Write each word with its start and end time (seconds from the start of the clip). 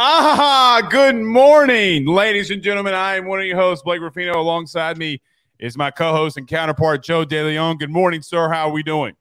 Ah, 0.00 0.80
good 0.88 1.16
morning, 1.16 2.06
ladies 2.06 2.52
and 2.52 2.62
gentlemen. 2.62 2.94
I 2.94 3.16
am 3.16 3.26
one 3.26 3.40
of 3.40 3.46
your 3.46 3.56
hosts, 3.56 3.82
Blake 3.82 4.00
Ruffino. 4.00 4.40
Alongside 4.40 4.96
me 4.96 5.20
is 5.58 5.76
my 5.76 5.90
co-host 5.90 6.36
and 6.36 6.46
counterpart, 6.46 7.02
Joe 7.02 7.24
DeLeone. 7.26 7.80
Good 7.80 7.90
morning, 7.90 8.22
sir. 8.22 8.48
How 8.48 8.68
are 8.68 8.72
we 8.72 8.84
doing? 8.84 9.16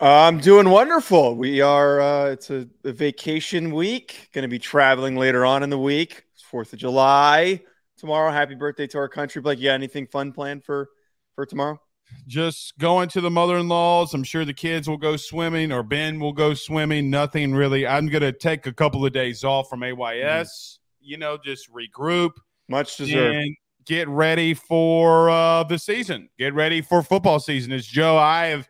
I'm 0.00 0.38
doing 0.38 0.70
wonderful. 0.70 1.36
We 1.36 1.60
are. 1.60 2.00
Uh, 2.00 2.24
it's 2.30 2.48
a, 2.48 2.66
a 2.82 2.92
vacation 2.92 3.74
week. 3.74 4.30
Going 4.32 4.40
to 4.40 4.48
be 4.48 4.58
traveling 4.58 5.16
later 5.16 5.44
on 5.44 5.62
in 5.62 5.68
the 5.68 5.78
week. 5.78 6.24
Fourth 6.50 6.72
of 6.72 6.78
July 6.78 7.60
tomorrow. 7.98 8.32
Happy 8.32 8.54
birthday 8.54 8.86
to 8.86 8.96
our 8.96 9.10
country, 9.10 9.42
Blake. 9.42 9.58
You 9.58 9.66
got 9.66 9.74
anything 9.74 10.06
fun 10.06 10.32
planned 10.32 10.64
for 10.64 10.88
for 11.34 11.44
tomorrow? 11.44 11.78
Just 12.26 12.78
going 12.78 13.08
to 13.10 13.20
the 13.20 13.30
mother-in-laws. 13.30 14.14
I'm 14.14 14.22
sure 14.22 14.44
the 14.44 14.54
kids 14.54 14.88
will 14.88 14.96
go 14.96 15.16
swimming, 15.16 15.72
or 15.72 15.82
Ben 15.82 16.20
will 16.20 16.32
go 16.32 16.54
swimming. 16.54 17.10
Nothing 17.10 17.52
really. 17.54 17.86
I'm 17.86 18.08
going 18.08 18.22
to 18.22 18.32
take 18.32 18.66
a 18.66 18.72
couple 18.72 19.04
of 19.04 19.12
days 19.12 19.44
off 19.44 19.68
from 19.68 19.82
AYS. 19.82 19.94
Mm. 19.94 20.78
You 21.00 21.16
know, 21.16 21.36
just 21.36 21.72
regroup. 21.72 22.32
Much 22.68 22.96
deserved. 22.96 23.36
And 23.36 23.56
get 23.84 24.08
ready 24.08 24.54
for 24.54 25.30
uh, 25.30 25.64
the 25.64 25.78
season. 25.78 26.28
Get 26.38 26.54
ready 26.54 26.80
for 26.80 27.02
football 27.02 27.40
season. 27.40 27.72
As 27.72 27.86
Joe, 27.86 28.16
I 28.16 28.46
have, 28.46 28.68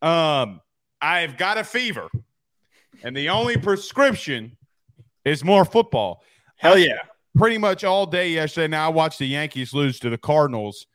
um, 0.00 0.60
I've 1.00 1.36
got 1.36 1.58
a 1.58 1.64
fever, 1.64 2.08
and 3.02 3.14
the 3.16 3.28
only 3.28 3.58
prescription 3.58 4.56
is 5.24 5.44
more 5.44 5.64
football. 5.64 6.22
Hell 6.56 6.78
yeah! 6.78 6.98
pretty 7.38 7.56
much 7.56 7.84
all 7.84 8.04
day 8.04 8.30
yesterday. 8.30 8.68
Now 8.68 8.86
I 8.86 8.88
watched 8.90 9.18
the 9.20 9.26
Yankees 9.26 9.72
lose 9.72 9.98
to 10.00 10.10
the 10.10 10.18
Cardinals. 10.18 10.86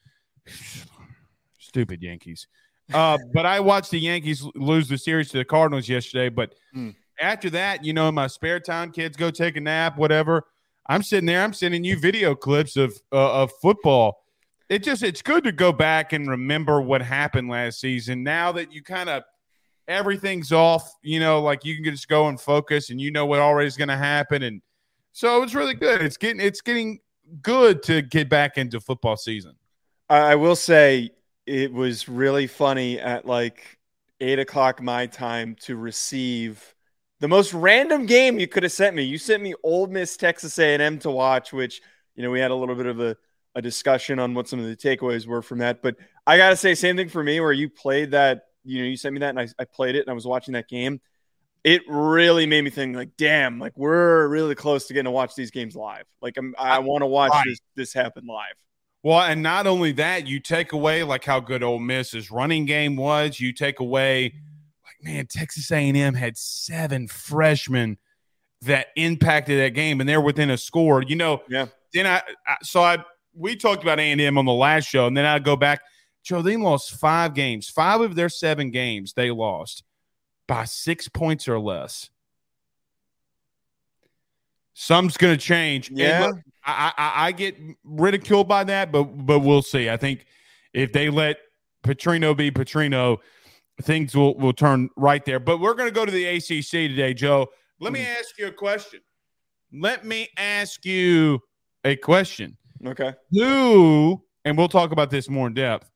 Stupid 1.74 2.04
Yankees. 2.04 2.48
Uh, 2.94 3.18
but 3.34 3.46
I 3.46 3.60
watched 3.60 3.92
the 3.92 4.00
Yankees 4.00 4.46
lose 4.56 4.88
the 4.88 4.98
series 4.98 5.30
to 5.32 5.38
the 5.38 5.46
Cardinals 5.46 5.90
yesterday. 5.90 6.30
But 6.30 6.54
mm. 6.76 6.96
after 7.20 7.50
that, 7.50 7.84
you 7.84 7.94
know, 7.94 8.08
in 8.10 8.16
my 8.16 8.28
spare 8.28 8.60
time, 8.60 8.92
kids 8.92 9.18
go 9.18 9.32
take 9.32 9.58
a 9.58 9.62
nap, 9.62 9.98
whatever. 9.98 10.44
I'm 10.88 11.02
sitting 11.02 11.26
there. 11.26 11.44
I'm 11.44 11.54
sending 11.54 11.84
you 11.84 11.98
video 11.98 12.36
clips 12.36 12.78
of 12.78 12.94
uh, 13.12 13.44
of 13.44 13.52
football. 13.62 14.24
It 14.70 14.84
just 14.84 15.02
it's 15.02 15.22
good 15.22 15.44
to 15.46 15.52
go 15.52 15.72
back 15.72 16.14
and 16.14 16.30
remember 16.30 16.82
what 16.82 17.02
happened 17.02 17.50
last 17.50 17.80
season. 17.80 18.24
Now 18.24 18.52
that 18.52 18.72
you 18.72 18.84
kind 18.84 19.10
of 19.10 19.24
everything's 19.88 20.52
off, 20.52 20.94
you 21.02 21.20
know, 21.20 21.42
like 21.42 21.66
you 21.66 21.82
can 21.82 21.94
just 21.94 22.08
go 22.08 22.28
and 22.28 22.40
focus, 22.40 22.90
and 22.90 23.00
you 23.00 23.12
know 23.12 23.26
what 23.26 23.40
already 23.40 23.68
is 23.68 23.78
going 23.78 23.90
to 23.90 23.98
happen, 23.98 24.44
and 24.44 24.62
so 25.14 25.42
it's 25.42 25.56
really 25.56 25.74
good. 25.74 26.02
It's 26.02 26.18
getting 26.18 26.42
it's 26.42 26.62
getting 26.62 27.00
good 27.42 27.82
to 27.84 28.02
get 28.02 28.30
back 28.30 28.58
into 28.58 28.80
football 28.80 29.16
season. 29.16 29.56
I 30.10 30.36
will 30.36 30.56
say 30.56 31.12
it 31.46 31.74
was 31.74 32.08
really 32.08 32.48
funny 32.48 33.00
at 33.00 33.26
like 33.26 33.78
eight 34.20 34.40
o'clock 34.40 34.82
my 34.82 35.06
time 35.06 35.56
to 35.62 35.76
receive 35.76 36.74
the 37.20 37.28
most 37.28 37.54
random 37.54 38.06
game 38.06 38.40
you 38.40 38.48
could 38.48 38.64
have 38.64 38.72
sent 38.72 38.96
me. 38.96 39.04
You 39.04 39.18
sent 39.18 39.42
me 39.42 39.54
Ole 39.64 39.88
Miss 39.88 40.18
Texas 40.18 40.58
A&M 40.60 41.00
to 41.00 41.10
watch, 41.10 41.54
which 41.54 41.82
you 42.16 42.24
know 42.24 42.32
we 42.32 42.40
had 42.40 42.52
a 42.52 42.56
little 42.56 42.76
bit 42.76 42.86
of 42.86 43.00
a, 43.00 43.16
a 43.56 43.62
discussion 43.62 44.20
on 44.20 44.34
what 44.34 44.48
some 44.48 44.60
of 44.60 44.66
the 44.66 44.76
takeaways 44.76 45.26
were 45.26 45.42
from 45.42 45.60
that. 45.60 45.82
But 45.82 45.96
I 46.28 46.38
gotta 46.38 46.58
say, 46.58 46.76
same 46.76 46.96
thing 46.96 47.10
for 47.10 47.24
me, 47.24 47.40
where 47.40 47.54
you 47.54 47.70
played 47.70 48.12
that. 48.12 48.44
You 48.66 48.80
know, 48.80 48.88
you 48.88 48.98
sent 48.98 49.14
me 49.14 49.20
that, 49.20 49.30
and 49.30 49.40
I, 49.40 49.48
I 49.60 49.66
played 49.66 49.96
it, 49.96 50.02
and 50.02 50.10
I 50.10 50.14
was 50.14 50.26
watching 50.26 50.54
that 50.54 50.70
game. 50.70 51.02
It 51.64 51.82
really 51.88 52.46
made 52.46 52.62
me 52.66 52.70
think, 52.70 52.94
like, 52.96 53.16
damn, 53.18 53.58
like 53.58 53.78
we're 53.78 54.28
really 54.28 54.56
close 54.56 54.88
to 54.88 54.94
getting 54.94 55.06
to 55.06 55.12
watch 55.12 55.34
these 55.36 55.52
games 55.52 55.78
live. 55.78 56.06
Like, 56.22 56.36
I'm, 56.38 56.56
I 56.58 56.80
want 56.80 57.04
to 57.04 57.08
watch 57.08 57.34
this 57.46 57.60
this 57.76 57.94
happen 57.94 58.26
live. 58.26 58.56
Well, 59.04 59.20
and 59.20 59.44
not 59.44 59.68
only 59.68 59.92
that, 59.94 60.28
you 60.28 60.40
take 60.40 60.72
away 60.72 61.04
like 61.04 61.26
how 61.26 61.42
good 61.42 61.62
Ole 61.62 61.80
Miss's 61.80 62.32
running 62.32 62.66
game 62.66 62.96
was. 62.96 63.38
You 63.38 63.52
take 63.52 63.82
away, 63.82 64.34
like 64.86 64.96
man, 65.04 65.28
Texas 65.28 65.70
A&M 65.72 66.14
had 66.14 66.38
seven 66.38 67.10
freshmen 67.10 67.98
that 68.62 68.88
impacted 68.96 69.60
that 69.60 69.76
game, 69.76 70.00
and 70.00 70.08
they're 70.08 70.22
within 70.22 70.50
a 70.50 70.58
score. 70.58 71.04
You 71.04 71.18
know, 71.18 71.42
yeah. 71.50 71.66
Then 71.94 72.08
I, 72.08 72.22
I 72.48 72.56
so 72.64 72.82
I 72.82 73.04
we 73.36 73.58
talked 73.58 73.84
about 73.84 74.00
A&M 74.00 74.38
on 74.38 74.46
the 74.46 74.54
last 74.54 74.86
show, 74.86 75.06
and 75.06 75.18
then 75.18 75.26
I 75.26 75.38
go 75.40 75.58
back. 75.58 75.82
Joe, 76.24 76.42
they 76.42 76.56
lost 76.56 76.92
five 76.92 77.34
games. 77.34 77.70
Five 77.70 78.00
of 78.00 78.16
their 78.16 78.30
seven 78.30 78.72
games 78.72 79.12
they 79.14 79.32
lost 79.32 79.84
by 80.48 80.64
six 80.64 81.10
points 81.10 81.50
or 81.50 81.60
less. 81.60 82.10
Something's 84.74 85.18
going 85.18 85.38
to 85.38 85.42
change. 85.42 85.92
Yeah. 85.92 86.28
Look, 86.28 86.38
I, 86.66 86.94
I, 86.98 87.28
I 87.28 87.32
get 87.32 87.58
ridiculed 87.84 88.48
by 88.48 88.64
that, 88.66 88.92
but 88.92 89.04
but 89.04 89.40
we'll 89.40 89.62
see. 89.62 89.90
I 89.90 89.98
think 89.98 90.26
if 90.74 90.94
they 90.94 91.10
let 91.10 91.38
Petrino 91.84 92.36
be 92.36 92.52
Petrino, 92.52 93.18
things 93.82 94.16
will 94.16 94.38
will 94.38 94.54
turn 94.54 94.90
right 94.96 95.24
there. 95.26 95.40
But 95.40 95.60
we're 95.60 95.74
going 95.74 95.90
to 95.90 95.94
go 95.94 96.06
to 96.06 96.12
the 96.12 96.26
ACC 96.26 96.90
today, 96.90 97.14
Joe. 97.14 97.48
Let 97.80 97.94
me 97.94 98.02
mm. 98.02 98.20
ask 98.20 98.38
you 98.38 98.48
a 98.48 98.52
question. 98.52 99.02
Let 99.72 100.06
me 100.06 100.30
ask 100.38 100.86
you 100.86 101.40
a 101.84 101.96
question. 101.96 102.58
Okay. 102.86 103.14
Who, 103.32 104.24
and 104.46 104.58
we'll 104.58 104.68
talk 104.68 104.92
about 104.92 105.10
this 105.10 105.30
more 105.30 105.48
in 105.48 105.54
depth. 105.54 105.90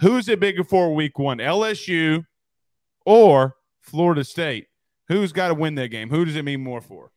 Who's 0.00 0.28
it 0.28 0.40
bigger 0.40 0.64
for 0.64 0.94
week 0.94 1.18
one, 1.18 1.38
LSU 1.38 2.24
or 3.04 3.56
Florida 3.80 4.24
State? 4.24 4.66
Who's 5.08 5.32
got 5.32 5.48
to 5.48 5.54
win 5.54 5.74
that 5.76 5.88
game? 5.88 6.10
Who 6.10 6.24
does 6.24 6.36
it 6.36 6.44
mean 6.44 6.62
more 6.62 6.80
for? 6.80 7.10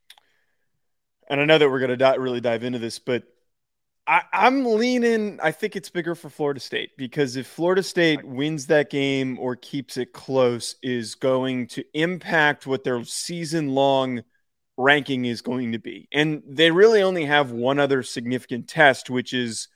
And 1.29 1.41
I 1.41 1.45
know 1.45 1.57
that 1.57 1.69
we're 1.69 1.79
going 1.79 1.97
to 1.97 2.15
really 2.19 2.41
dive 2.41 2.63
into 2.63 2.79
this, 2.79 2.99
but 2.99 3.23
I, 4.07 4.21
am 4.31 4.65
leaning. 4.65 5.39
I 5.43 5.51
think 5.51 5.75
it's 5.75 5.89
bigger 5.89 6.15
for 6.15 6.29
Florida 6.29 6.61
State 6.61 6.91
because 6.97 7.35
if 7.35 7.45
Florida 7.45 7.83
State 7.83 8.23
wins 8.23 8.67
that 8.67 8.89
game 8.89 9.37
or 9.37 9.57
keeps 9.57 9.97
it 9.97 10.13
close, 10.13 10.75
is 10.81 11.15
going 11.15 11.67
to 11.67 11.83
impact 11.93 12.65
what 12.65 12.85
their 12.85 13.03
season 13.03 13.69
long 13.69 14.23
ranking 14.77 15.25
is 15.25 15.41
going 15.41 15.73
to 15.73 15.79
be. 15.79 16.07
And 16.13 16.41
they 16.47 16.71
really 16.71 17.01
only 17.01 17.25
have 17.25 17.51
one 17.51 17.79
other 17.79 18.01
significant 18.01 18.69
test, 18.69 19.09
which 19.09 19.33
is 19.33 19.67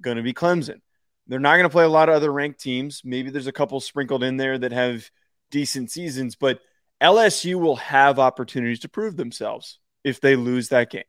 going 0.00 0.18
to 0.18 0.22
be 0.22 0.34
Clemson. 0.34 0.80
They're 1.26 1.40
not 1.40 1.54
going 1.56 1.64
to 1.64 1.70
play 1.70 1.84
a 1.84 1.88
lot 1.88 2.08
of 2.08 2.14
other 2.14 2.32
ranked 2.32 2.60
teams. 2.60 3.02
Maybe 3.04 3.30
there's 3.30 3.48
a 3.48 3.52
couple 3.52 3.80
sprinkled 3.80 4.22
in 4.22 4.36
there 4.36 4.56
that 4.58 4.72
have 4.72 5.10
decent 5.50 5.90
seasons, 5.90 6.36
but 6.36 6.60
LSU 7.02 7.56
will 7.56 7.76
have 7.76 8.20
opportunities 8.20 8.80
to 8.80 8.88
prove 8.88 9.16
themselves 9.16 9.79
if 10.04 10.20
they 10.20 10.36
lose 10.36 10.68
that 10.68 10.90
game. 10.90 11.04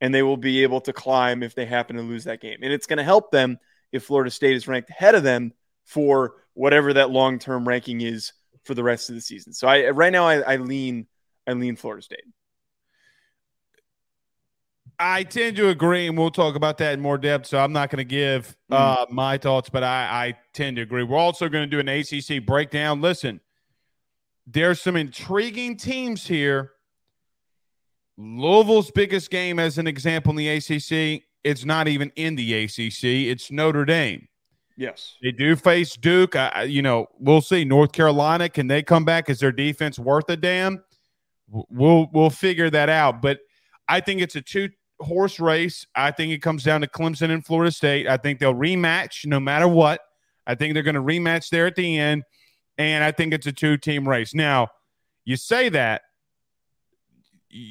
And 0.00 0.14
they 0.14 0.22
will 0.22 0.36
be 0.36 0.62
able 0.62 0.80
to 0.82 0.92
climb 0.92 1.42
if 1.42 1.54
they 1.54 1.66
happen 1.66 1.96
to 1.96 2.02
lose 2.02 2.24
that 2.24 2.40
game. 2.40 2.58
And 2.62 2.72
it's 2.72 2.86
going 2.86 2.96
to 2.96 3.04
help 3.04 3.30
them 3.30 3.58
if 3.92 4.04
Florida 4.04 4.30
State 4.30 4.56
is 4.56 4.66
ranked 4.66 4.90
ahead 4.90 5.14
of 5.14 5.22
them 5.22 5.52
for 5.84 6.34
whatever 6.54 6.94
that 6.94 7.10
long 7.10 7.38
term 7.38 7.66
ranking 7.66 8.00
is 8.00 8.32
for 8.64 8.74
the 8.74 8.82
rest 8.82 9.08
of 9.08 9.14
the 9.14 9.20
season. 9.20 9.52
So 9.52 9.68
I 9.68 9.90
right 9.90 10.12
now 10.12 10.26
I, 10.26 10.40
I 10.40 10.56
lean 10.56 11.06
I 11.46 11.52
lean 11.52 11.76
Florida 11.76 12.02
State. 12.02 12.24
I 15.02 15.22
tend 15.22 15.56
to 15.56 15.70
agree, 15.70 16.06
and 16.06 16.18
we'll 16.18 16.30
talk 16.30 16.56
about 16.56 16.76
that 16.78 16.92
in 16.92 17.00
more 17.00 17.16
depth. 17.16 17.46
So 17.46 17.58
I'm 17.58 17.72
not 17.72 17.88
going 17.88 17.98
to 17.98 18.04
give 18.04 18.48
mm-hmm. 18.70 18.74
uh, 18.74 19.06
my 19.08 19.38
thoughts, 19.38 19.70
but 19.70 19.82
I, 19.82 20.26
I 20.26 20.38
tend 20.52 20.76
to 20.76 20.82
agree. 20.82 21.02
We're 21.02 21.16
also 21.16 21.48
going 21.48 21.68
to 21.68 21.70
do 21.70 21.80
an 21.80 21.88
ACC 21.88 22.44
breakdown. 22.44 23.00
Listen, 23.00 23.40
there's 24.46 24.80
some 24.80 24.96
intriguing 24.96 25.78
teams 25.78 26.26
here 26.26 26.72
Louisville's 28.20 28.90
biggest 28.90 29.30
game, 29.30 29.58
as 29.58 29.78
an 29.78 29.86
example, 29.86 30.30
in 30.30 30.36
the 30.36 30.48
ACC, 30.48 31.22
it's 31.42 31.64
not 31.64 31.88
even 31.88 32.12
in 32.16 32.36
the 32.36 32.64
ACC. 32.64 33.04
It's 33.04 33.50
Notre 33.50 33.84
Dame. 33.84 34.28
Yes, 34.76 35.16
they 35.22 35.32
do 35.32 35.56
face 35.56 35.94
Duke. 35.96 36.36
I, 36.36 36.64
you 36.64 36.82
know, 36.82 37.06
we'll 37.18 37.40
see. 37.40 37.64
North 37.64 37.92
Carolina, 37.92 38.48
can 38.48 38.66
they 38.66 38.82
come 38.82 39.04
back? 39.04 39.28
Is 39.28 39.40
their 39.40 39.52
defense 39.52 39.98
worth 39.98 40.28
a 40.28 40.36
damn? 40.36 40.82
We'll 41.48 42.08
we'll 42.12 42.30
figure 42.30 42.70
that 42.70 42.88
out. 42.88 43.20
But 43.20 43.40
I 43.88 44.00
think 44.00 44.20
it's 44.20 44.36
a 44.36 44.42
two 44.42 44.68
horse 45.00 45.40
race. 45.40 45.86
I 45.94 46.10
think 46.10 46.32
it 46.32 46.38
comes 46.38 46.62
down 46.62 46.82
to 46.82 46.86
Clemson 46.86 47.30
and 47.30 47.44
Florida 47.44 47.72
State. 47.72 48.06
I 48.06 48.16
think 48.16 48.38
they'll 48.38 48.54
rematch 48.54 49.26
no 49.26 49.40
matter 49.40 49.68
what. 49.68 50.00
I 50.46 50.54
think 50.54 50.74
they're 50.74 50.82
going 50.82 50.94
to 50.94 51.02
rematch 51.02 51.50
there 51.50 51.66
at 51.66 51.76
the 51.76 51.98
end, 51.98 52.22
and 52.78 53.04
I 53.04 53.12
think 53.12 53.34
it's 53.34 53.46
a 53.46 53.52
two 53.52 53.76
team 53.76 54.08
race. 54.08 54.34
Now, 54.34 54.68
you 55.24 55.36
say 55.36 55.68
that 55.70 56.02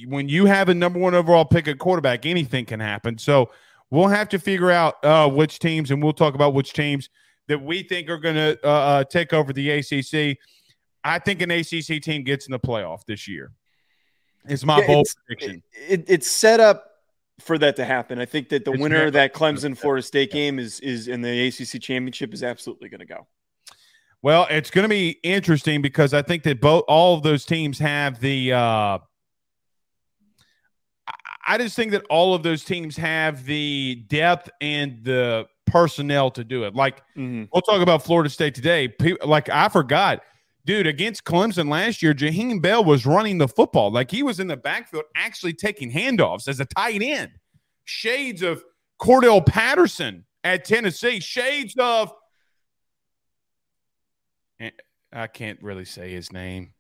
when 0.07 0.29
you 0.29 0.45
have 0.45 0.69
a 0.69 0.73
number 0.73 0.99
one 0.99 1.15
overall 1.15 1.45
pick 1.45 1.67
at 1.67 1.79
quarterback, 1.79 2.25
anything 2.25 2.65
can 2.65 2.79
happen. 2.79 3.17
So 3.17 3.51
we'll 3.89 4.07
have 4.07 4.29
to 4.29 4.39
figure 4.39 4.71
out 4.71 5.03
uh, 5.03 5.29
which 5.29 5.59
teams, 5.59 5.91
and 5.91 6.03
we'll 6.03 6.13
talk 6.13 6.35
about 6.35 6.53
which 6.53 6.73
teams 6.73 7.09
that 7.47 7.61
we 7.61 7.83
think 7.83 8.09
are 8.09 8.17
going 8.17 8.35
to 8.35 8.59
uh, 8.63 8.69
uh, 8.69 9.03
take 9.03 9.33
over 9.33 9.53
the 9.53 9.69
ACC. 9.69 10.37
I 11.03 11.19
think 11.19 11.41
an 11.41 11.51
ACC 11.51 12.01
team 12.01 12.23
gets 12.23 12.45
in 12.45 12.51
the 12.51 12.59
playoff 12.59 13.05
this 13.05 13.27
year. 13.27 13.51
It's 14.45 14.65
my 14.65 14.79
yeah, 14.79 14.87
bold 14.87 15.05
it's, 15.05 15.15
prediction. 15.25 15.63
It, 15.73 16.01
it, 16.01 16.05
it's 16.07 16.29
set 16.29 16.59
up 16.59 16.85
for 17.39 17.57
that 17.57 17.75
to 17.77 17.85
happen. 17.85 18.19
I 18.19 18.25
think 18.25 18.49
that 18.49 18.65
the 18.65 18.71
it's 18.71 18.81
winner 18.81 19.05
of 19.05 19.13
that 19.13 19.33
Clemson 19.33 19.77
Florida 19.77 20.01
State 20.01 20.31
game 20.31 20.59
is 20.59 20.79
is 20.81 21.07
in 21.07 21.21
the 21.21 21.47
ACC 21.47 21.81
championship 21.81 22.33
is 22.33 22.43
absolutely 22.43 22.89
going 22.89 22.99
to 22.99 23.05
go. 23.05 23.27
Well, 24.21 24.47
it's 24.49 24.69
going 24.69 24.83
to 24.83 24.89
be 24.89 25.17
interesting 25.23 25.81
because 25.81 26.13
I 26.13 26.21
think 26.21 26.43
that 26.43 26.59
both 26.59 26.83
all 26.89 27.15
of 27.15 27.23
those 27.23 27.45
teams 27.45 27.79
have 27.79 28.19
the 28.19 28.51
uh, 28.51 28.97
I 31.49 31.57
just 31.57 31.75
think 31.75 31.91
that 31.93 32.05
all 32.11 32.35
of 32.35 32.43
those 32.43 32.63
teams 32.63 32.95
have 32.97 33.43
the 33.43 34.05
depth 34.07 34.51
and 34.61 35.03
the 35.03 35.47
personnel 35.65 36.29
to 36.29 36.43
do 36.43 36.63
it. 36.63 36.75
Like 36.75 37.01
mm-hmm. 37.17 37.45
we'll 37.51 37.63
talk 37.63 37.81
about 37.81 38.03
Florida 38.03 38.29
State 38.29 38.53
today. 38.53 38.87
People, 38.87 39.27
like 39.27 39.49
I 39.49 39.67
forgot, 39.67 40.21
dude, 40.65 40.85
against 40.85 41.23
Clemson 41.23 41.67
last 41.67 42.03
year, 42.03 42.13
Jaheim 42.13 42.61
Bell 42.61 42.83
was 42.83 43.03
running 43.03 43.39
the 43.39 43.47
football. 43.47 43.89
Like 43.91 44.11
he 44.11 44.21
was 44.21 44.39
in 44.39 44.45
the 44.45 44.57
backfield 44.57 45.05
actually 45.15 45.53
taking 45.53 45.91
handoffs 45.91 46.47
as 46.47 46.59
a 46.59 46.65
tight 46.65 47.01
end. 47.01 47.31
Shades 47.83 48.43
of 48.43 48.63
Cordarrelle 49.01 49.43
Patterson 49.43 50.25
at 50.43 50.65
Tennessee. 50.65 51.19
Shades 51.19 51.73
of 51.79 52.13
eh, 54.59 54.69
I 55.11 55.25
can't 55.25 55.59
really 55.63 55.85
say 55.85 56.11
his 56.11 56.31
name. 56.31 56.73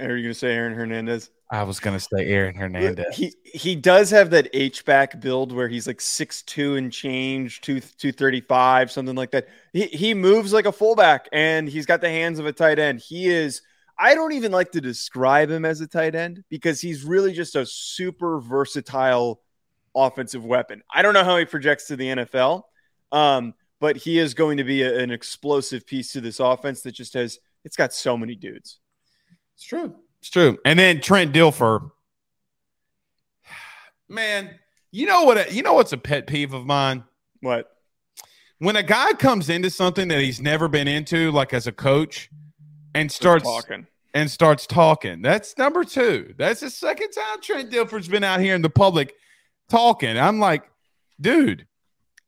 Are 0.00 0.16
you 0.16 0.24
going 0.24 0.34
to 0.34 0.34
say 0.34 0.54
Aaron 0.54 0.74
Hernandez? 0.74 1.30
I 1.50 1.62
was 1.62 1.80
going 1.80 1.98
to 1.98 2.00
say 2.00 2.26
Aaron 2.26 2.54
Hernandez. 2.54 3.16
He 3.16 3.34
he 3.42 3.74
does 3.74 4.10
have 4.10 4.30
that 4.30 4.48
H 4.52 4.84
back 4.84 5.18
build 5.18 5.50
where 5.50 5.66
he's 5.66 5.86
like 5.86 6.00
six 6.00 6.42
two 6.42 6.76
and 6.76 6.92
change, 6.92 7.62
two 7.62 7.80
two 7.80 8.12
thirty 8.12 8.42
five, 8.42 8.90
something 8.90 9.16
like 9.16 9.30
that. 9.30 9.48
He 9.72 9.86
he 9.86 10.14
moves 10.14 10.52
like 10.52 10.66
a 10.66 10.72
fullback, 10.72 11.28
and 11.32 11.68
he's 11.68 11.86
got 11.86 12.00
the 12.00 12.10
hands 12.10 12.38
of 12.38 12.46
a 12.46 12.52
tight 12.52 12.78
end. 12.78 13.00
He 13.00 13.28
is. 13.28 13.62
I 13.98 14.14
don't 14.14 14.32
even 14.32 14.52
like 14.52 14.70
to 14.72 14.80
describe 14.80 15.50
him 15.50 15.64
as 15.64 15.80
a 15.80 15.88
tight 15.88 16.14
end 16.14 16.44
because 16.48 16.80
he's 16.80 17.02
really 17.02 17.32
just 17.32 17.56
a 17.56 17.66
super 17.66 18.38
versatile 18.38 19.40
offensive 19.94 20.44
weapon. 20.44 20.82
I 20.94 21.02
don't 21.02 21.14
know 21.14 21.24
how 21.24 21.36
he 21.36 21.46
projects 21.46 21.88
to 21.88 21.96
the 21.96 22.06
NFL, 22.08 22.62
um, 23.10 23.54
but 23.80 23.96
he 23.96 24.18
is 24.18 24.34
going 24.34 24.58
to 24.58 24.64
be 24.64 24.82
a, 24.82 24.98
an 25.00 25.10
explosive 25.10 25.84
piece 25.84 26.12
to 26.12 26.20
this 26.20 26.38
offense 26.40 26.82
that 26.82 26.92
just 26.92 27.14
has. 27.14 27.38
It's 27.64 27.76
got 27.76 27.92
so 27.92 28.16
many 28.16 28.36
dudes. 28.36 28.78
It's 29.58 29.66
true. 29.66 29.92
It's 30.20 30.30
true. 30.30 30.56
And 30.64 30.78
then 30.78 31.00
Trent 31.00 31.34
Dilfer. 31.34 31.90
Man, 34.08 34.56
you 34.92 35.04
know 35.04 35.24
what? 35.24 35.52
You 35.52 35.64
know 35.64 35.74
what's 35.74 35.92
a 35.92 35.98
pet 35.98 36.28
peeve 36.28 36.54
of 36.54 36.64
mine? 36.64 37.02
What? 37.40 37.68
When 38.58 38.76
a 38.76 38.84
guy 38.84 39.14
comes 39.14 39.50
into 39.50 39.68
something 39.68 40.06
that 40.08 40.20
he's 40.20 40.40
never 40.40 40.68
been 40.68 40.86
into, 40.86 41.32
like 41.32 41.52
as 41.52 41.66
a 41.66 41.72
coach, 41.72 42.30
and 42.94 43.10
starts 43.10 43.42
talking 43.42 43.88
and 44.14 44.30
starts 44.30 44.64
talking. 44.64 45.22
That's 45.22 45.58
number 45.58 45.82
two. 45.82 46.34
That's 46.38 46.60
the 46.60 46.70
second 46.70 47.10
time 47.10 47.40
Trent 47.42 47.72
Dilfer's 47.72 48.06
been 48.06 48.22
out 48.22 48.38
here 48.38 48.54
in 48.54 48.62
the 48.62 48.70
public 48.70 49.12
talking. 49.68 50.16
I'm 50.16 50.38
like, 50.38 50.70
dude. 51.20 51.66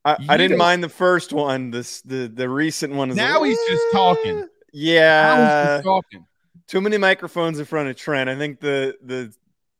I, 0.05 0.17
I 0.29 0.37
didn't 0.37 0.59
mind 0.59 0.83
the 0.83 0.89
first 0.89 1.33
one. 1.33 1.71
This 1.71 2.01
the 2.03 2.27
the 2.27 2.49
recent 2.49 2.93
one 2.93 3.11
is 3.11 3.17
now 3.17 3.45
he's 3.45 3.59
just 3.69 3.85
talking. 3.93 4.49
Yeah, 4.73 5.77
just 5.77 5.85
talking. 5.85 6.27
Too 6.71 6.81
many 6.81 6.99
microphones 6.99 7.59
in 7.59 7.65
front 7.65 7.89
of 7.89 7.97
Trent. 7.97 8.31
I 8.31 8.37
think 8.37 8.61
the 8.61 8.95
the 9.05 9.35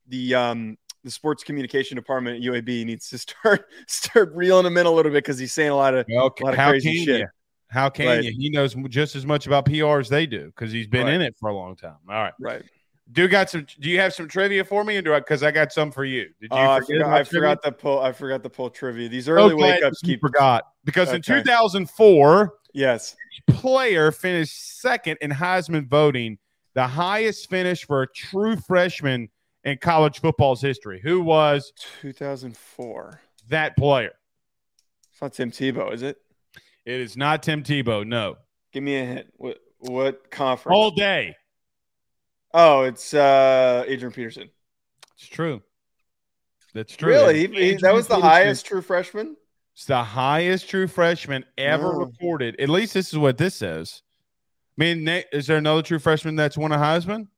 the 0.09 0.35
um 0.35 0.77
the 1.05 1.11
sports 1.11 1.45
communication 1.45 1.95
department 1.95 2.37
at 2.37 2.43
UAB 2.43 2.85
needs 2.85 3.09
to 3.11 3.19
start 3.25 3.65
start 3.87 4.33
reeling 4.35 4.67
him 4.67 4.77
in 4.77 4.87
a 4.87 4.91
little 4.91 5.13
bit 5.13 5.19
because 5.25 5.39
he's 5.39 5.53
saying 5.53 5.71
a 5.71 5.77
lot 5.77 5.95
of, 5.95 6.05
well, 6.13 6.35
a 6.41 6.45
lot 6.45 6.53
of 6.53 6.59
how 6.59 6.71
crazy 6.71 6.97
can 6.97 7.05
shit. 7.05 7.21
You? 7.21 7.27
How 7.69 7.89
can 7.89 8.07
Right. 8.07 8.25
you? 8.25 8.33
He 8.37 8.51
knows 8.51 8.75
just 8.89 9.15
as 9.15 9.25
much 9.25 9.47
about 9.47 9.67
PR 9.67 10.01
as 10.01 10.09
they 10.09 10.27
do 10.27 10.47
because 10.47 10.73
he's 10.73 10.89
been 10.89 11.07
Right. 11.07 11.15
in 11.15 11.23
it 11.23 11.37
for 11.39 11.49
a 11.49 11.55
long 11.55 11.77
time. 11.77 11.97
All 12.09 12.15
right. 12.17 12.33
Right. 12.41 12.63
Do 13.13 13.29
got 13.29 13.51
some? 13.51 13.67
Do 13.81 13.89
you 13.89 13.99
have 14.01 14.13
some 14.13 14.27
trivia 14.29 14.65
for 14.65 14.83
me, 14.85 14.97
or 14.97 15.03
do 15.03 15.15
I? 15.15 15.21
Because 15.21 15.43
I 15.45 15.51
got 15.53 15.73
some 15.73 15.91
for 15.93 16.05
you. 16.05 16.25
Did 16.41 16.43
you 16.43 16.49
Oh, 16.53 16.71
I 16.71 16.81
forgot, 16.81 17.13
I 17.13 17.25
forgot 17.25 17.63
the 17.63 17.73
pull. 17.73 18.01
I 18.01 18.13
forgot 18.13 18.43
the 18.43 18.51
pull 18.51 18.71
trivia. 18.71 19.09
These 19.09 19.29
early 19.29 19.55
glad 19.55 19.75
wake 19.77 19.85
ups 19.85 20.01
keep. 20.01 20.21
forgot 20.21 20.65
because 20.85 21.13
in 21.13 21.23
2004, 21.23 22.53
Yes. 22.73 23.17
player 23.49 24.13
finished 24.13 24.81
second 24.81 25.19
in 25.21 25.31
Heisman 25.31 25.89
voting, 25.89 26.39
the 26.75 26.87
highest 26.87 27.49
finish 27.51 27.85
for 27.85 28.03
a 28.03 28.07
true 28.13 28.57
freshman 28.57 29.29
in 29.65 29.79
college 29.79 30.21
football's 30.21 30.61
history. 30.63 31.01
Who 31.03 31.21
was 31.21 31.73
2004. 32.01 33.21
that 33.49 33.77
player? 33.77 34.13
It's 35.13 35.21
not 35.21 35.33
Tim 35.33 35.51
Tebow, 35.51 35.93
is 35.93 36.03
it? 36.03 36.17
It 36.87 37.01
is 37.01 37.17
not 37.17 37.43
Tim 37.43 37.63
Tebow. 37.63 38.07
No, 38.07 38.37
Give 38.73 38.83
me 38.83 38.97
a 38.97 39.05
hint. 39.05 39.27
What 39.37 39.59
what 39.79 40.31
conference? 40.31 40.75
all 40.75 40.91
day. 40.93 41.37
Oh, 42.55 42.83
it's 42.83 43.13
uh 43.15 43.85
Adrian 43.87 44.13
Peterson. 44.13 44.51
It's 45.17 45.27
true. 45.27 45.63
That's 46.73 46.95
true. 46.97 47.09
Really? 47.11 47.47
He- 47.49 47.75
that 47.77 47.93
was 47.93 48.07
the 48.07 48.15
Peterson. 48.15 48.31
highest 48.31 48.67
true 48.67 48.81
freshman? 48.83 49.37
It's 49.75 49.85
the 49.87 50.03
highest 50.03 50.69
true 50.69 50.87
freshman 50.87 51.45
ever 51.59 51.95
Oh. 51.95 51.99
recorded. 52.07 52.59
At 52.61 52.69
least 52.69 52.95
this 52.95 53.09
is 53.13 53.19
what 53.19 53.39
this 53.39 53.55
says. 53.57 54.03
I 54.81 54.83
mean, 54.83 55.05
Nate, 55.05 55.27
is 55.31 55.47
there 55.47 55.59
another 55.59 55.83
true 55.83 55.99
freshman 55.99 56.37
that's 56.37 56.57
won 56.57 56.73
a 56.73 56.79
Heisman? 56.79 57.29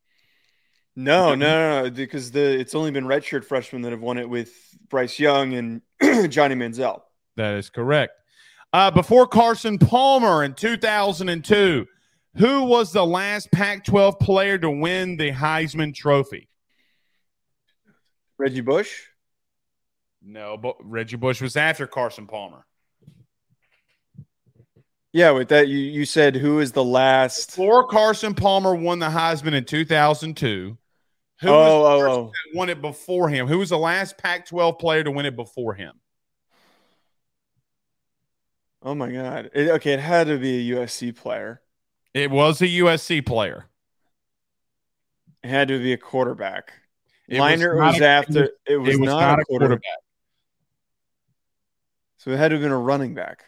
No, 0.95 1.35
no, 1.35 1.35
no, 1.35 1.83
no, 1.83 1.91
because 1.91 2.31
the 2.31 2.41
it's 2.41 2.73
only 2.73 2.93
been 2.93 3.05
redshirt 3.05 3.45
freshmen 3.45 3.83
that 3.83 3.91
have 3.91 4.01
won 4.01 4.17
it 4.17 4.29
with 4.29 4.53
Bryce 4.89 5.19
Young 5.19 5.55
and 5.55 5.83
Johnny 6.31 6.55
Manziel. 6.55 7.01
That 7.37 7.55
is 7.55 7.69
correct. 7.69 8.13
Uh, 8.73 8.93
before 8.93 9.27
Carson 9.27 9.77
Palmer 9.77 10.45
in 10.45 10.55
2002, 10.55 11.85
who 12.37 12.63
was 12.63 12.93
the 12.93 13.05
last 13.05 13.51
Pac 13.51 13.85
12 13.87 14.21
player 14.21 14.57
to 14.59 14.71
win 14.71 15.17
the 15.17 15.33
Heisman 15.33 15.93
Trophy? 15.93 16.49
Reggie 18.39 18.61
Bush? 18.61 19.03
No, 20.23 20.57
but 20.57 20.77
Reggie 20.81 21.17
Bush 21.17 21.43
was 21.43 21.57
after 21.57 21.89
Carson 21.89 22.29
Palmer. 22.29 22.67
Yeah, 25.13 25.33
with 25.33 25.49
that 25.49 25.69
you 25.69 25.77
you 25.79 26.05
said 26.07 26.37
who 26.37 26.61
is 26.61 26.73
the 26.73 26.85
last 26.85 27.49
Before 27.51 27.87
Carson 27.87 28.35
Palmer 28.35 28.75
won 28.75 28.99
the 28.99 29.09
Heisman 29.09 29.53
in 29.53 29.65
2002, 29.65 30.79
who 31.41 31.49
Oh, 31.49 31.53
was 31.53 31.71
oh, 31.71 31.87
oh, 31.87 32.11
oh. 32.11 32.25
that 32.27 32.57
won 32.57 32.71
it 32.71 32.81
before 32.81 33.29
him? 33.29 33.47
Who 33.47 33.59
was 33.59 33.69
the 33.69 33.79
last 33.79 34.17
Pac 34.17 34.47
12 34.47 34.79
player 34.79 35.05
to 35.05 35.11
win 35.11 35.27
it 35.27 35.37
before 35.37 35.75
him? 35.75 35.93
Oh 38.83 38.95
my 38.95 39.13
god. 39.13 39.51
It, 39.55 39.69
okay, 39.71 39.93
it 39.93 40.01
had 40.01 40.29
to 40.29 40.39
be 40.39 40.73
a 40.73 40.77
USC 40.77 41.15
player. 41.15 41.61
It 42.15 42.31
was 42.31 42.61
a 42.63 42.67
USC 42.67 43.25
player. 43.25 43.67
It 45.45 45.49
had 45.49 45.69
to 45.69 45.79
be 45.79 45.93
a 45.93 45.99
quarterback. 45.99 46.73
It 47.29 47.39
Liner 47.39 47.77
not 47.77 47.93
was, 47.93 48.01
a- 48.01 48.07
after 48.07 48.45
it 48.67 48.77
was, 48.77 48.95
it 48.95 49.01
was 49.01 49.07
not, 49.09 49.41
a 49.41 49.45
quarterback. 49.45 49.81
So 52.19 52.31
it 52.31 52.39
had 52.39 52.49
to 52.49 52.55
have 52.57 52.63
been 52.63 52.73
a 52.73 52.79
running 52.79 53.15
back. 53.15 53.45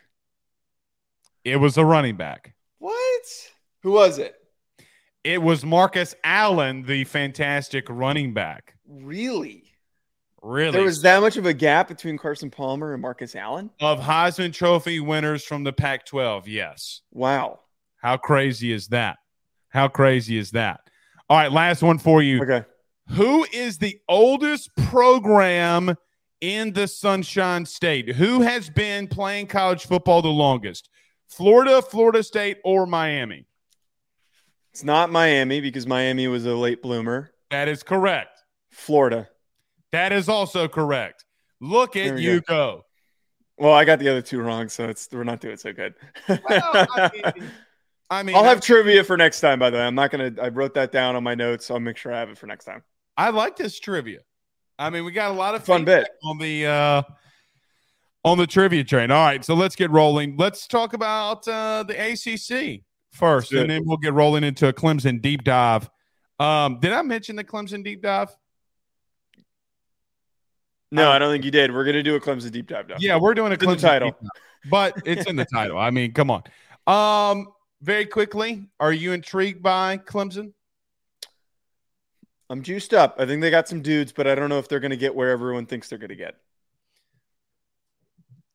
It 1.45 1.57
was 1.57 1.77
a 1.77 1.85
running 1.85 2.17
back. 2.17 2.55
What? 2.79 3.23
Who 3.83 3.93
was 3.93 4.19
it? 4.19 4.35
It 5.23 5.43
was 5.43 5.65
Marcus 5.65 6.15
Allen, 6.25 6.83
the 6.83 7.05
fantastic 7.05 7.87
running 7.89 8.35
back. 8.35 8.75
Really? 8.87 9.65
Really? 10.43 10.73
There 10.73 10.83
was 10.83 11.01
that 11.03 11.21
much 11.23 11.39
of 11.39 11.47
a 11.47 11.55
gap 11.55 11.89
between 11.89 12.19
Carson 12.19 12.51
Palmer 12.51 12.93
and 12.93 13.01
Marcus 13.01 13.35
Allen? 13.35 13.71
of 13.81 14.01
Heisman 14.01 14.53
Trophy 14.53 15.01
winners 15.01 15.45
from 15.45 15.65
the 15.65 15.73
Pac 15.73 16.05
12. 16.05 16.49
Yes. 16.49 17.01
Wow. 17.13 17.61
How 18.03 18.19
crazy 18.19 18.71
is 18.71 18.89
that? 18.89 19.17
How 19.71 19.89
crazy 19.89 20.37
is 20.37 20.51
that? 20.51 20.81
All 21.31 21.39
right, 21.39 21.51
last 21.51 21.83
one 21.83 21.99
for 21.99 22.23
you. 22.23 22.43
Okay. 22.43 22.65
Who 23.09 23.47
is 23.53 23.79
the 23.79 23.99
oldest 24.09 24.71
program 24.77 25.97
in 26.43 26.75
the 26.75 26.87
Sunshine 26.87 27.65
State? 27.65 28.15
Who 28.15 28.43
has 28.43 28.69
been 28.69 29.09
playing 29.09 29.47
college 29.47 29.87
football 29.87 30.21
the 30.21 30.29
longest? 30.29 30.91
Florida, 31.29 31.83
Florida 31.83 32.23
State, 32.23 32.59
or 32.65 32.87
Miami? 32.87 33.47
It's 34.73 34.85
not 34.85 35.11
Miami 35.11 35.61
because 35.61 35.87
Miami 35.87 36.27
was 36.29 36.47
a 36.47 36.55
late 36.55 36.83
bloomer. 36.83 37.31
That 37.51 37.69
is 37.69 37.83
correct. 37.83 38.43
Florida. 38.71 39.29
That 39.93 40.13
is 40.13 40.29
also 40.29 40.67
correct. 40.67 41.25
Look 41.61 41.97
at 41.97 42.19
you 42.19 42.41
go. 42.41 42.85
Well, 43.57 43.73
I 43.73 43.85
got 43.85 44.01
the 44.01 44.09
other 44.09 44.23
two 44.23 44.41
wrong, 44.41 44.69
so 44.69 44.89
it's 44.89 45.09
we're 45.13 45.23
not 45.23 45.41
doing 45.41 45.57
so 45.57 45.73
good. 45.73 45.95
Well, 46.29 46.41
I 46.49 47.11
mean, 47.35 47.51
I 48.11 48.23
mean, 48.25 48.37
I'll 48.37 48.43
have 48.43 48.61
trivia 48.61 49.05
for 49.05 49.17
next 49.17 49.41
time. 49.41 49.61
By 49.61 49.71
the 49.71 49.77
way, 49.77 49.85
I'm 49.85 49.95
not 49.95 50.11
gonna. 50.11 50.33
I 50.43 50.49
wrote 50.49 50.75
that 50.75 50.91
down 50.91 51.15
on 51.15 51.23
my 51.23 51.37
notes. 51.37 51.67
So 51.67 51.75
I'll 51.75 51.81
make 51.81 51.97
sure 51.97 52.13
I 52.13 52.19
have 52.19 52.31
it 52.31 52.39
for 52.39 52.47
next 52.49 52.65
time. 52.65 52.83
I 53.17 53.31
like 53.31 53.57
this 53.57 53.79
trivia. 53.79 54.21
I 54.77 54.91
mean, 54.91 55.05
we 55.05 55.13
got 55.13 55.31
a 55.31 55.35
lot 55.35 55.55
of 55.55 55.65
Fun 55.65 55.85
bit. 55.85 56.09
on 56.25 56.39
the 56.39 56.67
uh 56.67 57.03
on 58.25 58.39
the 58.39 58.47
trivia 58.47 58.85
train. 58.85 59.11
All 59.11 59.25
right, 59.25 59.45
so 59.45 59.55
let's 59.55 59.77
get 59.77 59.91
rolling. 59.91 60.37
Let's 60.37 60.67
talk 60.67 60.93
about 60.95 61.47
uh 61.49 61.83
the 61.85 61.95
ACC 61.95 62.83
first, 63.13 63.53
and 63.53 63.69
then 63.71 63.83
we'll 63.85 63.97
get 63.99 64.13
rolling 64.13 64.45
into 64.45 64.69
a 64.69 64.73
Clemson 64.73 65.21
deep 65.23 65.45
dive. 65.45 65.89
Um, 66.41 66.81
did 66.81 66.93
I 66.93 67.03
mention 67.03 67.37
the 67.37 67.45
Clemson 67.45 67.85
deep 67.85 68.03
dive? 68.03 68.29
No, 70.91 71.11
I 71.11 71.19
don't 71.19 71.33
think 71.33 71.45
you 71.45 71.51
did. 71.51 71.73
We're 71.73 71.85
gonna 71.85 72.03
do 72.03 72.15
a 72.15 72.21
Clemson 72.21 72.53
deep 72.53 72.69
dive 72.69 72.89
now. 72.89 72.97
Yeah, 72.99 73.17
we're 73.19 73.35
doing 73.35 73.51
a 73.53 73.55
It's 73.55 73.65
Clemson 73.65 73.81
title. 73.81 74.09
deep 74.11 74.21
dive, 74.21 74.71
but 74.71 74.95
it's 75.05 75.27
in 75.27 75.37
the 75.37 75.45
title. 75.45 75.79
I 75.79 75.91
mean, 75.91 76.13
come 76.13 76.31
on. 76.31 76.43
Um, 76.87 77.49
very 77.83 78.07
quickly, 78.07 78.67
are 78.79 78.93
you 78.93 79.13
intrigued 79.13 79.63
by 79.63 79.99
Clemson? 79.99 80.53
I'm 82.51 82.63
juiced 82.63 82.95
up. 82.95 83.17
I 83.19 83.27
think 83.27 83.41
they 83.41 83.51
got 83.51 83.69
some 83.69 83.83
dudes, 83.83 84.13
but 84.13 84.27
I 84.27 84.35
don't 84.35 84.49
know 84.49 84.59
if 84.59 84.69
they're 84.69 84.81
gonna 84.81 84.97
get 84.97 85.15
where 85.15 85.31
everyone 85.31 85.67
thinks 85.67 85.89
they're 85.89 85.99
gonna 85.99 86.15
get. 86.15 86.37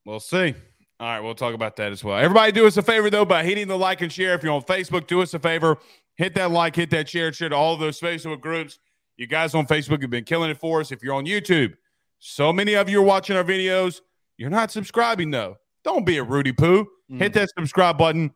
We'll 0.10 0.20
see. 0.20 0.56
All 1.00 1.08
right, 1.08 1.20
we'll 1.20 1.36
talk 1.36 1.54
about 1.54 1.76
that 1.76 1.92
as 1.92 2.04
well. 2.04 2.18
Everybody, 2.18 2.52
do 2.52 2.66
us 2.66 2.78
a 2.78 2.82
favor 2.82 3.12
though 3.12 3.26
by 3.26 3.44
hitting 3.44 3.68
the 3.68 3.78
like 3.78 4.02
and 4.02 4.12
share. 4.12 4.34
If 4.34 4.42
you're 4.42 4.54
on 4.54 4.64
Facebook, 4.64 5.06
do 5.06 5.22
us 5.22 5.36
a 5.36 5.40
favor, 5.40 5.78
hit 6.16 6.34
that 6.34 6.50
like, 6.50 6.76
hit 6.76 6.90
that 6.90 7.08
share, 7.08 7.32
share 7.32 7.50
to 7.50 7.56
all 7.56 7.78
those 7.78 8.00
Facebook 8.00 8.42
groups. 8.42 8.80
You 9.18 9.28
guys 9.28 9.54
on 9.54 9.68
Facebook 9.68 10.02
have 10.02 10.10
been 10.10 10.24
killing 10.24 10.50
it 10.50 10.58
for 10.58 10.82
us. 10.82 10.92
If 10.92 11.04
you're 11.04 11.14
on 11.14 11.28
YouTube, 11.28 11.76
so 12.18 12.52
many 12.52 12.74
of 12.74 12.90
you 12.90 13.02
are 13.02 13.06
watching 13.06 13.38
our 13.38 13.44
videos. 13.44 14.02
You're 14.36 14.50
not 14.50 14.72
subscribing 14.72 15.30
though. 15.30 15.58
Don't 15.84 16.08
be 16.08 16.18
a 16.18 16.24
Rudy 16.24 16.54
Poo. 16.54 16.88
Mm. 17.12 17.20
Hit 17.20 17.34
that 17.34 17.50
subscribe 17.56 18.00
button, 18.00 18.32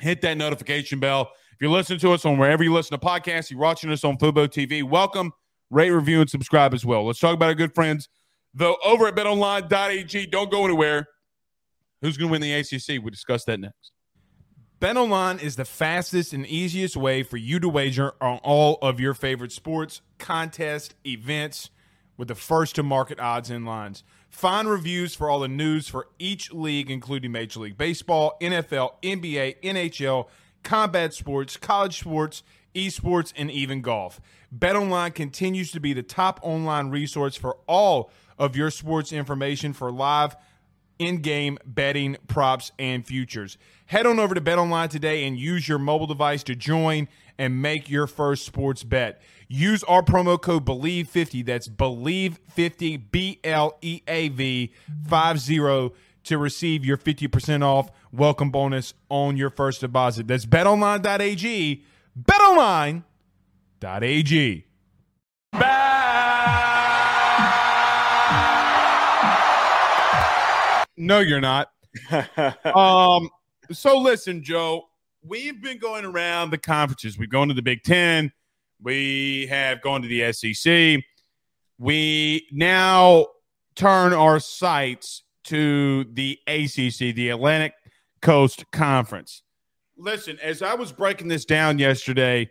hit 0.00 0.20
that 0.22 0.36
notification 0.36 0.98
bell. 0.98 1.30
If 1.52 1.58
you're 1.60 1.70
listening 1.70 2.00
to 2.00 2.14
us 2.14 2.24
on 2.24 2.36
wherever 2.36 2.64
you 2.64 2.72
listen 2.72 2.98
to 2.98 3.06
podcasts, 3.06 3.48
you're 3.48 3.60
watching 3.60 3.92
us 3.92 4.02
on 4.02 4.18
Fubo 4.18 4.48
TV, 4.48 4.82
welcome, 4.82 5.30
rate, 5.70 5.90
review, 5.90 6.20
and 6.20 6.28
subscribe 6.28 6.74
as 6.74 6.84
well. 6.84 7.06
Let's 7.06 7.20
talk 7.20 7.32
about 7.32 7.46
our 7.46 7.54
good 7.54 7.76
friends, 7.76 8.08
though, 8.56 8.76
over 8.84 9.06
at 9.06 9.14
betonline.ag. 9.14 10.26
Don't 10.26 10.50
go 10.50 10.64
anywhere. 10.64 11.06
Who's 12.02 12.16
going 12.16 12.28
to 12.28 12.32
win 12.32 12.40
the 12.40 12.52
ACC? 12.52 13.02
We 13.02 13.10
discuss 13.10 13.44
that 13.44 13.60
next. 13.60 13.92
BetOnline 14.80 15.42
is 15.42 15.56
the 15.56 15.64
fastest 15.64 16.32
and 16.32 16.46
easiest 16.46 16.96
way 16.96 17.22
for 17.22 17.36
you 17.36 17.58
to 17.60 17.68
wager 17.68 18.12
on 18.20 18.38
all 18.38 18.78
of 18.82 19.00
your 19.00 19.14
favorite 19.14 19.52
sports, 19.52 20.02
contests, 20.18 20.94
events 21.06 21.70
with 22.18 22.28
the 22.28 22.34
first 22.34 22.74
to 22.74 22.82
market 22.82 23.18
odds 23.18 23.50
and 23.50 23.64
lines. 23.64 24.04
Find 24.28 24.68
reviews 24.68 25.14
for 25.14 25.30
all 25.30 25.40
the 25.40 25.48
news 25.48 25.88
for 25.88 26.08
each 26.18 26.52
league, 26.52 26.90
including 26.90 27.32
Major 27.32 27.60
League 27.60 27.78
Baseball, 27.78 28.36
NFL, 28.42 29.02
NBA, 29.02 29.62
NHL, 29.62 30.28
combat 30.62 31.14
sports, 31.14 31.56
college 31.56 31.98
sports, 31.98 32.42
esports, 32.74 33.32
and 33.34 33.50
even 33.50 33.80
golf. 33.80 34.20
BetOnline 34.54 35.14
continues 35.14 35.70
to 35.72 35.80
be 35.80 35.94
the 35.94 36.02
top 36.02 36.38
online 36.42 36.90
resource 36.90 37.34
for 37.34 37.56
all 37.66 38.10
of 38.38 38.56
your 38.56 38.70
sports 38.70 39.12
information 39.12 39.72
for 39.72 39.90
live 39.90 40.36
in-game 40.98 41.58
betting, 41.64 42.16
props, 42.26 42.72
and 42.78 43.06
futures. 43.06 43.58
Head 43.86 44.06
on 44.06 44.18
over 44.18 44.34
to 44.34 44.40
BetOnline 44.40 44.88
today 44.88 45.24
and 45.26 45.38
use 45.38 45.68
your 45.68 45.78
mobile 45.78 46.06
device 46.06 46.42
to 46.44 46.56
join 46.56 47.08
and 47.38 47.60
make 47.60 47.90
your 47.90 48.06
first 48.06 48.46
sports 48.46 48.82
bet. 48.82 49.20
Use 49.48 49.84
our 49.84 50.02
promo 50.02 50.40
code 50.40 50.64
BELIEVE50. 50.64 51.44
That's 51.44 51.68
BELIEVE50, 51.68 53.10
B 53.10 53.40
L 53.44 53.78
E 53.82 54.00
A 54.08 54.28
V 54.28 54.72
50 55.08 55.90
to 56.24 56.38
receive 56.38 56.84
your 56.84 56.96
50% 56.96 57.62
off 57.62 57.90
welcome 58.10 58.50
bonus 58.50 58.94
on 59.08 59.36
your 59.36 59.50
first 59.50 59.80
deposit. 59.80 60.26
That's 60.26 60.44
betonline.ag. 60.44 61.84
Betonline.ag. 62.20 63.04
No, 70.96 71.20
you're 71.20 71.40
not. 71.40 71.70
um, 72.64 73.28
so 73.72 73.98
listen, 73.98 74.42
Joe, 74.42 74.84
we've 75.22 75.60
been 75.60 75.78
going 75.78 76.04
around 76.04 76.50
the 76.50 76.58
conferences. 76.58 77.18
We've 77.18 77.30
gone 77.30 77.48
to 77.48 77.54
the 77.54 77.62
Big 77.62 77.82
Ten. 77.82 78.32
We 78.80 79.46
have 79.46 79.80
gone 79.82 80.02
to 80.02 80.08
the 80.08 80.32
SEC. 80.32 81.02
We 81.78 82.46
now 82.52 83.26
turn 83.74 84.12
our 84.12 84.40
sights 84.40 85.22
to 85.44 86.04
the 86.12 86.38
ACC, 86.46 87.14
the 87.14 87.30
Atlantic 87.30 87.74
Coast 88.22 88.64
Conference. 88.72 89.42
Listen, 89.96 90.38
as 90.42 90.62
I 90.62 90.74
was 90.74 90.92
breaking 90.92 91.28
this 91.28 91.44
down 91.44 91.78
yesterday, 91.78 92.50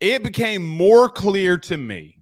it 0.00 0.22
became 0.22 0.64
more 0.66 1.08
clear 1.08 1.56
to 1.58 1.76
me 1.76 2.13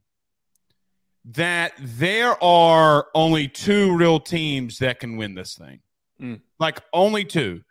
that 1.25 1.73
there 1.79 2.43
are 2.43 3.07
only 3.15 3.49
two 3.49 3.97
real 3.97 4.19
teams 4.19 4.79
that 4.79 5.01
can 5.01 5.17
win 5.17 5.35
this 5.35 5.55
thing. 5.55 5.81
Mm. 6.21 6.41
Like 6.59 6.81
only 6.93 7.25
two. 7.25 7.63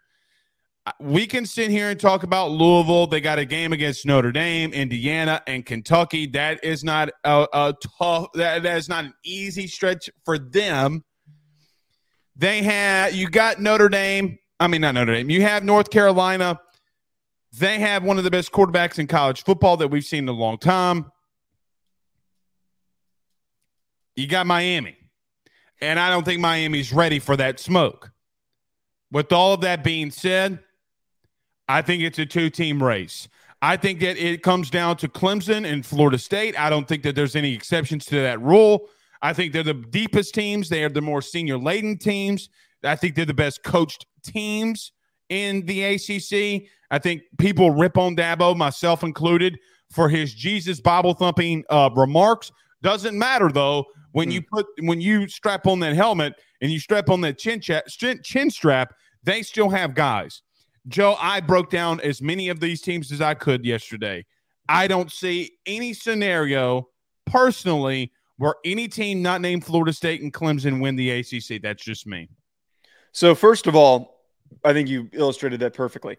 We 0.99 1.27
can 1.27 1.45
sit 1.45 1.69
here 1.69 1.89
and 1.89 1.99
talk 1.99 2.23
about 2.23 2.49
Louisville. 2.51 3.05
They 3.05 3.21
got 3.21 3.37
a 3.37 3.45
game 3.45 3.71
against 3.71 4.05
Notre 4.05 4.31
Dame, 4.31 4.73
Indiana, 4.73 5.41
and 5.45 5.63
Kentucky. 5.63 6.25
That 6.27 6.63
is 6.63 6.83
not 6.83 7.11
a, 7.23 7.47
a 7.53 7.75
tough. 7.99 8.27
That, 8.33 8.63
that 8.63 8.77
is 8.77 8.89
not 8.89 9.05
an 9.05 9.13
easy 9.23 9.67
stretch 9.67 10.09
for 10.25 10.39
them. 10.39 11.03
They 12.35 12.63
had 12.63 13.13
you 13.13 13.29
got 13.29 13.59
Notre 13.61 13.89
Dame. 13.89 14.39
I 14.59 14.67
mean, 14.67 14.81
not 14.81 14.95
Notre 14.95 15.13
Dame. 15.13 15.29
You 15.29 15.43
have 15.43 15.63
North 15.63 15.91
Carolina. 15.91 16.59
They 17.53 17.79
have 17.79 18.03
one 18.03 18.17
of 18.17 18.23
the 18.23 18.31
best 18.31 18.51
quarterbacks 18.51 18.97
in 18.97 19.07
college 19.07 19.43
football 19.43 19.77
that 19.77 19.89
we've 19.89 20.05
seen 20.05 20.23
in 20.23 20.29
a 20.29 20.33
long 20.33 20.57
time. 20.57 21.11
You 24.21 24.27
got 24.27 24.45
Miami. 24.45 24.95
And 25.81 25.99
I 25.99 26.11
don't 26.11 26.23
think 26.23 26.39
Miami's 26.39 26.93
ready 26.93 27.17
for 27.17 27.35
that 27.37 27.59
smoke. 27.59 28.11
With 29.11 29.33
all 29.33 29.53
of 29.53 29.61
that 29.61 29.83
being 29.83 30.11
said, 30.11 30.59
I 31.67 31.81
think 31.81 32.03
it's 32.03 32.19
a 32.19 32.25
two 32.27 32.51
team 32.51 32.83
race. 32.83 33.27
I 33.63 33.77
think 33.77 33.99
that 34.01 34.17
it 34.17 34.43
comes 34.43 34.69
down 34.69 34.97
to 34.97 35.07
Clemson 35.07 35.71
and 35.71 35.83
Florida 35.83 36.19
State. 36.19 36.59
I 36.59 36.69
don't 36.69 36.87
think 36.87 37.01
that 37.01 37.15
there's 37.15 37.35
any 37.35 37.53
exceptions 37.53 38.05
to 38.05 38.15
that 38.21 38.39
rule. 38.41 38.89
I 39.23 39.33
think 39.33 39.53
they're 39.53 39.63
the 39.63 39.73
deepest 39.73 40.35
teams. 40.35 40.69
They 40.69 40.83
are 40.83 40.89
the 40.89 41.01
more 41.01 41.23
senior 41.23 41.57
laden 41.57 41.97
teams. 41.97 42.49
I 42.83 42.95
think 42.95 43.15
they're 43.15 43.25
the 43.25 43.33
best 43.33 43.63
coached 43.63 44.05
teams 44.23 44.91
in 45.29 45.65
the 45.65 45.83
ACC. 45.83 46.69
I 46.91 46.99
think 46.99 47.23
people 47.39 47.71
rip 47.71 47.97
on 47.97 48.15
Dabo, 48.15 48.55
myself 48.55 49.03
included, 49.03 49.57
for 49.91 50.09
his 50.09 50.33
Jesus 50.33 50.79
Bible 50.79 51.15
thumping 51.15 51.63
uh, 51.71 51.89
remarks. 51.95 52.51
Doesn't 52.83 53.17
matter 53.17 53.49
though 53.51 53.85
when 54.11 54.29
mm. 54.29 54.33
you 54.33 54.41
put 54.41 54.65
when 54.81 55.01
you 55.01 55.27
strap 55.27 55.67
on 55.67 55.79
that 55.79 55.95
helmet 55.95 56.33
and 56.61 56.71
you 56.71 56.79
strap 56.79 57.09
on 57.09 57.21
that 57.21 57.37
chin, 57.37 57.61
chin, 57.61 58.19
chin 58.23 58.49
strap, 58.49 58.93
they 59.23 59.41
still 59.41 59.69
have 59.69 59.95
guys. 59.95 60.41
Joe, 60.87 61.15
I 61.19 61.41
broke 61.41 61.69
down 61.69 61.99
as 62.01 62.21
many 62.21 62.49
of 62.49 62.59
these 62.59 62.81
teams 62.81 63.11
as 63.11 63.21
I 63.21 63.33
could 63.33 63.65
yesterday. 63.65 64.25
I 64.67 64.87
don't 64.87 65.11
see 65.11 65.51
any 65.65 65.93
scenario 65.93 66.89
personally 67.25 68.11
where 68.37 68.55
any 68.65 68.87
team 68.87 69.21
not 69.21 69.41
named 69.41 69.65
Florida 69.65 69.93
State 69.93 70.21
and 70.21 70.33
Clemson 70.33 70.81
win 70.81 70.95
the 70.95 71.11
ACC. 71.11 71.61
That's 71.61 71.83
just 71.83 72.07
me. 72.07 72.29
So, 73.11 73.35
first 73.35 73.67
of 73.67 73.75
all, 73.75 74.21
I 74.63 74.73
think 74.73 74.89
you 74.89 75.09
illustrated 75.13 75.59
that 75.59 75.73
perfectly. 75.73 76.17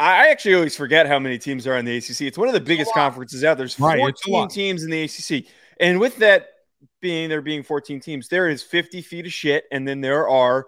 I 0.00 0.28
actually 0.28 0.54
always 0.54 0.76
forget 0.76 1.06
how 1.06 1.18
many 1.18 1.38
teams 1.38 1.66
are 1.66 1.78
in 1.78 1.84
the 1.84 1.96
ACC. 1.96 2.22
It's 2.22 2.36
one 2.36 2.48
of 2.48 2.54
the 2.54 2.60
biggest 2.60 2.92
conferences 2.92 3.44
out. 3.44 3.56
There's 3.56 3.74
14 3.74 4.04
right, 4.04 4.50
teams 4.50 4.82
in 4.82 4.90
the 4.90 5.04
ACC. 5.04 5.46
And 5.78 6.00
with 6.00 6.16
that 6.16 6.48
being 7.00 7.28
there 7.28 7.42
being 7.42 7.62
14 7.62 8.00
teams, 8.00 8.28
there 8.28 8.48
is 8.48 8.62
50 8.62 9.02
feet 9.02 9.26
of 9.26 9.32
shit. 9.32 9.64
And 9.70 9.86
then 9.86 10.00
there 10.00 10.28
are 10.28 10.66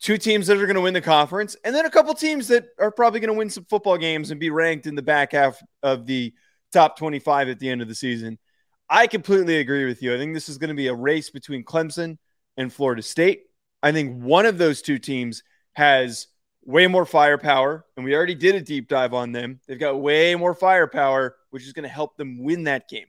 two 0.00 0.18
teams 0.18 0.46
that 0.46 0.56
are 0.56 0.66
going 0.66 0.76
to 0.76 0.80
win 0.80 0.94
the 0.94 1.00
conference, 1.00 1.56
and 1.64 1.74
then 1.74 1.84
a 1.84 1.90
couple 1.90 2.14
teams 2.14 2.48
that 2.48 2.68
are 2.78 2.90
probably 2.90 3.20
going 3.20 3.32
to 3.32 3.38
win 3.38 3.50
some 3.50 3.64
football 3.64 3.98
games 3.98 4.30
and 4.30 4.38
be 4.38 4.50
ranked 4.50 4.86
in 4.86 4.94
the 4.94 5.02
back 5.02 5.32
half 5.32 5.60
of 5.82 6.06
the 6.06 6.32
top 6.72 6.96
25 6.96 7.48
at 7.48 7.58
the 7.58 7.68
end 7.68 7.82
of 7.82 7.88
the 7.88 7.94
season. 7.94 8.38
I 8.88 9.06
completely 9.06 9.58
agree 9.58 9.84
with 9.84 10.02
you. 10.02 10.14
I 10.14 10.18
think 10.18 10.34
this 10.34 10.48
is 10.48 10.58
going 10.58 10.68
to 10.68 10.74
be 10.74 10.86
a 10.86 10.94
race 10.94 11.30
between 11.30 11.64
Clemson 11.64 12.16
and 12.56 12.72
Florida 12.72 13.02
State. 13.02 13.42
I 13.82 13.92
think 13.92 14.22
one 14.22 14.46
of 14.46 14.58
those 14.58 14.82
two 14.82 14.98
teams 14.98 15.42
has 15.74 16.28
way 16.64 16.86
more 16.86 17.04
firepower, 17.04 17.84
and 17.96 18.04
we 18.04 18.14
already 18.14 18.34
did 18.34 18.54
a 18.54 18.60
deep 18.60 18.88
dive 18.88 19.14
on 19.14 19.32
them. 19.32 19.60
They've 19.66 19.78
got 19.78 20.00
way 20.00 20.34
more 20.34 20.54
firepower, 20.54 21.36
which 21.50 21.64
is 21.64 21.72
going 21.72 21.84
to 21.84 21.88
help 21.88 22.16
them 22.16 22.42
win 22.42 22.64
that 22.64 22.88
game. 22.88 23.06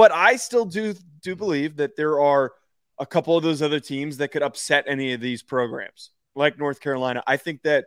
But 0.00 0.12
I 0.12 0.36
still 0.36 0.64
do 0.64 0.94
do 1.20 1.36
believe 1.36 1.76
that 1.76 1.94
there 1.94 2.22
are 2.22 2.54
a 2.98 3.04
couple 3.04 3.36
of 3.36 3.42
those 3.42 3.60
other 3.60 3.80
teams 3.80 4.16
that 4.16 4.28
could 4.28 4.42
upset 4.42 4.86
any 4.88 5.12
of 5.12 5.20
these 5.20 5.42
programs, 5.42 6.12
like 6.34 6.58
North 6.58 6.80
Carolina. 6.80 7.22
I 7.26 7.36
think 7.36 7.64
that 7.64 7.84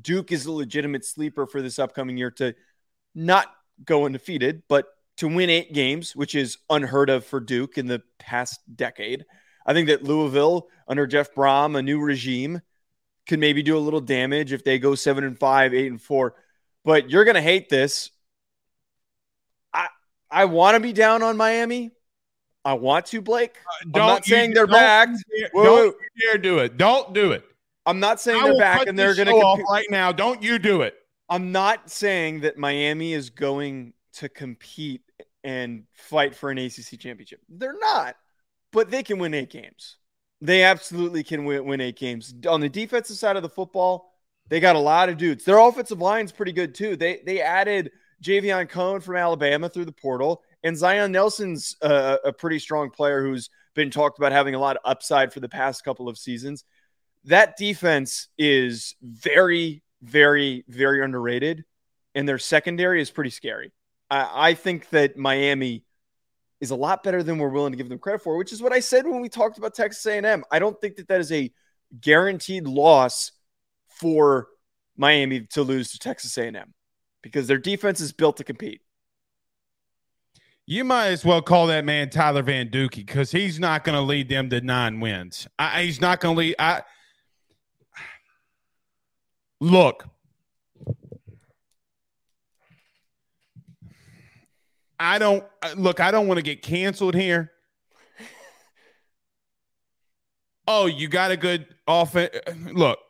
Duke 0.00 0.32
is 0.32 0.46
a 0.46 0.50
legitimate 0.50 1.04
sleeper 1.04 1.46
for 1.46 1.62
this 1.62 1.78
upcoming 1.78 2.16
year 2.16 2.32
to 2.32 2.56
not 3.14 3.46
go 3.84 4.04
undefeated, 4.04 4.64
but 4.68 4.86
to 5.18 5.28
win 5.28 5.48
eight 5.48 5.72
games, 5.72 6.16
which 6.16 6.34
is 6.34 6.58
unheard 6.68 7.08
of 7.08 7.24
for 7.24 7.38
Duke 7.38 7.78
in 7.78 7.86
the 7.86 8.02
past 8.18 8.58
decade. 8.74 9.24
I 9.64 9.74
think 9.74 9.86
that 9.90 10.02
Louisville, 10.02 10.66
under 10.88 11.06
Jeff 11.06 11.32
Brohm, 11.36 11.78
a 11.78 11.82
new 11.82 12.00
regime, 12.00 12.62
can 13.28 13.38
maybe 13.38 13.62
do 13.62 13.76
a 13.76 13.78
little 13.78 14.00
damage 14.00 14.52
if 14.52 14.64
they 14.64 14.80
go 14.80 14.96
seven 14.96 15.22
and 15.22 15.38
five, 15.38 15.72
eight 15.72 15.86
and 15.86 16.02
four. 16.02 16.34
But 16.84 17.10
you're 17.10 17.24
going 17.24 17.36
to 17.36 17.40
hate 17.40 17.68
this. 17.68 18.10
I 20.32 20.46
want 20.46 20.74
to 20.74 20.80
be 20.80 20.92
down 20.92 21.22
on 21.22 21.36
Miami. 21.36 21.92
I 22.64 22.74
want 22.74 23.06
to, 23.06 23.20
Blake. 23.20 23.56
Uh, 23.66 23.90
I'm 23.94 24.06
not 24.06 24.24
saying 24.24 24.50
you, 24.50 24.54
they're 24.54 24.66
back. 24.66 25.08
Don't 25.52 25.96
dare 26.20 26.38
do 26.38 26.58
it. 26.58 26.76
Don't 26.76 27.12
do 27.12 27.32
it. 27.32 27.44
I'm 27.84 28.00
not 28.00 28.20
saying 28.20 28.40
I 28.42 28.44
they're 28.44 28.58
back 28.58 28.86
and 28.86 28.98
they're 28.98 29.14
going 29.14 29.28
to 29.28 29.34
off 29.34 29.60
right 29.68 29.86
now. 29.90 30.12
Don't 30.12 30.42
you 30.42 30.58
do 30.58 30.82
it. 30.82 30.94
I'm 31.28 31.50
not 31.50 31.90
saying 31.90 32.40
that 32.40 32.56
Miami 32.56 33.12
is 33.12 33.30
going 33.30 33.92
to 34.14 34.28
compete 34.28 35.02
and 35.44 35.84
fight 35.92 36.34
for 36.34 36.50
an 36.50 36.58
ACC 36.58 36.98
championship. 36.98 37.40
They're 37.48 37.78
not, 37.78 38.16
but 38.72 38.90
they 38.90 39.02
can 39.02 39.18
win 39.18 39.34
eight 39.34 39.50
games. 39.50 39.96
They 40.40 40.62
absolutely 40.62 41.24
can 41.24 41.44
win, 41.44 41.64
win 41.64 41.80
eight 41.80 41.96
games. 41.96 42.34
On 42.48 42.60
the 42.60 42.68
defensive 42.68 43.16
side 43.16 43.36
of 43.36 43.42
the 43.42 43.48
football, 43.48 44.12
they 44.48 44.60
got 44.60 44.76
a 44.76 44.80
lot 44.80 45.08
of 45.08 45.16
dudes. 45.16 45.44
Their 45.44 45.58
offensive 45.58 46.00
line's 46.00 46.32
pretty 46.32 46.52
good 46.52 46.74
too. 46.74 46.96
They 46.96 47.22
they 47.24 47.40
added 47.40 47.92
Javion 48.22 48.68
Cohen 48.68 49.00
from 49.00 49.16
Alabama 49.16 49.68
through 49.68 49.84
the 49.84 49.92
portal, 49.92 50.42
and 50.62 50.76
Zion 50.76 51.12
Nelson's 51.12 51.76
uh, 51.82 52.18
a 52.24 52.32
pretty 52.32 52.58
strong 52.58 52.90
player 52.90 53.22
who's 53.22 53.50
been 53.74 53.90
talked 53.90 54.18
about 54.18 54.32
having 54.32 54.54
a 54.54 54.58
lot 54.58 54.76
of 54.76 54.82
upside 54.84 55.32
for 55.32 55.40
the 55.40 55.48
past 55.48 55.84
couple 55.84 56.08
of 56.08 56.16
seasons. 56.16 56.64
That 57.24 57.56
defense 57.56 58.28
is 58.38 58.94
very, 59.02 59.82
very, 60.02 60.64
very 60.68 61.02
underrated, 61.04 61.64
and 62.14 62.28
their 62.28 62.38
secondary 62.38 63.00
is 63.00 63.10
pretty 63.10 63.30
scary. 63.30 63.72
I, 64.10 64.50
I 64.50 64.54
think 64.54 64.88
that 64.90 65.16
Miami 65.16 65.84
is 66.60 66.70
a 66.70 66.76
lot 66.76 67.02
better 67.02 67.22
than 67.24 67.38
we're 67.38 67.48
willing 67.48 67.72
to 67.72 67.76
give 67.76 67.88
them 67.88 67.98
credit 67.98 68.22
for, 68.22 68.36
which 68.36 68.52
is 68.52 68.62
what 68.62 68.72
I 68.72 68.80
said 68.80 69.06
when 69.06 69.20
we 69.20 69.28
talked 69.28 69.58
about 69.58 69.74
Texas 69.74 70.06
A&M. 70.06 70.44
I 70.50 70.60
don't 70.60 70.80
think 70.80 70.96
that 70.96 71.08
that 71.08 71.20
is 71.20 71.32
a 71.32 71.50
guaranteed 72.00 72.66
loss 72.66 73.32
for 73.88 74.46
Miami 74.96 75.40
to 75.52 75.62
lose 75.62 75.90
to 75.92 75.98
Texas 75.98 76.38
A&M. 76.38 76.72
Because 77.22 77.46
their 77.46 77.58
defense 77.58 78.00
is 78.00 78.12
built 78.12 78.36
to 78.38 78.44
compete. 78.44 78.82
You 80.66 80.84
might 80.84 81.08
as 81.08 81.24
well 81.24 81.42
call 81.42 81.66
that 81.68 81.84
man 81.84 82.10
Tyler 82.10 82.42
Van 82.42 82.68
Duke 82.70 82.94
because 82.94 83.32
he's 83.32 83.58
not 83.58 83.84
going 83.84 83.96
to 83.96 84.02
lead 84.02 84.28
them 84.28 84.48
to 84.50 84.60
nine 84.60 85.00
wins. 85.00 85.48
I, 85.58 85.82
he's 85.82 86.00
not 86.00 86.20
going 86.20 86.36
to 86.36 86.38
lead. 86.38 86.54
I 86.58 86.82
look. 89.60 90.08
I 95.00 95.18
don't 95.18 95.44
uh, 95.62 95.74
look. 95.76 95.98
I 95.98 96.12
don't 96.12 96.28
want 96.28 96.38
to 96.38 96.42
get 96.42 96.62
canceled 96.62 97.16
here. 97.16 97.50
Oh, 100.68 100.86
you 100.86 101.08
got 101.08 101.32
a 101.32 101.36
good 101.36 101.66
offense. 101.88 102.30
Look, 102.72 103.00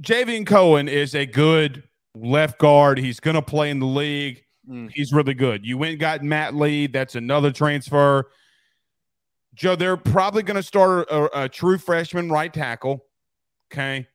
Javion 0.00 0.46
Cohen 0.46 0.88
is 0.88 1.12
a 1.16 1.26
good 1.26 1.82
left 2.22 2.58
guard. 2.58 2.98
He's 2.98 3.20
going 3.20 3.34
to 3.34 3.42
play 3.42 3.70
in 3.70 3.78
the 3.78 3.86
league. 3.86 4.42
Mm. 4.68 4.90
He's 4.92 5.12
really 5.12 5.34
good. 5.34 5.64
You 5.64 5.78
went 5.78 5.92
and 5.92 6.00
got 6.00 6.22
Matt 6.22 6.54
Lee. 6.54 6.86
That's 6.86 7.14
another 7.14 7.52
transfer. 7.52 8.30
Joe, 9.54 9.76
they're 9.76 9.96
probably 9.96 10.42
going 10.42 10.56
to 10.56 10.62
start 10.62 11.08
a, 11.10 11.44
a, 11.44 11.48
true 11.48 11.78
freshman 11.78 12.30
right 12.30 12.52
tackle. 12.52 13.04
Okay. 13.72 14.06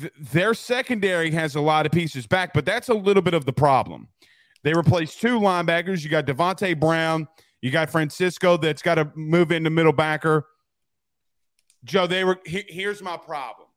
Th- 0.00 0.12
their 0.18 0.54
secondary 0.54 1.30
has 1.30 1.56
a 1.56 1.60
lot 1.60 1.84
of 1.84 1.92
pieces 1.92 2.26
back, 2.26 2.54
but 2.54 2.64
that's 2.64 2.88
a 2.88 2.94
little 2.94 3.22
bit 3.22 3.34
of 3.34 3.44
the 3.44 3.52
problem. 3.52 4.08
They 4.62 4.72
replaced 4.72 5.20
two 5.20 5.40
linebackers. 5.40 6.04
You 6.04 6.10
got 6.10 6.26
Devontae 6.26 6.78
Brown. 6.78 7.28
You 7.60 7.70
got 7.70 7.90
Francisco 7.90 8.56
that's 8.56 8.82
got 8.82 8.94
to 8.96 9.10
move 9.14 9.52
into 9.52 9.70
middle 9.70 9.92
backer. 9.92 10.46
Joe, 11.84 12.06
they 12.06 12.24
were. 12.24 12.38
He, 12.46 12.64
here's 12.68 13.02
my 13.02 13.16
problem. 13.16 13.68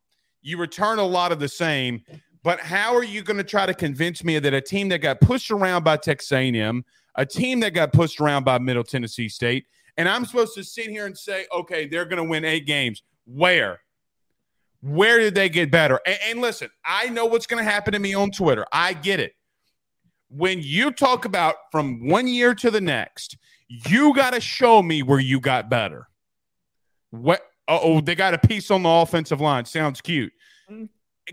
You 0.42 0.58
return 0.58 0.98
a 0.98 1.04
lot 1.04 1.32
of 1.32 1.40
the 1.40 1.48
same, 1.48 2.02
but 2.46 2.60
how 2.60 2.94
are 2.94 3.02
you 3.02 3.22
going 3.22 3.38
to 3.38 3.42
try 3.42 3.66
to 3.66 3.74
convince 3.74 4.22
me 4.22 4.38
that 4.38 4.54
a 4.54 4.60
team 4.60 4.88
that 4.90 4.98
got 4.98 5.20
pushed 5.20 5.50
around 5.50 5.82
by 5.82 5.96
Texas 5.96 6.30
A&M, 6.30 6.84
a 7.16 7.26
team 7.26 7.58
that 7.58 7.74
got 7.74 7.92
pushed 7.92 8.20
around 8.20 8.44
by 8.44 8.56
Middle 8.56 8.84
Tennessee 8.84 9.28
State, 9.28 9.66
and 9.96 10.08
I'm 10.08 10.24
supposed 10.24 10.54
to 10.54 10.62
sit 10.62 10.86
here 10.86 11.06
and 11.06 11.18
say, 11.18 11.46
okay, 11.52 11.88
they're 11.88 12.04
going 12.04 12.22
to 12.22 12.30
win 12.30 12.44
eight 12.44 12.64
games? 12.64 13.02
Where? 13.24 13.80
Where 14.80 15.18
did 15.18 15.34
they 15.34 15.48
get 15.48 15.72
better? 15.72 15.98
And, 16.06 16.18
and 16.24 16.40
listen, 16.40 16.70
I 16.84 17.08
know 17.08 17.26
what's 17.26 17.48
going 17.48 17.64
to 17.64 17.68
happen 17.68 17.94
to 17.94 17.98
me 17.98 18.14
on 18.14 18.30
Twitter. 18.30 18.64
I 18.70 18.92
get 18.92 19.18
it. 19.18 19.32
When 20.28 20.60
you 20.62 20.92
talk 20.92 21.24
about 21.24 21.56
from 21.72 22.06
one 22.06 22.28
year 22.28 22.54
to 22.54 22.70
the 22.70 22.80
next, 22.80 23.38
you 23.66 24.14
got 24.14 24.34
to 24.34 24.40
show 24.40 24.84
me 24.84 25.02
where 25.02 25.18
you 25.18 25.40
got 25.40 25.68
better. 25.68 26.06
What? 27.10 27.40
Oh, 27.66 28.00
they 28.00 28.14
got 28.14 28.34
a 28.34 28.38
piece 28.38 28.70
on 28.70 28.84
the 28.84 28.88
offensive 28.88 29.40
line. 29.40 29.64
Sounds 29.64 30.00
cute. 30.00 30.32
Mm-hmm. 30.70 30.84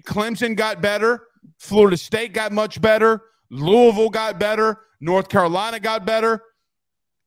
Clemson 0.01 0.55
got 0.55 0.81
better. 0.81 1.27
Florida 1.57 1.97
State 1.97 2.33
got 2.33 2.51
much 2.51 2.81
better. 2.81 3.21
Louisville 3.49 4.09
got 4.09 4.39
better. 4.39 4.81
North 4.99 5.29
Carolina 5.29 5.79
got 5.79 6.05
better. 6.05 6.41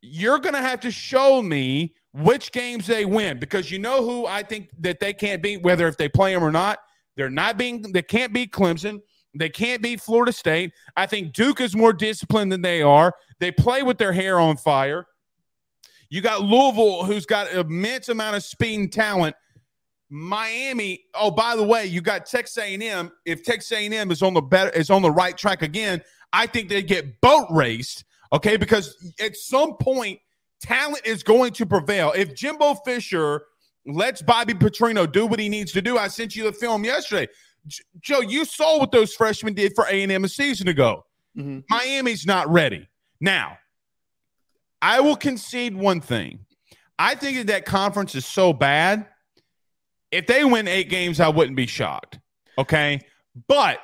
You're 0.00 0.38
going 0.38 0.54
to 0.54 0.60
have 0.60 0.80
to 0.80 0.90
show 0.90 1.42
me 1.42 1.94
which 2.12 2.52
games 2.52 2.86
they 2.86 3.04
win 3.04 3.38
because 3.38 3.70
you 3.70 3.78
know 3.78 4.02
who 4.04 4.26
I 4.26 4.42
think 4.42 4.70
that 4.80 5.00
they 5.00 5.12
can't 5.12 5.42
beat, 5.42 5.62
whether 5.62 5.86
if 5.86 5.96
they 5.96 6.08
play 6.08 6.32
them 6.32 6.42
or 6.42 6.52
not. 6.52 6.78
They're 7.16 7.30
not 7.30 7.56
being, 7.56 7.82
they 7.92 8.02
can't 8.02 8.32
beat 8.32 8.52
Clemson. 8.52 9.00
They 9.38 9.48
can't 9.48 9.82
beat 9.82 10.00
Florida 10.00 10.32
State. 10.32 10.72
I 10.96 11.06
think 11.06 11.32
Duke 11.32 11.60
is 11.60 11.76
more 11.76 11.92
disciplined 11.92 12.52
than 12.52 12.62
they 12.62 12.82
are. 12.82 13.14
They 13.38 13.52
play 13.52 13.82
with 13.82 13.98
their 13.98 14.12
hair 14.12 14.40
on 14.40 14.56
fire. 14.56 15.06
You 16.08 16.20
got 16.20 16.42
Louisville, 16.42 17.04
who's 17.04 17.26
got 17.26 17.52
immense 17.52 18.08
amount 18.08 18.36
of 18.36 18.44
speed 18.44 18.78
and 18.78 18.92
talent. 18.92 19.36
Miami. 20.08 21.04
Oh, 21.14 21.30
by 21.30 21.56
the 21.56 21.62
way, 21.62 21.86
you 21.86 22.00
got 22.00 22.26
Texas 22.26 22.58
A&M. 22.58 23.10
If 23.24 23.42
Texas 23.42 23.72
A&M 23.72 24.10
is 24.10 24.22
on 24.22 24.34
the 24.34 24.40
better 24.40 24.70
is 24.70 24.90
on 24.90 25.02
the 25.02 25.10
right 25.10 25.36
track 25.36 25.62
again, 25.62 26.02
I 26.32 26.46
think 26.46 26.68
they 26.68 26.82
get 26.82 27.20
boat 27.20 27.46
raced. 27.50 28.04
Okay, 28.32 28.56
because 28.56 29.14
at 29.20 29.36
some 29.36 29.76
point, 29.76 30.18
talent 30.60 31.06
is 31.06 31.22
going 31.22 31.52
to 31.54 31.66
prevail. 31.66 32.12
If 32.14 32.34
Jimbo 32.34 32.74
Fisher 32.84 33.44
lets 33.86 34.20
Bobby 34.20 34.54
Petrino 34.54 35.10
do 35.10 35.26
what 35.26 35.38
he 35.38 35.48
needs 35.48 35.72
to 35.72 35.82
do, 35.82 35.96
I 35.96 36.08
sent 36.08 36.34
you 36.34 36.44
the 36.44 36.52
film 36.52 36.84
yesterday. 36.84 37.28
J- 37.66 37.84
Joe, 38.00 38.20
you 38.20 38.44
saw 38.44 38.78
what 38.78 38.90
those 38.90 39.14
freshmen 39.14 39.54
did 39.54 39.74
for 39.74 39.84
A&M 39.86 40.24
a 40.24 40.28
season 40.28 40.68
ago. 40.68 41.04
Mm-hmm. 41.36 41.60
Miami's 41.70 42.26
not 42.26 42.48
ready 42.48 42.88
now. 43.20 43.58
I 44.82 45.00
will 45.00 45.16
concede 45.16 45.74
one 45.74 46.00
thing. 46.00 46.40
I 46.98 47.14
think 47.14 47.38
that 47.38 47.46
that 47.48 47.64
conference 47.64 48.14
is 48.14 48.26
so 48.26 48.52
bad 48.52 49.06
if 50.16 50.26
they 50.26 50.44
win 50.44 50.66
eight 50.68 50.88
games, 50.88 51.20
I 51.20 51.28
wouldn't 51.28 51.56
be 51.56 51.66
shocked. 51.66 52.18
Okay. 52.58 53.00
But, 53.48 53.80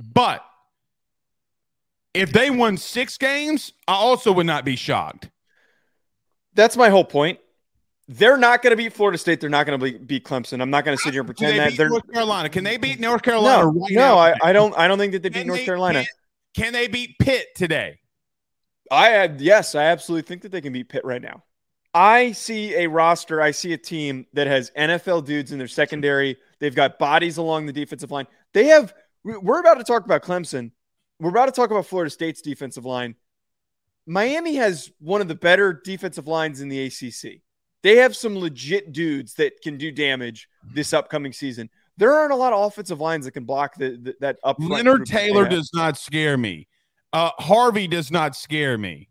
but 0.00 0.44
if 2.12 2.32
they 2.32 2.50
won 2.50 2.76
six 2.76 3.18
games, 3.18 3.72
I 3.88 3.94
also 3.94 4.32
would 4.32 4.46
not 4.46 4.64
be 4.64 4.76
shocked. 4.76 5.30
That's 6.54 6.76
my 6.76 6.88
whole 6.88 7.04
point. 7.04 7.40
They're 8.06 8.36
not 8.36 8.62
going 8.62 8.70
to 8.70 8.76
beat 8.76 8.92
Florida 8.92 9.18
State. 9.18 9.40
They're 9.40 9.50
not 9.50 9.66
going 9.66 9.80
to 9.80 9.98
beat 9.98 10.24
Clemson. 10.24 10.60
I'm 10.60 10.70
not 10.70 10.84
going 10.84 10.96
to 10.96 11.02
sit 11.02 11.14
here 11.14 11.22
and 11.22 11.28
pretend 11.28 11.52
they 11.52 11.58
that 11.58 11.76
they're 11.76 11.88
North 11.88 12.12
Carolina. 12.12 12.48
Can 12.50 12.62
they 12.62 12.76
beat 12.76 13.00
North 13.00 13.22
Carolina? 13.22 13.64
No, 13.64 13.72
right 13.72 13.92
no 13.92 14.18
I, 14.18 14.34
I, 14.42 14.52
don't. 14.52 14.76
I 14.76 14.86
don't 14.86 14.98
think 14.98 15.12
that 15.12 15.22
they 15.22 15.30
can 15.30 15.42
beat 15.42 15.46
North 15.46 15.60
they, 15.60 15.64
Carolina. 15.64 16.04
Can, 16.54 16.64
can 16.64 16.72
they 16.74 16.86
beat 16.86 17.18
Pitt 17.18 17.46
today? 17.56 17.98
I 18.90 19.08
had 19.08 19.40
yes, 19.40 19.74
I 19.74 19.84
absolutely 19.84 20.28
think 20.28 20.42
that 20.42 20.52
they 20.52 20.60
can 20.60 20.74
beat 20.74 20.90
Pitt 20.90 21.04
right 21.04 21.22
now. 21.22 21.43
I 21.94 22.32
see 22.32 22.74
a 22.74 22.88
roster, 22.88 23.40
I 23.40 23.52
see 23.52 23.72
a 23.72 23.78
team 23.78 24.26
that 24.32 24.48
has 24.48 24.72
NFL 24.76 25.24
dudes 25.24 25.52
in 25.52 25.58
their 25.58 25.68
secondary. 25.68 26.36
They've 26.58 26.74
got 26.74 26.98
bodies 26.98 27.36
along 27.36 27.66
the 27.66 27.72
defensive 27.72 28.10
line. 28.10 28.26
They 28.52 28.66
have, 28.66 28.92
we're 29.22 29.60
about 29.60 29.78
to 29.78 29.84
talk 29.84 30.04
about 30.04 30.22
Clemson. 30.22 30.72
We're 31.20 31.30
about 31.30 31.46
to 31.46 31.52
talk 31.52 31.70
about 31.70 31.86
Florida 31.86 32.10
State's 32.10 32.42
defensive 32.42 32.84
line. 32.84 33.14
Miami 34.06 34.56
has 34.56 34.90
one 34.98 35.20
of 35.20 35.28
the 35.28 35.36
better 35.36 35.72
defensive 35.72 36.26
lines 36.26 36.60
in 36.60 36.68
the 36.68 36.84
ACC. 36.84 37.40
They 37.82 37.96
have 37.96 38.16
some 38.16 38.36
legit 38.36 38.92
dudes 38.92 39.34
that 39.34 39.60
can 39.62 39.78
do 39.78 39.92
damage 39.92 40.48
this 40.74 40.92
upcoming 40.92 41.32
season. 41.32 41.70
There 41.96 42.12
aren't 42.12 42.32
a 42.32 42.36
lot 42.36 42.52
of 42.52 42.66
offensive 42.66 43.00
lines 43.00 43.24
that 43.24 43.32
can 43.32 43.44
block 43.44 43.76
the, 43.76 43.90
the 43.90 44.16
that 44.20 44.38
up. 44.42 44.56
Leonard 44.58 45.06
Taylor 45.06 45.48
does 45.48 45.70
not 45.72 45.96
scare 45.96 46.36
me. 46.36 46.66
Uh, 47.12 47.30
Harvey 47.38 47.86
does 47.86 48.10
not 48.10 48.34
scare 48.34 48.76
me. 48.76 49.10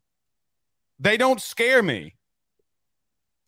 They 1.00 1.16
don't 1.16 1.40
scare 1.40 1.82
me 1.82 2.16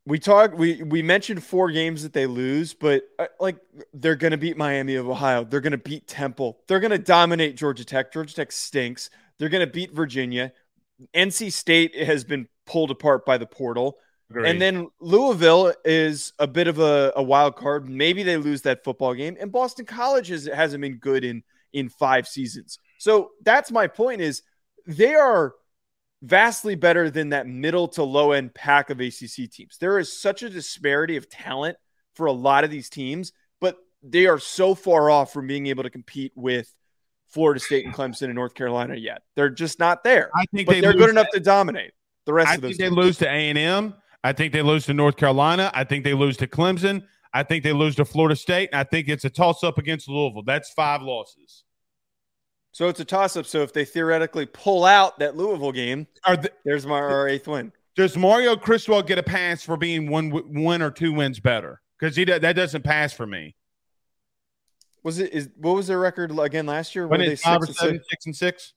we 0.06 0.20
talked 0.20 0.56
we 0.56 0.84
we 0.84 1.02
mentioned 1.02 1.44
four 1.44 1.72
games 1.72 2.04
that 2.04 2.14
they 2.14 2.26
lose 2.26 2.74
but 2.74 3.04
uh, 3.18 3.28
like 3.40 3.58
they're 3.94 4.16
going 4.16 4.32
to 4.32 4.38
beat 4.38 4.58
miami 4.58 4.96
of 4.96 5.10
ohio. 5.10 5.44
They're 5.44 5.62
going 5.62 5.72
to 5.72 5.78
beat 5.78 6.08
temple. 6.08 6.60
They're 6.68 6.80
going 6.80 6.92
to 6.92 6.98
dominate 6.98 7.56
georgia 7.56 7.86
tech. 7.86 8.14
Georgia 8.14 8.36
tech 8.36 8.52
stinks. 8.52 9.10
They're 9.38 9.50
going 9.50 9.66
to 9.66 9.72
beat 9.72 9.94
virginia. 9.94 10.54
Nc 11.14 11.52
state 11.52 11.96
has 11.96 12.24
been 12.24 12.48
pulled 12.66 12.92
apart 12.92 13.26
by 13.26 13.38
the 13.38 13.48
portal. 13.48 13.98
Great. 14.32 14.50
and 14.50 14.60
then 14.60 14.88
louisville 15.00 15.72
is 15.86 16.34
a 16.40 16.48
bit 16.48 16.68
of 16.68 16.80
a, 16.80 17.14
a, 17.16 17.22
wild 17.22 17.56
card. 17.56 17.88
Maybe 17.88 18.24
they 18.24 18.38
lose 18.38 18.64
that 18.64 18.84
football 18.84 19.14
game 19.14 19.38
and 19.40 19.52
boston 19.52 19.86
college 19.86 20.30
has, 20.30 20.48
hasn't 20.48 20.82
been 20.82 20.98
good 20.98 21.24
in 21.24 21.44
in 21.74 21.90
five 21.90 22.28
seasons. 22.28 22.80
So 22.98 23.32
that's 23.44 23.72
my 23.72 23.86
point 23.86 24.22
is 24.22 24.42
they 24.88 25.14
are 25.14 25.54
vastly 26.26 26.76
better 26.76 27.10
than 27.10 27.30
that 27.30 27.48
middle 27.48 27.88
to 27.88 28.04
low 28.04 28.32
end 28.32 28.54
pack 28.54 28.90
of 28.90 29.00
ACC 29.00 29.50
teams. 29.52 29.78
There 29.80 30.00
is 30.00 30.20
such 30.20 30.44
a 30.44 30.50
disparity 30.50 31.18
of 31.18 31.30
talent 31.30 31.78
for 32.16 32.26
a 32.26 32.32
lot 32.32 32.64
of 32.64 32.72
these 32.72 32.90
teams, 32.90 33.32
but 33.62 33.78
they 34.02 34.26
are 34.26 34.40
so 34.40 34.76
far 34.76 35.10
off 35.10 35.32
from 35.32 35.48
being 35.48 35.68
able 35.68 35.84
to 35.84 35.90
compete 35.90 36.32
with 36.36 36.74
Florida 37.28 37.60
State 37.60 37.86
and 37.86 37.94
Clemson 37.94 38.24
and 38.24 38.36
North 38.36 38.56
Carolina 38.56 38.96
yet. 38.96 39.22
They're 39.36 39.50
just 39.50 39.80
not 39.80 40.04
there. 40.04 40.32
I 40.36 40.46
think 40.54 40.70
they 40.70 40.84
are 40.84 40.94
good 40.94 41.10
enough 41.10 41.28
to 41.34 41.40
dominate 41.40 41.92
the 42.26 42.34
rest 42.34 42.50
I 42.50 42.56
of 42.56 42.62
those. 42.62 42.70
I 42.70 42.78
think 42.78 42.80
teams. 42.80 42.96
they 42.96 43.02
lose 43.02 43.18
to 43.20 43.28
A 43.28 43.50
and 43.50 43.58
M. 43.58 43.94
I 44.24 44.34
think 44.34 44.54
they 44.54 44.62
lose 44.62 44.86
to 44.88 44.94
North 44.94 45.18
Carolina. 45.18 45.70
I 45.74 45.84
think 45.84 46.04
they 46.04 46.14
lose 46.14 46.38
to 46.38 46.48
Clemson. 46.48 47.04
I 47.34 47.44
think 47.44 47.64
they 47.64 47.74
lose 47.74 47.96
to 47.98 48.06
Florida 48.06 48.36
State. 48.36 48.70
I 48.74 48.84
think 48.86 49.10
it's 49.10 49.26
a 49.26 49.30
toss 49.30 49.64
up 49.64 49.78
against 49.78 50.08
Louisville. 50.08 50.44
That's 50.44 50.72
five 50.72 51.02
losses. 51.02 51.65
So 52.76 52.90
it's 52.90 53.00
a 53.00 53.06
toss 53.06 53.38
up. 53.38 53.46
So 53.46 53.62
if 53.62 53.72
they 53.72 53.86
theoretically 53.86 54.46
pull 54.48 54.84
out 54.84 55.18
that 55.20 55.38
Louisville 55.38 55.72
game, 55.72 56.08
the, 56.26 56.52
there's 56.66 56.86
my 56.86 57.00
our 57.00 57.26
eighth 57.26 57.48
win. 57.48 57.72
Does 57.96 58.18
Mario 58.18 58.58
Cristobal 58.58 59.02
get 59.02 59.18
a 59.18 59.24
pass 59.24 59.64
for 59.64 59.78
being 59.78 60.10
one 60.10 60.30
one 60.30 60.82
or 60.82 60.92
two 60.92 61.14
wins 61.14 61.40
better? 61.40 61.80
Because 61.98 62.18
he 62.18 62.26
that 62.26 62.42
doesn't 62.42 62.84
pass 62.84 63.14
for 63.14 63.26
me. 63.26 63.56
Was 65.04 65.20
it 65.20 65.32
is 65.32 65.48
what 65.56 65.74
was 65.76 65.88
their 65.88 66.00
record 66.00 66.38
again 66.38 66.66
last 66.66 66.96
year? 66.96 67.08
When 67.08 67.22
Were 67.22 67.28
they 67.28 67.38
five 67.38 67.62
six 67.62 67.70
or 67.70 67.74
seven, 67.76 67.96
six? 67.96 68.08
six 68.10 68.26
and 68.26 68.36
six? 68.36 68.74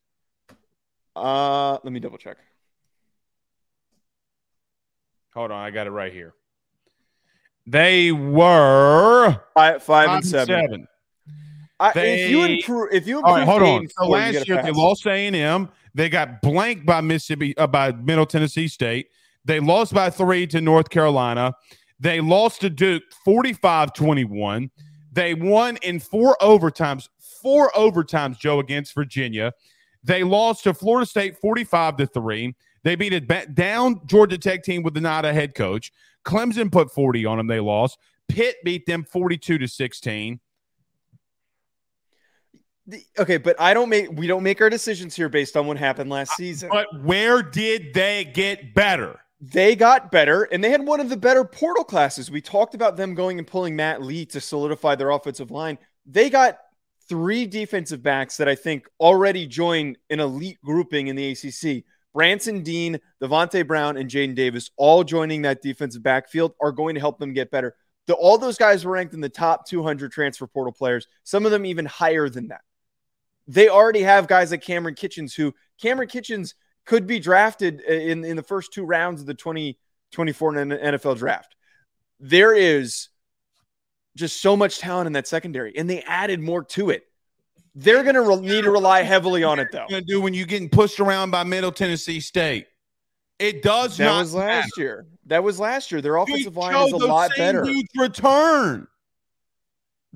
Uh, 1.17 1.73
let 1.83 1.93
me 1.93 1.99
double 1.99 2.19
check. 2.19 2.37
Hold 5.35 5.51
on, 5.51 5.61
I 5.61 5.73
got 5.73 5.89
it 5.89 5.91
right 5.91 6.13
here. 6.13 6.35
They 7.67 8.13
were 8.13 9.41
five, 9.55 9.83
five, 9.83 10.07
five 10.07 10.17
and, 10.19 10.25
seven. 10.25 10.47
seven. 10.47 10.89
I, 11.81 11.93
they, 11.93 12.25
if 12.25 12.31
you 12.31 12.45
improve, 12.45 12.88
if 12.93 13.07
you 13.07 13.19
improve, 13.19 13.37
right, 13.37 13.45
hold 13.47 13.62
on. 13.62 13.88
So 13.88 14.09
last 14.09 14.49
year 14.49 14.62
they 14.62 14.73
lost 14.73 15.07
A 15.07 15.27
and 15.27 15.37
M. 15.37 15.69
They 15.95 16.09
got 16.09 16.43
blanked 16.43 16.87
by 16.87 17.01
Mississippi, 17.01 17.57
uh, 17.57 17.67
by 17.67 17.93
Middle 17.93 18.27
Tennessee 18.27 18.69
State. 18.69 19.09
They 19.45 19.61
lost 19.61 19.95
by 19.95 20.11
three 20.11 20.47
to 20.49 20.61
North 20.61 20.91
Carolina. 20.91 21.55
They 22.01 22.21
lost 22.21 22.61
to 22.62 22.71
Duke 22.71 23.03
45 23.25 23.93
21. 23.93 24.71
They 25.12 25.35
won 25.35 25.77
in 25.83 26.01
four 26.01 26.37
overtimes, 26.41 27.09
four 27.19 27.71
overtimes, 27.73 28.38
Joe, 28.38 28.61
against 28.61 28.95
Virginia. 28.95 29.53
They 30.05 30.23
lost 30.23 30.64
to 30.64 30.75
Florida 30.75 31.07
State 31.07 31.38
45 31.38 31.97
to 31.99 32.07
3. 32.07 32.55
They 32.85 32.95
beat 32.95 33.12
a 33.12 33.47
down 33.47 34.01
Georgia 34.07 34.38
Tech 34.38 34.62
team 34.62 34.83
with 34.83 34.95
the 34.95 35.01
not 35.01 35.25
a 35.25 35.33
head 35.33 35.55
coach. 35.55 35.93
Clemson 36.25 36.71
put 36.71 36.93
40 36.93 37.27
on 37.27 37.38
them. 37.38 37.47
They 37.47 37.61
lost. 37.61 37.99
Pitt 38.29 38.57
beat 38.64 38.87
them 38.87 39.05
42 39.05 39.59
to 39.59 39.67
16. 39.67 40.41
Okay, 43.18 43.37
but 43.37 43.61
I 43.61 43.74
don't 43.74 43.88
make 43.88 44.11
we 44.12 44.27
don't 44.27 44.42
make 44.42 44.61
our 44.61 44.70
decisions 44.70 45.14
here 45.14 45.29
based 45.29 45.57
on 45.57 45.66
what 45.66 45.77
happened 45.77 46.11
last 46.11 46.33
season. 46.37 46.70
But 46.70 46.87
where 47.03 47.42
did 47.42 47.92
they 47.94 48.24
get 48.24 48.74
better? 48.74 49.20
They 49.40 49.77
got 49.77 50.11
better, 50.11 50.44
and 50.44 50.64
they 50.64 50.70
had 50.70 50.85
one 50.85 50.98
of 50.98 51.09
the 51.09 51.16
better 51.16 51.44
portal 51.44 51.85
classes. 51.85 52.31
We 52.31 52.40
talked 52.40 52.74
about 52.74 52.96
them 52.96 53.14
going 53.14 53.38
and 53.38 53.46
pulling 53.46 53.77
Matt 53.77 54.03
Lee 54.03 54.27
to 54.27 54.40
solidify 54.40 54.96
their 54.96 55.11
offensive 55.11 55.51
line. 55.51 55.79
They 56.07 56.29
got 56.29 56.59
three 57.09 57.46
defensive 57.46 58.03
backs 58.03 58.37
that 58.38 58.48
I 58.48 58.55
think 58.55 58.88
already 58.98 59.46
join 59.46 59.96
an 60.11 60.20
elite 60.20 60.59
grouping 60.64 61.07
in 61.07 61.16
the 61.16 61.31
ACC. 61.31 61.85
Branson 62.14 62.62
Deen, 62.62 62.98
Devontae 63.22 63.66
Brown, 63.66 63.96
and 63.96 64.11
Jaden 64.11 64.35
Davis, 64.35 64.70
all 64.77 65.05
joining 65.05 65.42
that 65.42 65.62
defensive 65.62 66.03
backfield, 66.03 66.55
are 66.61 66.72
going 66.72 66.94
to 66.94 67.01
help 67.01 67.18
them 67.18 67.33
get 67.33 67.51
better. 67.51 67.77
The, 68.07 68.14
all 68.14 68.38
those 68.38 68.59
guys 68.59 68.85
were 68.85 68.92
ranked 68.92 69.14
in 69.14 69.20
the 69.20 69.29
top 69.29 69.66
200 69.66 70.11
transfer 70.11 70.46
portal 70.46 70.72
players, 70.72 71.07
some 71.22 71.44
of 71.44 71.53
them 71.53 71.64
even 71.64 71.85
higher 71.85 72.29
than 72.29 72.48
that. 72.48 72.62
They 73.49 73.69
already 73.69 74.03
have 74.03 74.29
guys 74.29 74.51
like 74.51 74.63
Kamren 74.63 74.95
Kinchens, 74.95 75.35
who 75.35 75.55
Kamren 75.83 76.11
Kinchens 76.11 76.55
could 76.85 77.07
be 77.07 77.19
drafted 77.19 77.81
in, 77.81 78.25
in 78.25 78.37
the 78.37 78.43
first 78.43 78.73
two 78.73 78.85
rounds 78.85 79.21
of 79.23 79.27
the 79.27 79.35
2024 79.35 80.53
NFL 80.53 81.19
draft. 81.19 81.57
There 82.21 82.55
is 82.55 83.09
just 84.17 84.43
so 84.43 84.57
much 84.57 84.79
talent 84.79 85.07
in 85.07 85.15
that 85.15 85.27
secondary, 85.27 85.77
and 85.77 85.89
they 85.89 86.03
added 86.03 86.41
more 86.41 86.63
to 86.65 86.91
it. 86.91 87.05
They're 87.75 88.03
going 88.03 88.17
to 88.17 88.23
re- 88.23 88.37
need 88.37 88.65
to 88.65 88.71
rely 88.71 89.03
heavily 89.03 89.45
on 89.45 89.59
it, 89.59 89.69
though. 89.73 89.87
Going 89.89 90.03
to 90.03 90.07
do 90.07 90.21
when 90.21 90.35
you're 90.35 90.47
getting 90.47 90.69
pushed 90.69 91.01
around 91.01 91.31
by 91.31 91.45
Middle 91.45 91.73
Tennessee 91.73 92.21
State. 92.21 92.67
It 93.39 93.63
does 93.63 93.97
that 93.99 94.05
not. 94.07 94.21
was 94.21 94.35
last 94.35 94.77
matter. 94.77 94.81
year. 94.83 95.07
That 95.27 95.45
was 95.45 95.61
last 95.61 95.93
year. 95.93 96.01
Their 96.01 96.17
offensive 96.17 96.57
line 96.57 96.75
is 96.87 96.93
a 96.93 96.97
lot 96.97 97.31
better. 97.37 97.65
return 97.97 98.89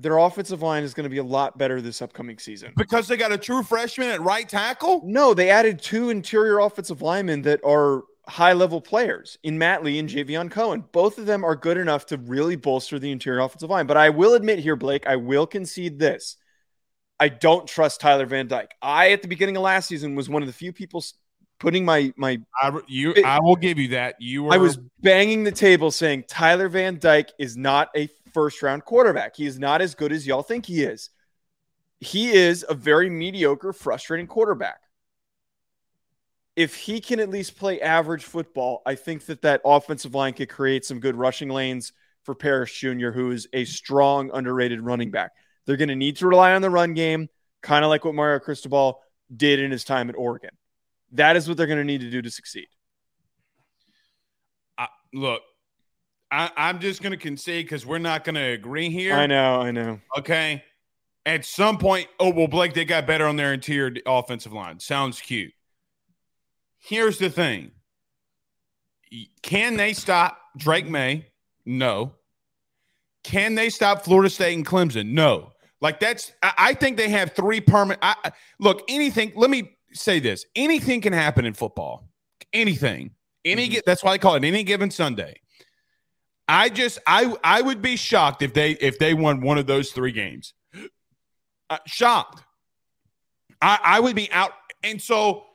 Their 0.03 0.17
offensive 0.17 0.61
line 0.61 0.83
is 0.83 0.93
going 0.93 1.05
to 1.05 1.09
be 1.09 1.17
a 1.17 1.23
lot 1.23 1.57
better 1.57 1.81
this 1.81 2.01
upcoming 2.01 2.37
season. 2.37 2.73
because 2.75 3.07
they 3.07 3.17
got 3.17 3.31
a 3.31 3.37
true 3.37 3.63
freshman 3.63 4.09
at 4.09 4.21
right 4.21 4.47
tackle. 4.47 5.01
No, 5.05 5.33
they 5.33 5.49
added 5.49 5.81
two 5.81 6.09
interior 6.09 6.59
offensive 6.59 7.01
linemen 7.01 7.41
that 7.43 7.61
are 7.65 8.03
high 8.27 8.53
level 8.53 8.81
players 8.81 9.37
in 9.43 9.57
Matt 9.57 9.83
Lee 9.83 9.99
and 9.99 10.09
Javion 10.09 10.51
Cohen. 10.51 10.83
Both 10.91 11.17
of 11.17 11.25
them 11.25 11.43
are 11.43 11.55
good 11.55 11.77
enough 11.77 12.05
to 12.07 12.17
really 12.17 12.55
bolster 12.55 12.99
the 12.99 13.11
interior 13.11 13.39
offensive 13.39 13.69
line. 13.69 13.87
But 13.87 13.97
I 13.97 14.09
will 14.09 14.33
admit 14.33 14.59
here, 14.59 14.75
Blake, 14.75 15.07
I 15.07 15.15
will 15.15 15.47
concede 15.47 15.99
this. 15.99 16.37
I 17.19 17.29
don't 17.29 17.67
trust 17.67 18.01
Tyler 18.01 18.25
Van 18.25 18.47
Dyke. 18.47 18.73
I, 18.81 19.11
at 19.11 19.21
the 19.21 19.27
beginning 19.27 19.55
of 19.55 19.63
last 19.63 19.87
season, 19.87 20.15
was 20.15 20.29
one 20.29 20.43
of 20.43 20.47
the 20.47 20.53
few 20.53 20.73
people 20.73 21.03
putting 21.59 21.85
my 21.85 22.13
my. 22.17 22.39
I 22.61 22.77
you 22.87 23.13
I 23.25 23.39
will 23.39 23.55
give 23.55 23.77
you 23.77 23.89
that. 23.89 24.15
You 24.19 24.43
were 24.43 24.53
I 24.53 24.57
was 24.57 24.77
banging 25.01 25.43
the 25.43 25.51
table 25.51 25.91
saying 25.91 26.25
Tyler 26.27 26.67
Van 26.67 26.99
Dyke 26.99 27.31
is 27.39 27.55
not 27.55 27.89
a 27.95 28.09
first 28.33 28.61
round 28.61 28.85
quarterback. 28.85 29.35
He 29.35 29.45
is 29.45 29.59
not 29.59 29.81
as 29.81 29.95
good 29.95 30.11
as 30.11 30.25
y'all 30.27 30.43
think 30.43 30.65
he 30.65 30.83
is. 30.83 31.09
He 31.99 32.31
is 32.31 32.65
a 32.67 32.73
very 32.73 33.09
mediocre, 33.09 33.73
frustrating 33.73 34.27
quarterback. 34.27 34.81
If 36.55 36.75
he 36.75 36.99
can 36.99 37.19
at 37.19 37.29
least 37.29 37.57
play 37.57 37.81
average 37.81 38.23
football, 38.23 38.81
I 38.85 38.95
think 38.95 39.25
that 39.25 39.41
that 39.41 39.61
offensive 39.65 40.13
line 40.13 40.33
could 40.33 40.49
create 40.49 40.85
some 40.85 40.99
good 40.99 41.15
rushing 41.15 41.49
lanes 41.49 41.93
for 42.23 42.35
Parrish 42.35 42.79
Jr., 42.79 43.09
who 43.09 43.31
is 43.31 43.47
a 43.53 43.65
strong, 43.65 44.29
underrated 44.33 44.81
running 44.81 45.11
back. 45.11 45.31
They're 45.65 45.77
going 45.77 45.89
to 45.89 45.95
need 45.95 46.17
to 46.17 46.27
rely 46.27 46.53
on 46.53 46.61
the 46.61 46.69
run 46.69 46.93
game, 46.93 47.29
kind 47.61 47.83
of 47.83 47.89
like 47.89 48.05
what 48.05 48.15
Mario 48.15 48.39
Cristobal 48.39 49.01
did 49.35 49.59
in 49.59 49.71
his 49.71 49.83
time 49.83 50.09
at 50.09 50.15
Oregon. 50.15 50.51
That 51.13 51.35
is 51.35 51.47
what 51.47 51.57
they're 51.57 51.67
going 51.67 51.79
to 51.79 51.83
need 51.83 52.01
to 52.01 52.09
do 52.09 52.21
to 52.21 52.29
succeed. 52.29 52.67
I, 54.77 54.87
look. 55.13 55.41
I, 56.33 56.49
I'm 56.57 56.79
just 56.79 57.03
going 57.03 57.11
to 57.11 57.17
concede 57.17 57.65
because 57.65 57.85
we're 57.85 57.99
not 57.99 58.23
going 58.23 58.33
to 58.35 58.41
agree 58.41 58.89
here. 58.89 59.13
I 59.13 59.27
know, 59.27 59.61
I 59.61 59.69
know. 59.69 59.99
Okay. 60.17 60.63
At 61.27 61.45
some 61.45 61.77
point, 61.77 62.07
oh 62.19 62.31
well, 62.31 62.47
Blake, 62.47 62.73
they 62.73 62.85
got 62.85 63.05
better 63.05 63.27
on 63.27 63.35
their 63.35 63.53
interior 63.53 63.93
offensive 64.07 64.51
line. 64.51 64.79
Sounds 64.79 65.21
cute. 65.21 65.53
Here's 66.79 67.17
the 67.19 67.29
thing: 67.29 67.71
Can 69.43 69.77
they 69.77 69.93
stop 69.93 70.37
Drake 70.57 70.87
Maye? 70.87 71.27
No. 71.65 72.13
Can 73.23 73.55
they 73.55 73.69
stop 73.69 74.03
Florida 74.03 74.29
State 74.29 74.55
and 74.55 74.65
Clemson? 74.65 75.11
No. 75.11 75.51
Like 75.79 75.99
that's, 75.99 76.33
I, 76.41 76.53
I 76.57 76.73
think 76.73 76.97
they 76.97 77.09
have 77.09 77.33
three 77.33 77.61
permanent. 77.61 77.99
I, 78.01 78.15
I- 78.25 78.31
look, 78.59 78.83
anything. 78.89 79.31
Let 79.35 79.49
me 79.49 79.77
say 79.93 80.19
this: 80.19 80.45
anything 80.55 80.99
can 80.99 81.13
happen 81.13 81.45
in 81.45 81.53
football. 81.53 82.09
Anything. 82.51 83.11
Any. 83.45 83.69
Mhm. 83.69 83.81
That's 83.85 84.03
why 84.03 84.11
they 84.13 84.17
call 84.17 84.35
it 84.35 84.43
any 84.43 84.63
given 84.63 84.89
Sunday. 84.91 85.39
I 86.47 86.69
just, 86.69 86.99
I, 87.07 87.35
I 87.43 87.61
would 87.61 87.81
be 87.81 87.95
shocked 87.95 88.41
if 88.41 88.53
they, 88.53 88.71
if 88.71 88.99
they 88.99 89.13
won 89.13 89.41
one 89.41 89.57
of 89.57 89.67
those 89.67 89.91
three 89.91 90.11
games. 90.11 90.53
Uh, 91.69 91.77
shocked. 91.85 92.43
I, 93.61 93.79
I 93.83 93.99
would 93.99 94.15
be 94.15 94.31
out. 94.31 94.51
And 94.83 95.01
so 95.01 95.45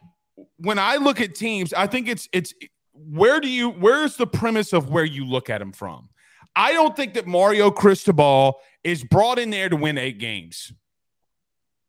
when 0.57 0.79
I 0.79 0.97
look 0.97 1.21
at 1.21 1.35
teams, 1.35 1.73
I 1.73 1.87
think 1.87 2.09
it's 2.09 2.29
it's 2.33 2.55
where 2.93 3.41
do 3.41 3.49
you 3.49 3.71
where's 3.71 4.17
the 4.17 4.27
premise 4.27 4.73
of 4.73 4.91
where 4.91 5.05
you 5.05 5.25
look 5.25 5.51
at 5.51 5.59
them 5.59 5.73
from? 5.73 6.09
I 6.57 6.73
don't 6.73 6.97
think 6.97 7.15
that 7.15 7.27
Mario 7.27 7.71
Cristobal 7.71 8.61
is 8.83 9.05
brought 9.05 9.39
in 9.39 9.51
there 9.51 9.69
to 9.69 9.77
win 9.77 9.99
eight 9.99 10.19
games. 10.19 10.73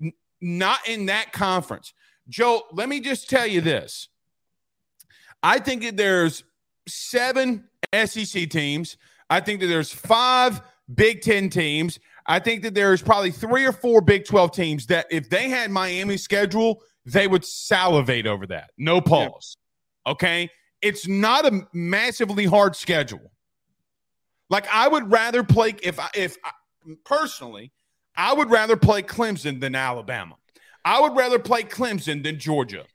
N- 0.01 0.13
not 0.41 0.87
in 0.87 1.07
that 1.07 1.31
conference. 1.31 1.93
Joe, 2.27 2.63
let 2.71 2.89
me 2.89 2.99
just 2.99 3.29
tell 3.29 3.47
you 3.47 3.61
this. 3.61 4.09
I 5.41 5.59
think 5.59 5.83
that 5.83 5.97
there's 5.97 6.43
seven 6.89 7.69
SEC 7.93 8.49
teams. 8.49 8.97
I 9.29 9.39
think 9.39 9.59
that 9.61 9.67
there's 9.67 9.91
five 9.91 10.61
Big 10.93 11.21
Ten 11.21 11.49
teams. 11.49 11.99
I 12.25 12.39
think 12.39 12.61
that 12.63 12.75
there's 12.75 13.01
probably 13.01 13.31
three 13.31 13.65
or 13.65 13.71
four 13.71 14.01
Big 14.01 14.25
12 14.25 14.51
teams 14.51 14.85
that 14.87 15.07
if 15.09 15.29
they 15.29 15.49
had 15.49 15.71
Miami's 15.71 16.23
schedule, 16.23 16.81
they 17.05 17.27
would 17.27 17.43
salivate 17.43 18.27
over 18.27 18.45
that. 18.47 18.69
No 18.77 19.01
pause. 19.01 19.57
Okay. 20.05 20.49
It's 20.81 21.07
not 21.07 21.45
a 21.45 21.67
massively 21.73 22.45
hard 22.45 22.75
schedule. 22.75 23.31
Like 24.49 24.67
I 24.71 24.87
would 24.87 25.11
rather 25.11 25.43
play 25.43 25.75
if 25.83 25.99
I 25.99 26.09
if 26.15 26.37
I, 26.43 26.51
personally, 27.05 27.71
I 28.15 28.33
would 28.33 28.49
rather 28.49 28.75
play 28.77 29.01
Clemson 29.01 29.59
than 29.59 29.75
Alabama. 29.75 30.35
I 30.85 31.01
would 31.01 31.15
rather 31.15 31.39
play 31.39 31.63
Clemson 31.63 32.23
than 32.23 32.39
Georgia. 32.39 32.85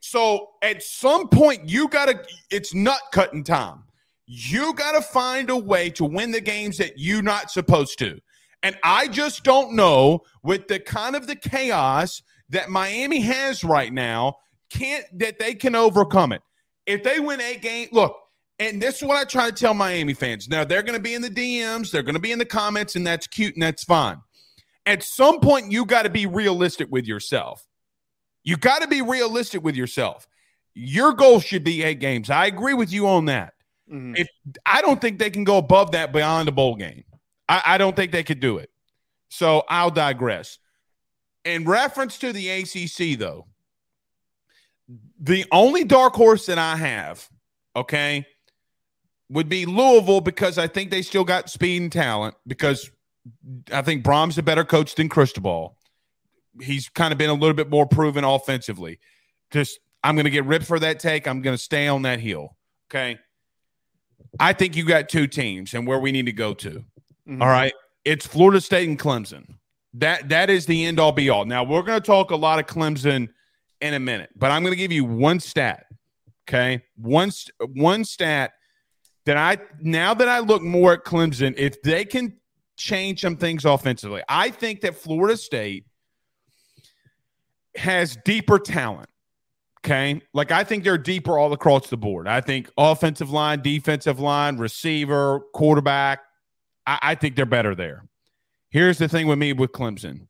So 0.00 0.48
at 0.62 0.82
some 0.82 1.28
point, 1.28 1.68
you 1.68 1.88
gotta 1.88 2.24
it's 2.50 2.74
nut 2.74 3.00
cutting 3.12 3.44
time. 3.44 3.84
You 4.26 4.74
gotta 4.74 5.02
find 5.02 5.50
a 5.50 5.56
way 5.56 5.90
to 5.90 6.04
win 6.04 6.32
the 6.32 6.40
games 6.40 6.78
that 6.78 6.94
you're 6.96 7.22
not 7.22 7.50
supposed 7.50 7.98
to. 8.00 8.18
And 8.62 8.76
I 8.82 9.08
just 9.08 9.44
don't 9.44 9.72
know 9.74 10.20
with 10.42 10.68
the 10.68 10.80
kind 10.80 11.16
of 11.16 11.26
the 11.26 11.36
chaos 11.36 12.22
that 12.50 12.68
Miami 12.68 13.20
has 13.20 13.64
right 13.64 13.92
now, 13.92 14.36
can't 14.70 15.04
that 15.18 15.38
they 15.38 15.54
can 15.54 15.74
overcome 15.74 16.32
it. 16.32 16.42
If 16.86 17.02
they 17.02 17.20
win 17.20 17.40
eight 17.40 17.62
games, 17.62 17.90
look, 17.92 18.16
and 18.58 18.80
this 18.80 18.96
is 18.96 19.02
what 19.02 19.16
I 19.16 19.24
try 19.24 19.48
to 19.48 19.54
tell 19.54 19.74
Miami 19.74 20.14
fans. 20.14 20.48
Now 20.48 20.64
they're 20.64 20.82
going 20.82 20.98
to 20.98 21.02
be 21.02 21.14
in 21.14 21.22
the 21.22 21.30
DMs, 21.30 21.90
they're 21.90 22.02
going 22.02 22.14
to 22.14 22.20
be 22.20 22.32
in 22.32 22.38
the 22.38 22.44
comments, 22.44 22.96
and 22.96 23.06
that's 23.06 23.26
cute 23.26 23.54
and 23.54 23.62
that's 23.62 23.84
fine. 23.84 24.18
At 24.86 25.02
some 25.02 25.40
point, 25.40 25.70
you 25.70 25.84
got 25.84 26.02
to 26.02 26.10
be 26.10 26.26
realistic 26.26 26.88
with 26.90 27.06
yourself. 27.06 27.66
You 28.42 28.56
got 28.56 28.82
to 28.82 28.88
be 28.88 29.02
realistic 29.02 29.62
with 29.62 29.76
yourself. 29.76 30.26
Your 30.74 31.12
goal 31.12 31.40
should 31.40 31.64
be 31.64 31.82
eight 31.82 32.00
games. 32.00 32.30
I 32.30 32.46
agree 32.46 32.74
with 32.74 32.92
you 32.92 33.06
on 33.06 33.26
that. 33.26 33.54
Mhm. 33.90 34.18
If 34.18 34.28
I 34.64 34.82
don't 34.82 35.00
think 35.00 35.18
they 35.18 35.30
can 35.30 35.44
go 35.44 35.58
above 35.58 35.92
that 35.92 36.12
beyond 36.12 36.48
a 36.48 36.52
bowl 36.52 36.76
game. 36.76 37.04
I, 37.48 37.62
I 37.66 37.78
don't 37.78 37.96
think 37.96 38.12
they 38.12 38.22
could 38.22 38.40
do 38.40 38.58
it. 38.58 38.70
So 39.28 39.64
I'll 39.68 39.90
digress. 39.90 40.58
In 41.44 41.64
reference 41.64 42.18
to 42.18 42.32
the 42.32 42.48
ACC, 42.48 43.18
though, 43.18 43.46
the 45.18 45.44
only 45.52 45.84
dark 45.84 46.14
horse 46.14 46.46
that 46.46 46.58
I 46.58 46.76
have, 46.76 47.28
okay, 47.76 48.26
would 49.28 49.48
be 49.48 49.66
Louisville 49.66 50.20
because 50.20 50.58
I 50.58 50.66
think 50.66 50.90
they 50.90 51.02
still 51.02 51.24
got 51.24 51.48
speed 51.48 51.82
and 51.82 51.92
talent 51.92 52.34
because 52.46 52.90
I 53.72 53.82
think 53.82 54.04
Brohm's 54.04 54.38
a 54.38 54.42
better 54.42 54.64
coach 54.64 54.94
than 54.94 55.08
Cristobal. 55.08 55.76
He's 56.60 56.88
kind 56.88 57.12
of 57.12 57.18
been 57.18 57.30
a 57.30 57.34
little 57.34 57.54
bit 57.54 57.70
more 57.70 57.86
proven 57.86 58.24
offensively. 58.24 58.98
Just 59.50 59.78
I'm 60.02 60.14
going 60.14 60.24
to 60.24 60.30
get 60.30 60.44
ripped 60.44 60.66
for 60.66 60.78
that 60.78 60.98
take. 60.98 61.28
I'm 61.28 61.42
going 61.42 61.56
to 61.56 61.62
stay 61.62 61.86
on 61.88 62.02
that 62.02 62.20
hill. 62.20 62.56
Okay. 62.90 63.18
I 64.38 64.52
think 64.52 64.76
you 64.76 64.84
got 64.84 65.08
two 65.08 65.26
teams 65.26 65.74
and 65.74 65.86
where 65.86 65.98
we 65.98 66.12
need 66.12 66.26
to 66.26 66.32
go 66.32 66.54
to. 66.54 66.84
Mhm. 67.28 67.42
All 67.42 67.48
right. 67.48 67.72
It's 68.04 68.26
Florida 68.26 68.60
State 68.60 68.88
and 68.88 68.98
Clemson. 68.98 69.56
That 69.94 70.28
that 70.28 70.50
is 70.50 70.66
the 70.66 70.84
end 70.86 71.00
all 71.00 71.12
be 71.12 71.30
all. 71.30 71.44
Now 71.44 71.64
we're 71.64 71.82
going 71.82 72.00
to 72.00 72.06
talk 72.06 72.30
a 72.30 72.36
lot 72.36 72.58
of 72.58 72.66
Clemson 72.66 73.28
in 73.80 73.94
a 73.94 73.98
minute, 73.98 74.30
but 74.36 74.50
I'm 74.50 74.62
going 74.62 74.72
to 74.72 74.78
give 74.78 74.92
you 74.92 75.04
one 75.04 75.40
stat. 75.40 75.86
Okay, 76.48 76.82
one 76.96 77.30
one 77.74 78.04
stat 78.04 78.52
that 79.26 79.36
I 79.36 79.58
now 79.80 80.14
that 80.14 80.28
I 80.28 80.40
look 80.40 80.62
more 80.62 80.92
at 80.92 81.04
Clemson, 81.04 81.54
if 81.56 81.80
they 81.82 82.04
can 82.04 82.36
change 82.76 83.20
some 83.20 83.36
things 83.36 83.64
offensively, 83.64 84.22
I 84.28 84.50
think 84.50 84.80
that 84.82 84.96
Florida 84.96 85.36
State 85.36 85.84
has 87.76 88.16
deeper 88.24 88.58
talent. 88.58 89.08
Okay. 89.84 90.20
Like 90.34 90.50
I 90.50 90.64
think 90.64 90.84
they're 90.84 90.98
deeper 90.98 91.38
all 91.38 91.52
across 91.52 91.88
the 91.88 91.96
board. 91.96 92.28
I 92.28 92.40
think 92.40 92.70
offensive 92.76 93.30
line, 93.30 93.62
defensive 93.62 94.20
line, 94.20 94.58
receiver, 94.58 95.40
quarterback. 95.54 96.20
I, 96.86 96.98
I 97.02 97.14
think 97.14 97.36
they're 97.36 97.46
better 97.46 97.74
there. 97.74 98.04
Here's 98.70 98.98
the 98.98 99.08
thing 99.08 99.26
with 99.26 99.38
me 99.38 99.52
with 99.52 99.72
Clemson. 99.72 100.26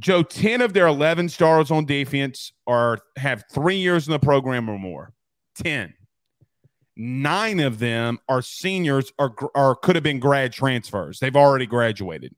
Joe, 0.00 0.22
10 0.22 0.60
of 0.60 0.72
their 0.72 0.86
11 0.86 1.28
stars 1.28 1.70
on 1.70 1.86
defense 1.86 2.52
are 2.66 2.98
have 3.16 3.44
three 3.52 3.76
years 3.76 4.06
in 4.06 4.12
the 4.12 4.18
program 4.18 4.68
or 4.68 4.78
more. 4.78 5.12
10. 5.62 5.94
Nine 6.96 7.60
of 7.60 7.78
them 7.78 8.18
are 8.28 8.42
seniors 8.42 9.12
or, 9.18 9.34
or 9.54 9.76
could 9.76 9.96
have 9.96 10.02
been 10.02 10.20
grad 10.20 10.52
transfers. 10.52 11.18
They've 11.20 11.34
already 11.34 11.66
graduated. 11.66 12.34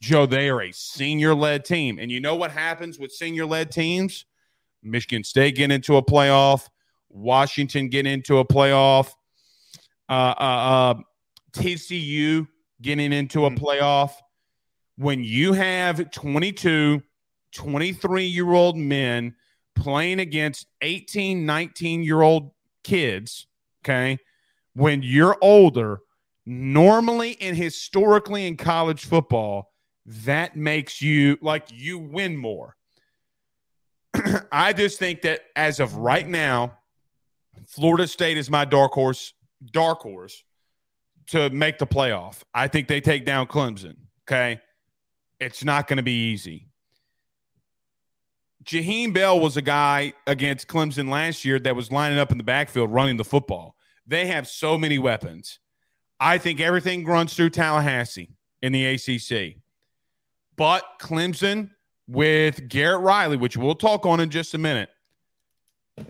Joe, 0.00 0.26
they 0.26 0.48
are 0.48 0.62
a 0.62 0.72
senior 0.72 1.34
led 1.34 1.64
team. 1.64 1.98
And 1.98 2.10
you 2.10 2.20
know 2.20 2.36
what 2.36 2.50
happens 2.50 2.98
with 2.98 3.12
senior 3.12 3.46
led 3.46 3.70
teams? 3.70 4.24
Michigan 4.82 5.24
State 5.24 5.56
get 5.56 5.72
into 5.72 5.96
a 5.96 6.02
playoff, 6.02 6.68
Washington 7.08 7.88
get 7.88 8.06
into 8.06 8.38
a 8.38 8.44
playoff, 8.44 9.10
uh, 10.08 10.34
uh, 10.38 10.42
uh, 10.42 10.94
TCU 11.52 12.46
getting 12.80 13.12
into 13.12 13.44
a 13.44 13.50
hmm. 13.50 13.56
playoff. 13.56 14.12
When 14.96 15.22
you 15.22 15.52
have 15.52 16.10
22, 16.10 17.02
23 17.52 18.24
year 18.24 18.52
old 18.52 18.76
men 18.76 19.34
playing 19.74 20.20
against 20.20 20.66
18, 20.82 21.46
19 21.46 22.02
year 22.02 22.22
old 22.22 22.50
kids, 22.82 23.46
okay, 23.84 24.18
when 24.74 25.02
you're 25.02 25.36
older, 25.40 26.00
normally 26.46 27.36
and 27.40 27.56
historically 27.56 28.46
in 28.46 28.56
college 28.56 29.04
football, 29.04 29.72
that 30.08 30.56
makes 30.56 31.02
you 31.02 31.36
like 31.42 31.66
you 31.70 31.98
win 31.98 32.36
more. 32.36 32.76
I 34.52 34.72
just 34.72 34.98
think 34.98 35.22
that 35.22 35.42
as 35.54 35.80
of 35.80 35.96
right 35.96 36.26
now, 36.26 36.78
Florida 37.66 38.06
State 38.06 38.38
is 38.38 38.48
my 38.48 38.64
dark 38.64 38.92
horse, 38.92 39.34
dark 39.70 40.00
horse 40.00 40.42
to 41.28 41.50
make 41.50 41.78
the 41.78 41.86
playoff. 41.86 42.42
I 42.54 42.68
think 42.68 42.88
they 42.88 43.02
take 43.02 43.26
down 43.26 43.48
Clemson. 43.48 43.96
Okay. 44.26 44.60
It's 45.40 45.62
not 45.62 45.86
going 45.86 45.98
to 45.98 46.02
be 46.02 46.30
easy. 46.30 46.68
Jaheim 48.64 49.12
Bell 49.12 49.38
was 49.38 49.56
a 49.58 49.62
guy 49.62 50.14
against 50.26 50.68
Clemson 50.68 51.10
last 51.10 51.44
year 51.44 51.58
that 51.60 51.76
was 51.76 51.92
lining 51.92 52.18
up 52.18 52.32
in 52.32 52.38
the 52.38 52.44
backfield 52.44 52.92
running 52.92 53.18
the 53.18 53.24
football. 53.24 53.76
They 54.06 54.26
have 54.26 54.48
so 54.48 54.78
many 54.78 54.98
weapons. 54.98 55.58
I 56.18 56.38
think 56.38 56.60
everything 56.60 57.04
runs 57.04 57.34
through 57.34 57.50
Tallahassee 57.50 58.30
in 58.62 58.72
the 58.72 58.86
ACC. 58.86 59.58
But 60.58 60.82
Clemson 61.00 61.70
with 62.08 62.68
Garrett 62.68 63.00
Riley, 63.00 63.36
which 63.36 63.56
we'll 63.56 63.76
talk 63.76 64.04
on 64.04 64.18
in 64.18 64.28
just 64.28 64.52
a 64.54 64.58
minute. 64.58 64.90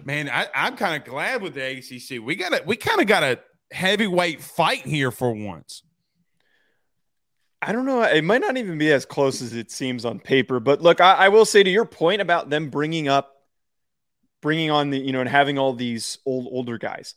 Man, 0.04 0.28
I, 0.28 0.48
am 0.54 0.76
kind 0.76 1.00
of 1.00 1.08
glad 1.08 1.42
with 1.42 1.54
the 1.54 1.78
ACC. 1.78 2.24
We 2.24 2.34
got 2.34 2.52
a, 2.52 2.62
we 2.66 2.76
kind 2.76 3.00
of 3.00 3.06
got 3.06 3.22
a 3.22 3.38
heavyweight 3.70 4.42
fight 4.42 4.86
here 4.86 5.10
for 5.10 5.32
once. 5.32 5.82
I 7.60 7.72
don't 7.72 7.84
know. 7.84 8.02
It 8.02 8.24
might 8.24 8.40
not 8.40 8.56
even 8.56 8.78
be 8.78 8.90
as 8.90 9.04
close 9.04 9.42
as 9.42 9.52
it 9.52 9.70
seems 9.70 10.04
on 10.04 10.18
paper. 10.18 10.60
But 10.60 10.80
look, 10.80 11.00
I, 11.00 11.14
I 11.14 11.28
will 11.28 11.44
say 11.44 11.62
to 11.62 11.70
your 11.70 11.84
point 11.84 12.22
about 12.22 12.48
them 12.48 12.70
bringing 12.70 13.08
up, 13.08 13.34
bringing 14.40 14.70
on 14.70 14.90
the, 14.90 14.98
you 14.98 15.12
know, 15.12 15.20
and 15.20 15.28
having 15.28 15.58
all 15.58 15.74
these 15.74 16.18
old, 16.24 16.46
older 16.50 16.78
guys. 16.78 17.14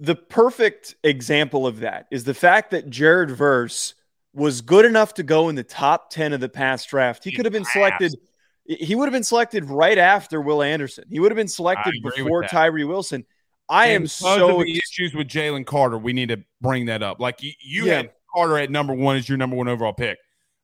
The 0.00 0.16
perfect 0.16 0.96
example 1.04 1.66
of 1.66 1.80
that 1.80 2.06
is 2.10 2.24
the 2.24 2.34
fact 2.34 2.70
that 2.72 2.90
Jared 2.90 3.30
Verse 3.30 3.94
was 4.38 4.60
good 4.60 4.84
enough 4.84 5.14
to 5.14 5.22
go 5.22 5.48
in 5.48 5.56
the 5.56 5.64
top 5.64 6.10
10 6.10 6.32
of 6.32 6.40
the 6.40 6.48
past 6.48 6.88
draft. 6.88 7.24
He 7.24 7.32
could 7.32 7.44
have 7.44 7.52
been 7.52 7.64
selected. 7.64 8.14
He 8.64 8.94
would 8.94 9.06
have 9.06 9.12
been 9.12 9.24
selected 9.24 9.64
right 9.64 9.98
after 9.98 10.40
Will 10.40 10.62
Anderson. 10.62 11.04
He 11.10 11.18
would 11.18 11.30
have 11.30 11.36
been 11.36 11.48
selected 11.48 11.94
before 12.02 12.44
Tyree 12.44 12.84
Wilson. 12.84 13.24
I 13.68 13.86
and 13.88 14.02
am 14.02 14.06
so 14.06 14.62
the 14.62 14.70
issues 14.70 15.14
with 15.14 15.28
Jalen 15.28 15.66
Carter. 15.66 15.98
We 15.98 16.12
need 16.12 16.28
to 16.28 16.42
bring 16.60 16.86
that 16.86 17.02
up. 17.02 17.20
Like 17.20 17.42
you, 17.42 17.52
you 17.60 17.86
yeah. 17.86 17.96
had 17.96 18.10
Carter 18.34 18.58
at 18.58 18.70
number 18.70 18.94
one 18.94 19.16
as 19.16 19.28
your 19.28 19.36
number 19.36 19.56
one 19.56 19.68
overall 19.68 19.92
pick. 19.92 20.18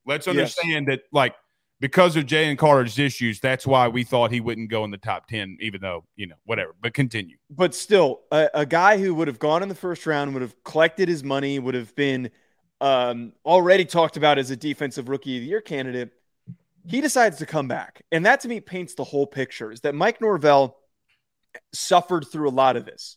Let's 0.06 0.28
understand 0.28 0.86
yes. 0.88 0.98
that, 0.98 1.00
like, 1.12 1.34
because 1.80 2.16
of 2.16 2.24
Jalen 2.24 2.56
Carter's 2.56 2.98
issues, 2.98 3.40
that's 3.40 3.66
why 3.66 3.88
we 3.88 4.04
thought 4.04 4.30
he 4.30 4.40
wouldn't 4.40 4.70
go 4.70 4.84
in 4.84 4.90
the 4.90 4.98
top 4.98 5.26
10, 5.26 5.58
even 5.60 5.80
though, 5.80 6.04
you 6.14 6.26
know, 6.26 6.36
whatever. 6.44 6.74
But 6.80 6.94
continue. 6.94 7.36
But 7.50 7.74
still, 7.74 8.20
a, 8.30 8.48
a 8.54 8.66
guy 8.66 8.98
who 8.98 9.14
would 9.14 9.28
have 9.28 9.38
gone 9.38 9.62
in 9.62 9.68
the 9.68 9.74
first 9.74 10.06
round, 10.06 10.32
would 10.34 10.42
have 10.42 10.54
collected 10.62 11.08
his 11.08 11.24
money, 11.24 11.58
would 11.58 11.74
have 11.74 11.94
been– 11.96 12.30
um, 12.80 13.32
already 13.44 13.84
talked 13.84 14.16
about 14.16 14.38
as 14.38 14.50
a 14.50 14.56
defensive 14.56 15.08
rookie 15.08 15.36
of 15.36 15.42
the 15.42 15.48
year 15.48 15.60
candidate, 15.60 16.10
he 16.86 17.00
decides 17.00 17.38
to 17.38 17.46
come 17.46 17.68
back. 17.68 18.02
And 18.12 18.26
that 18.26 18.40
to 18.40 18.48
me 18.48 18.60
paints 18.60 18.94
the 18.94 19.04
whole 19.04 19.26
picture 19.26 19.72
is 19.72 19.80
that 19.82 19.94
Mike 19.94 20.20
Norvell 20.20 20.76
suffered 21.72 22.26
through 22.30 22.48
a 22.48 22.50
lot 22.50 22.76
of 22.76 22.84
this. 22.84 23.16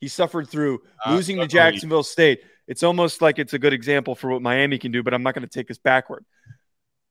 He 0.00 0.08
suffered 0.08 0.48
through 0.48 0.82
uh, 1.04 1.14
losing 1.14 1.38
to 1.38 1.46
Jacksonville 1.46 2.02
State. 2.02 2.42
It's 2.68 2.82
almost 2.82 3.22
like 3.22 3.38
it's 3.38 3.54
a 3.54 3.58
good 3.58 3.72
example 3.72 4.14
for 4.14 4.30
what 4.30 4.42
Miami 4.42 4.78
can 4.78 4.92
do, 4.92 5.02
but 5.02 5.14
I'm 5.14 5.22
not 5.22 5.34
going 5.34 5.46
to 5.46 5.52
take 5.52 5.70
us 5.70 5.78
backward. 5.78 6.24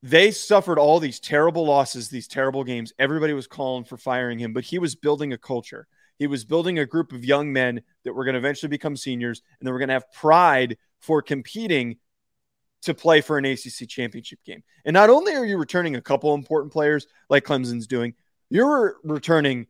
They 0.04 0.30
suffered 0.30 0.78
all 0.78 1.00
these 1.00 1.20
terrible 1.20 1.66
losses, 1.66 2.10
these 2.10 2.28
terrible 2.28 2.64
games. 2.64 2.94
Everybody 3.00 3.34
was 3.34 3.48
calling 3.48 3.86
for 3.86 3.98
firing 3.98 4.38
him, 4.38 4.54
but 4.54 4.64
he 4.64 4.78
was 4.78 4.94
building 4.94 5.34
a 5.34 5.38
culture. 5.38 5.88
He 6.20 6.28
was 6.28 6.46
building 6.46 6.78
a 6.78 6.86
group 6.86 7.12
of 7.12 7.26
young 7.26 7.52
men 7.52 7.82
that 8.04 8.14
were 8.14 8.24
going 8.24 8.34
to 8.34 8.40
eventually 8.40 8.70
become 8.70 8.96
seniors 8.96 9.42
and 9.60 9.68
they 9.68 9.72
were 9.72 9.80
going 9.80 9.90
to 9.90 9.96
have 9.96 10.14
pride 10.14 10.78
for 11.06 11.22
competing 11.22 11.98
to 12.82 12.94
play 12.94 13.22
for 13.22 13.38
an 13.38 13.46
ACC 13.46 13.88
championship 13.88 14.40
game. 14.46 14.64
And 14.86 14.94
not 14.94 15.10
only 15.10 15.34
are 15.34 15.46
you 15.46 15.58
returning 15.58 15.96
a 15.96 16.02
couple 16.02 16.34
important 16.34 16.74
players 16.74 17.08
like 17.30 17.46
Clemson's 17.46 17.88
doing, 17.88 18.14
you're 18.50 18.98
returning 19.04 19.68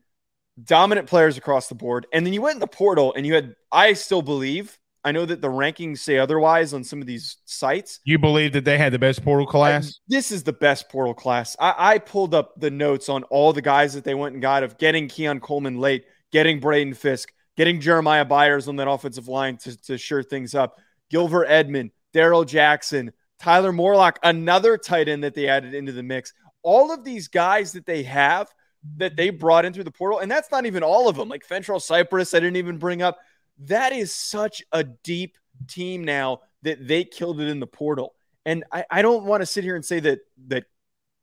dominant 0.62 1.08
players 1.08 1.38
across 1.38 1.68
the 1.68 1.76
board. 1.76 2.08
And 2.14 2.26
then 2.26 2.34
you 2.34 2.42
went 2.42 2.56
in 2.56 2.60
the 2.60 2.68
portal 2.68 3.14
and 3.16 3.26
you 3.26 3.34
had, 3.34 3.56
I 3.72 3.94
still 3.94 4.22
believe, 4.22 4.78
I 5.04 5.12
know 5.12 5.26
that 5.26 5.40
the 5.40 5.50
rankings 5.50 6.00
say 6.00 6.18
otherwise 6.18 6.74
on 6.74 6.84
some 6.84 7.00
of 7.00 7.08
these 7.08 7.38
sites. 7.46 8.00
You 8.06 8.18
believe 8.18 8.54
that 8.54 8.66
they 8.66 8.78
had 8.78 8.92
the 8.92 9.00
best 9.00 9.24
portal 9.24 9.46
class? 9.46 9.88
I, 9.88 9.92
this 10.08 10.32
is 10.32 10.44
the 10.44 10.54
best 10.54 10.90
portal 10.90 11.14
class. 11.14 11.56
I, 11.60 11.76
I, 11.78 11.98
pulled 12.00 12.34
up 12.34 12.60
the 12.60 12.72
notes 12.72 13.08
on 13.08 13.24
all 13.26 13.54
the 13.54 13.62
guys 13.62 13.94
that 13.94 14.04
they 14.04 14.16
went 14.16 14.34
and 14.34 14.42
got 14.42 14.64
of 14.64 14.80
getting 14.80 15.08
Keon 15.08 15.42
Coleman 15.42 15.78
late, 15.78 16.06
getting 16.32 16.60
Braden 16.60 16.96
Fisk, 16.96 17.32
getting 17.56 17.80
Jeremiah 17.80 18.26
Byers 18.26 18.68
on 18.68 18.78
that 18.78 18.90
offensive 18.90 19.28
line 19.28 19.58
to, 19.58 19.80
to 19.84 19.98
sure 19.98 20.24
things 20.24 20.56
up, 20.56 20.80
Gilber 21.16 21.46
Edmond, 21.48 21.92
Darrell 22.14 22.44
Jackson, 22.44 23.14
Tyler 23.40 23.72
Morlock, 23.72 24.20
another 24.24 24.78
tight 24.78 25.08
end 25.08 25.24
that 25.24 25.34
they 25.34 25.48
added 25.48 25.74
into 25.74 25.94
the 25.94 26.04
mix. 26.04 26.34
All 26.62 26.92
of 26.92 27.04
these 27.06 27.30
guys 27.30 27.72
that 27.74 27.86
they 27.86 28.04
have 28.04 28.54
that 28.98 29.16
they 29.16 29.30
brought 29.30 29.66
in 29.66 29.74
through 29.74 29.86
the 29.86 29.92
portal, 29.92 30.20
and 30.20 30.30
that's 30.30 30.52
not 30.52 30.66
even 30.66 30.84
all 30.84 31.08
of 31.08 31.16
them. 31.16 31.30
Like 31.30 31.48
Fentrell 31.48 31.82
Cypress, 31.82 32.34
I 32.34 32.40
didn't 32.40 32.58
even 32.58 32.78
bring 32.78 33.02
up. 33.02 33.18
That 33.60 33.94
is 33.94 34.14
such 34.14 34.62
a 34.72 34.84
deep 34.84 35.38
team 35.68 36.04
now 36.04 36.42
that 36.64 36.86
they 36.86 37.06
killed 37.06 37.40
it 37.40 37.48
in 37.48 37.60
the 37.60 37.68
portal. 37.68 38.14
And 38.46 38.64
I, 38.72 38.86
I 38.92 39.02
don't 39.02 39.26
want 39.26 39.42
to 39.42 39.46
sit 39.46 39.64
here 39.64 39.76
and 39.76 39.86
say 39.86 40.00
that 40.02 40.20
that 40.48 40.66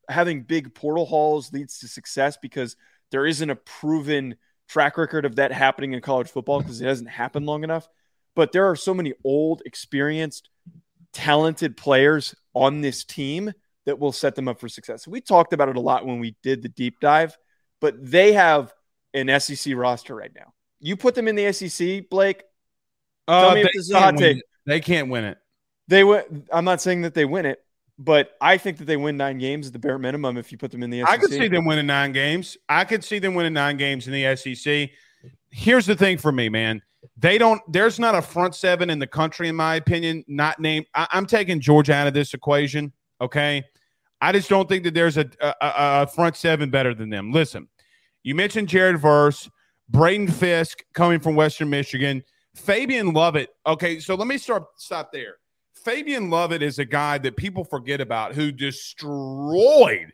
having 0.08 0.42
big 0.42 0.74
portal 0.74 1.04
hauls 1.04 1.52
leads 1.52 1.80
to 1.80 1.88
success 1.88 2.38
because 2.40 2.76
there 3.10 3.26
isn't 3.26 3.50
a 3.50 3.56
proven 3.56 4.36
track 4.68 4.96
record 4.96 5.26
of 5.26 5.36
that 5.36 5.52
happening 5.52 5.92
in 5.92 6.00
college 6.00 6.28
football 6.28 6.60
because 6.60 6.80
it 6.80 6.86
hasn't 6.86 7.10
happened 7.10 7.46
long 7.46 7.62
enough. 7.62 7.88
But 8.34 8.52
there 8.52 8.66
are 8.66 8.76
so 8.76 8.94
many 8.94 9.12
old, 9.24 9.62
experienced, 9.66 10.48
talented 11.12 11.76
players 11.76 12.34
on 12.54 12.80
this 12.80 13.04
team 13.04 13.52
that 13.84 13.98
will 13.98 14.12
set 14.12 14.34
them 14.34 14.48
up 14.48 14.60
for 14.60 14.68
success. 14.68 15.06
We 15.06 15.20
talked 15.20 15.52
about 15.52 15.68
it 15.68 15.76
a 15.76 15.80
lot 15.80 16.06
when 16.06 16.18
we 16.18 16.36
did 16.42 16.62
the 16.62 16.68
deep 16.68 17.00
dive, 17.00 17.36
but 17.80 17.94
they 17.98 18.32
have 18.32 18.72
an 19.14 19.40
SEC 19.40 19.74
roster 19.76 20.14
right 20.14 20.30
now. 20.34 20.52
You 20.80 20.96
put 20.96 21.14
them 21.14 21.28
in 21.28 21.36
the 21.36 21.52
SEC, 21.52 22.08
Blake. 22.08 22.42
Uh, 23.28 23.42
tell 23.42 23.54
me 23.54 23.60
if 23.60 23.68
this 23.74 23.86
is 23.86 23.90
a 23.90 24.00
hot 24.00 24.16
take. 24.16 24.42
They 24.66 24.80
can't 24.80 25.08
win 25.08 25.24
it. 25.24 25.38
They 25.88 26.04
win. 26.04 26.46
I'm 26.52 26.64
not 26.64 26.80
saying 26.80 27.02
that 27.02 27.14
they 27.14 27.24
win 27.24 27.46
it, 27.46 27.58
but 27.98 28.32
I 28.40 28.56
think 28.56 28.78
that 28.78 28.84
they 28.84 28.96
win 28.96 29.16
nine 29.16 29.38
games 29.38 29.66
at 29.66 29.72
the 29.72 29.78
bare 29.78 29.98
minimum 29.98 30.36
if 30.36 30.52
you 30.52 30.58
put 30.58 30.70
them 30.70 30.82
in 30.82 30.90
the 30.90 31.00
SEC. 31.00 31.08
I 31.08 31.16
could 31.18 31.30
see 31.30 31.48
them 31.48 31.66
winning 31.66 31.86
nine 31.86 32.12
games. 32.12 32.56
I 32.68 32.84
could 32.84 33.04
see 33.04 33.18
them 33.18 33.34
winning 33.34 33.52
nine 33.52 33.76
games 33.76 34.06
in 34.06 34.12
the 34.12 34.36
SEC. 34.36 34.90
Here's 35.52 35.86
the 35.86 35.94
thing 35.94 36.18
for 36.18 36.32
me, 36.32 36.48
man. 36.48 36.82
They 37.16 37.38
don't. 37.38 37.60
There's 37.70 37.98
not 37.98 38.14
a 38.14 38.22
front 38.22 38.54
seven 38.54 38.90
in 38.90 38.98
the 38.98 39.06
country, 39.06 39.48
in 39.48 39.56
my 39.56 39.76
opinion. 39.76 40.24
Not 40.26 40.58
named. 40.60 40.86
I, 40.94 41.06
am 41.12 41.26
taking 41.26 41.60
Georgia 41.60 41.94
out 41.94 42.06
of 42.06 42.14
this 42.14 42.32
equation. 42.32 42.92
Okay, 43.20 43.62
I 44.20 44.32
just 44.32 44.48
don't 44.48 44.68
think 44.68 44.84
that 44.84 44.94
there's 44.94 45.18
a, 45.18 45.28
a, 45.40 45.54
a 45.60 46.06
front 46.06 46.36
seven 46.36 46.70
better 46.70 46.94
than 46.94 47.10
them. 47.10 47.32
Listen, 47.32 47.68
you 48.22 48.34
mentioned 48.34 48.68
Jared 48.68 49.00
Verse, 49.00 49.50
Braden 49.88 50.28
Fisk 50.28 50.84
coming 50.94 51.20
from 51.20 51.34
Western 51.34 51.68
Michigan, 51.70 52.22
Fabian 52.54 53.12
Lovett. 53.12 53.50
Okay, 53.66 53.98
so 53.98 54.14
let 54.14 54.28
me 54.28 54.38
start 54.38 54.64
stop 54.76 55.12
there. 55.12 55.36
Fabian 55.84 56.30
Lovett 56.30 56.62
is 56.62 56.78
a 56.78 56.84
guy 56.84 57.18
that 57.18 57.36
people 57.36 57.64
forget 57.64 58.00
about 58.00 58.34
who 58.34 58.52
destroyed 58.52 60.12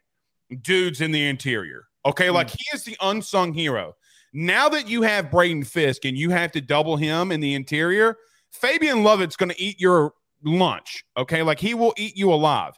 dudes 0.62 1.00
in 1.00 1.12
the 1.12 1.28
interior. 1.28 1.84
Okay, 2.06 2.30
like 2.30 2.48
mm. 2.48 2.56
he 2.58 2.76
is 2.76 2.84
the 2.84 2.96
unsung 3.02 3.52
hero. 3.52 3.94
Now 4.32 4.68
that 4.68 4.88
you 4.88 5.02
have 5.02 5.30
Braden 5.30 5.64
Fisk 5.64 6.04
and 6.04 6.16
you 6.16 6.30
have 6.30 6.52
to 6.52 6.60
double 6.60 6.96
him 6.96 7.32
in 7.32 7.40
the 7.40 7.54
interior, 7.54 8.16
Fabian 8.50 9.02
Lovett's 9.02 9.36
going 9.36 9.50
to 9.50 9.60
eat 9.60 9.80
your 9.80 10.12
lunch. 10.44 11.04
Okay. 11.16 11.42
Like 11.42 11.60
he 11.60 11.74
will 11.74 11.94
eat 11.96 12.16
you 12.16 12.32
alive. 12.32 12.74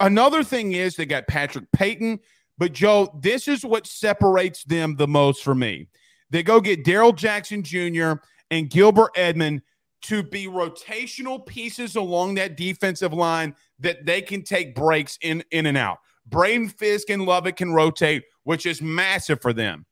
Another 0.00 0.42
thing 0.42 0.72
is 0.72 0.96
they 0.96 1.06
got 1.06 1.26
Patrick 1.26 1.70
Payton, 1.72 2.20
But 2.56 2.72
Joe, 2.72 3.18
this 3.22 3.48
is 3.48 3.64
what 3.64 3.86
separates 3.86 4.64
them 4.64 4.96
the 4.96 5.08
most 5.08 5.42
for 5.42 5.54
me. 5.54 5.88
They 6.30 6.42
go 6.42 6.60
get 6.60 6.84
Darrell 6.84 7.12
Jackson 7.12 7.62
Jr. 7.62 8.12
and 8.50 8.70
Gilber 8.70 9.08
Edmond 9.16 9.62
to 10.02 10.22
be 10.22 10.46
rotational 10.46 11.44
pieces 11.44 11.96
along 11.96 12.34
that 12.34 12.56
defensive 12.56 13.12
line 13.12 13.54
that 13.78 14.06
they 14.06 14.22
can 14.22 14.42
take 14.42 14.74
breaks 14.74 15.18
in 15.22 15.42
in 15.50 15.66
and 15.66 15.76
out. 15.76 15.98
Braden 16.26 16.68
Fisk 16.68 17.10
and 17.10 17.22
Lovett 17.22 17.56
can 17.56 17.72
rotate, 17.72 18.22
which 18.44 18.66
is 18.66 18.80
massive 18.80 19.40
for 19.42 19.52
them. 19.52 19.84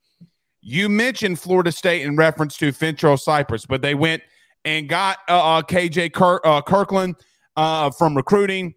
You 0.69 0.91
mentioned 0.91 1.41
Florida 1.41 1.73
State 1.73 2.03
in 2.03 2.15
reference 2.15 2.59
to 2.59 2.73
Fentrell 2.73 3.19
Cypress, 3.19 3.65
but 3.65 3.81
they 3.81 3.95
went 3.95 4.23
and 4.67 4.87
got 4.87 5.17
uh, 5.27 5.57
uh 5.57 5.63
KJ 5.63 6.13
Kirk, 6.13 6.43
uh, 6.45 6.61
Kirkland 6.61 7.17
uh, 7.57 7.91
from 7.91 8.15
recruiting. 8.15 8.75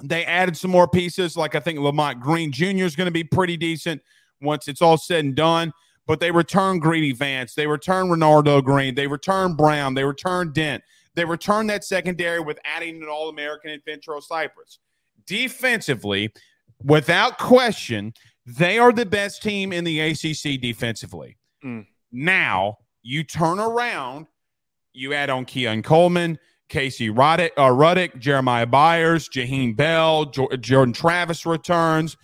They 0.00 0.24
added 0.24 0.56
some 0.56 0.70
more 0.70 0.86
pieces, 0.86 1.36
like 1.36 1.56
I 1.56 1.60
think 1.60 1.80
Lamont 1.80 2.20
Green 2.20 2.52
Jr. 2.52 2.84
is 2.84 2.94
going 2.94 3.08
to 3.08 3.12
be 3.12 3.24
pretty 3.24 3.56
decent 3.56 4.00
once 4.40 4.68
it's 4.68 4.80
all 4.80 4.96
said 4.96 5.24
and 5.24 5.34
done. 5.34 5.72
But 6.06 6.20
they 6.20 6.30
return 6.30 6.78
Greedy 6.78 7.12
Vance, 7.12 7.52
they 7.54 7.66
return 7.66 8.06
Renardo 8.06 8.62
Green, 8.62 8.94
they 8.94 9.08
return 9.08 9.56
Brown, 9.56 9.94
they 9.94 10.04
return 10.04 10.52
Dent, 10.52 10.84
they 11.16 11.24
return 11.24 11.66
that 11.66 11.82
secondary 11.82 12.38
with 12.38 12.60
adding 12.64 13.02
an 13.02 13.08
All 13.08 13.28
American 13.28 13.70
in 13.70 13.80
Fentrell 13.80 14.22
Cypress. 14.22 14.78
Defensively, 15.26 16.32
without 16.84 17.38
question, 17.38 18.14
they 18.56 18.78
are 18.78 18.92
the 18.92 19.04
best 19.04 19.42
team 19.42 19.74
in 19.74 19.84
the 19.84 20.00
ACC 20.00 20.58
defensively. 20.58 21.36
Mm. 21.62 21.86
Now 22.10 22.78
you 23.02 23.22
turn 23.22 23.60
around, 23.60 24.26
you 24.94 25.12
add 25.12 25.28
on 25.28 25.44
Keon 25.44 25.82
Coleman, 25.82 26.38
Casey 26.70 27.10
Ruddick, 27.10 27.50
uh, 27.58 27.68
Ruddick 27.68 28.18
Jeremiah 28.18 28.66
Byers, 28.66 29.28
Jaheim 29.28 29.76
Bell, 29.76 30.26
jo- 30.26 30.48
Jordan 30.60 30.94
Travis 30.94 31.44
returns, 31.44 32.16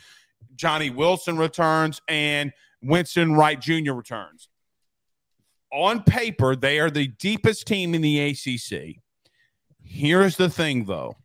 Johnny 0.54 0.88
Wilson 0.88 1.36
returns, 1.36 2.00
and 2.08 2.52
Winston 2.82 3.34
Wright 3.34 3.60
Jr. 3.60 3.92
returns. 3.92 4.48
On 5.72 6.02
paper, 6.02 6.56
they 6.56 6.80
are 6.80 6.90
the 6.90 7.08
deepest 7.08 7.66
team 7.66 7.94
in 7.94 8.00
the 8.00 8.20
ACC. 8.20 8.96
Here's 9.82 10.36
the 10.36 10.48
thing, 10.48 10.86
though, 10.86 11.16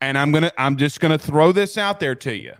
and 0.00 0.16
I'm 0.16 0.32
gonna 0.32 0.52
I'm 0.56 0.78
just 0.78 1.00
gonna 1.00 1.18
throw 1.18 1.52
this 1.52 1.76
out 1.76 2.00
there 2.00 2.14
to 2.14 2.34
you. 2.34 2.54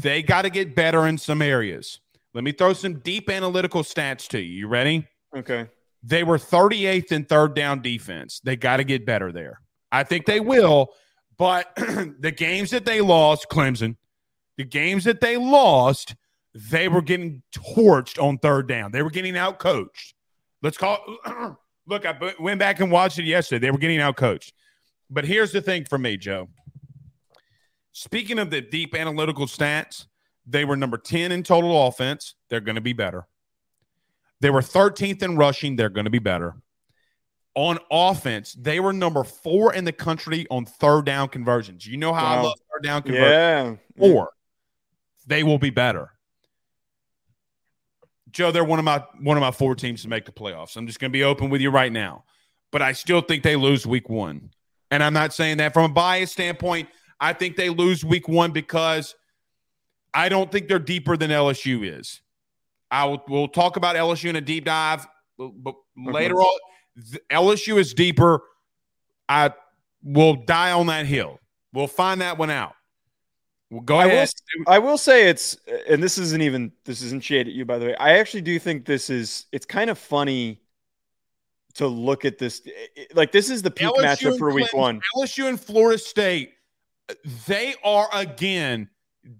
They 0.00 0.22
got 0.22 0.42
to 0.42 0.50
get 0.50 0.74
better 0.74 1.06
in 1.06 1.18
some 1.18 1.42
areas. 1.42 2.00
Let 2.34 2.44
me 2.44 2.52
throw 2.52 2.72
some 2.72 3.00
deep 3.00 3.28
analytical 3.28 3.82
stats 3.82 4.28
to 4.28 4.38
you. 4.38 4.60
You 4.60 4.68
ready? 4.68 5.06
Okay. 5.36 5.68
They 6.02 6.22
were 6.22 6.38
38th 6.38 7.12
in 7.12 7.24
third 7.24 7.54
down 7.54 7.82
defense. 7.82 8.40
They 8.40 8.56
got 8.56 8.76
to 8.76 8.84
get 8.84 9.04
better 9.04 9.32
there. 9.32 9.60
I 9.90 10.04
think 10.04 10.26
they 10.26 10.40
will, 10.40 10.94
but 11.36 11.74
the 11.76 12.34
games 12.36 12.70
that 12.70 12.84
they 12.84 13.00
lost, 13.00 13.48
Clemson, 13.50 13.96
the 14.56 14.64
games 14.64 15.04
that 15.04 15.20
they 15.20 15.36
lost, 15.36 16.14
they 16.54 16.88
were 16.88 17.02
getting 17.02 17.42
torched 17.52 18.22
on 18.22 18.38
third 18.38 18.68
down. 18.68 18.92
They 18.92 19.02
were 19.02 19.10
getting 19.10 19.36
out 19.36 19.58
coached. 19.58 20.14
Let's 20.62 20.76
call 20.76 20.98
look, 21.86 22.04
I 22.04 22.34
went 22.38 22.58
back 22.58 22.80
and 22.80 22.90
watched 22.90 23.18
it 23.18 23.24
yesterday. 23.24 23.66
They 23.66 23.70
were 23.70 23.78
getting 23.78 24.00
out 24.00 24.16
coached. 24.16 24.52
But 25.10 25.24
here's 25.24 25.52
the 25.52 25.62
thing 25.62 25.84
for 25.84 25.98
me, 25.98 26.16
Joe. 26.16 26.48
Speaking 27.98 28.38
of 28.38 28.50
the 28.50 28.60
deep 28.60 28.94
analytical 28.94 29.46
stats, 29.46 30.06
they 30.46 30.64
were 30.64 30.76
number 30.76 30.98
10 30.98 31.32
in 31.32 31.42
total 31.42 31.88
offense. 31.88 32.36
They're 32.48 32.60
going 32.60 32.76
to 32.76 32.80
be 32.80 32.92
better. 32.92 33.26
They 34.40 34.50
were 34.50 34.60
13th 34.60 35.20
in 35.20 35.36
rushing. 35.36 35.74
They're 35.74 35.88
going 35.88 36.04
to 36.04 36.10
be 36.10 36.20
better. 36.20 36.54
On 37.56 37.76
offense, 37.90 38.52
they 38.52 38.78
were 38.78 38.92
number 38.92 39.24
four 39.24 39.74
in 39.74 39.84
the 39.84 39.90
country 39.90 40.46
on 40.48 40.64
third 40.64 41.06
down 41.06 41.28
conversions. 41.28 41.88
You 41.88 41.96
know 41.96 42.12
how 42.12 42.22
wow. 42.22 42.38
I 42.38 42.42
love 42.42 42.58
third 42.72 42.84
down 42.84 43.02
conversions. 43.02 43.80
Yeah. 43.96 44.12
Four. 44.12 44.30
They 45.26 45.42
will 45.42 45.58
be 45.58 45.70
better. 45.70 46.12
Joe, 48.30 48.52
they're 48.52 48.62
one 48.62 48.78
of 48.78 48.84
my 48.84 49.02
one 49.20 49.36
of 49.36 49.40
my 49.40 49.50
four 49.50 49.74
teams 49.74 50.02
to 50.02 50.08
make 50.08 50.24
the 50.24 50.30
playoffs. 50.30 50.76
I'm 50.76 50.86
just 50.86 51.00
going 51.00 51.10
to 51.10 51.12
be 51.18 51.24
open 51.24 51.50
with 51.50 51.60
you 51.60 51.70
right 51.70 51.90
now, 51.90 52.22
but 52.70 52.80
I 52.80 52.92
still 52.92 53.22
think 53.22 53.42
they 53.42 53.56
lose 53.56 53.88
week 53.88 54.08
one, 54.08 54.50
and 54.92 55.02
I'm 55.02 55.14
not 55.14 55.34
saying 55.34 55.56
that 55.56 55.74
from 55.74 55.90
a 55.90 55.92
bias 55.92 56.30
standpoint. 56.30 56.88
I 57.20 57.32
think 57.32 57.56
they 57.56 57.68
lose 57.70 58.04
week 58.04 58.28
one 58.28 58.52
because 58.52 59.14
I 60.14 60.28
don't 60.28 60.50
think 60.50 60.68
they're 60.68 60.78
deeper 60.78 61.16
than 61.16 61.30
LSU 61.30 61.98
is. 61.98 62.20
I 62.90 63.04
will 63.04 63.22
we'll 63.28 63.48
talk 63.48 63.76
about 63.76 63.96
LSU 63.96 64.30
in 64.30 64.36
a 64.36 64.40
deep 64.40 64.64
dive, 64.64 65.06
but 65.36 65.74
later 65.96 66.36
on, 66.36 66.58
LSU 67.30 67.78
is 67.78 67.92
deeper. 67.94 68.42
I 69.28 69.52
will 70.02 70.34
die 70.34 70.72
on 70.72 70.86
that 70.86 71.06
hill. 71.06 71.38
We'll 71.72 71.86
find 71.86 72.20
that 72.22 72.38
one 72.38 72.50
out. 72.50 72.74
Well, 73.70 73.82
go 73.82 73.96
I 73.96 74.06
ahead. 74.06 74.30
Will, 74.56 74.72
I 74.72 74.78
will 74.78 74.96
say 74.96 75.28
it's, 75.28 75.58
and 75.88 76.02
this 76.02 76.16
isn't 76.16 76.40
even 76.40 76.72
this 76.84 77.02
isn't 77.02 77.22
shade 77.22 77.46
at 77.46 77.52
you, 77.52 77.66
by 77.66 77.78
the 77.78 77.86
way. 77.86 77.96
I 77.96 78.18
actually 78.18 78.40
do 78.40 78.58
think 78.58 78.86
this 78.86 79.10
is. 79.10 79.46
It's 79.52 79.66
kind 79.66 79.90
of 79.90 79.98
funny 79.98 80.62
to 81.74 81.86
look 81.86 82.24
at 82.24 82.38
this. 82.38 82.62
Like 83.12 83.30
this 83.32 83.50
is 83.50 83.60
the 83.60 83.70
peak 83.70 83.88
LSU 83.88 84.02
matchup 84.02 84.38
for 84.38 84.52
Week 84.54 84.72
One. 84.72 85.02
LSU 85.16 85.48
and 85.48 85.60
Florida 85.60 85.98
State, 85.98 86.52
they 87.46 87.74
are 87.84 88.08
again 88.12 88.88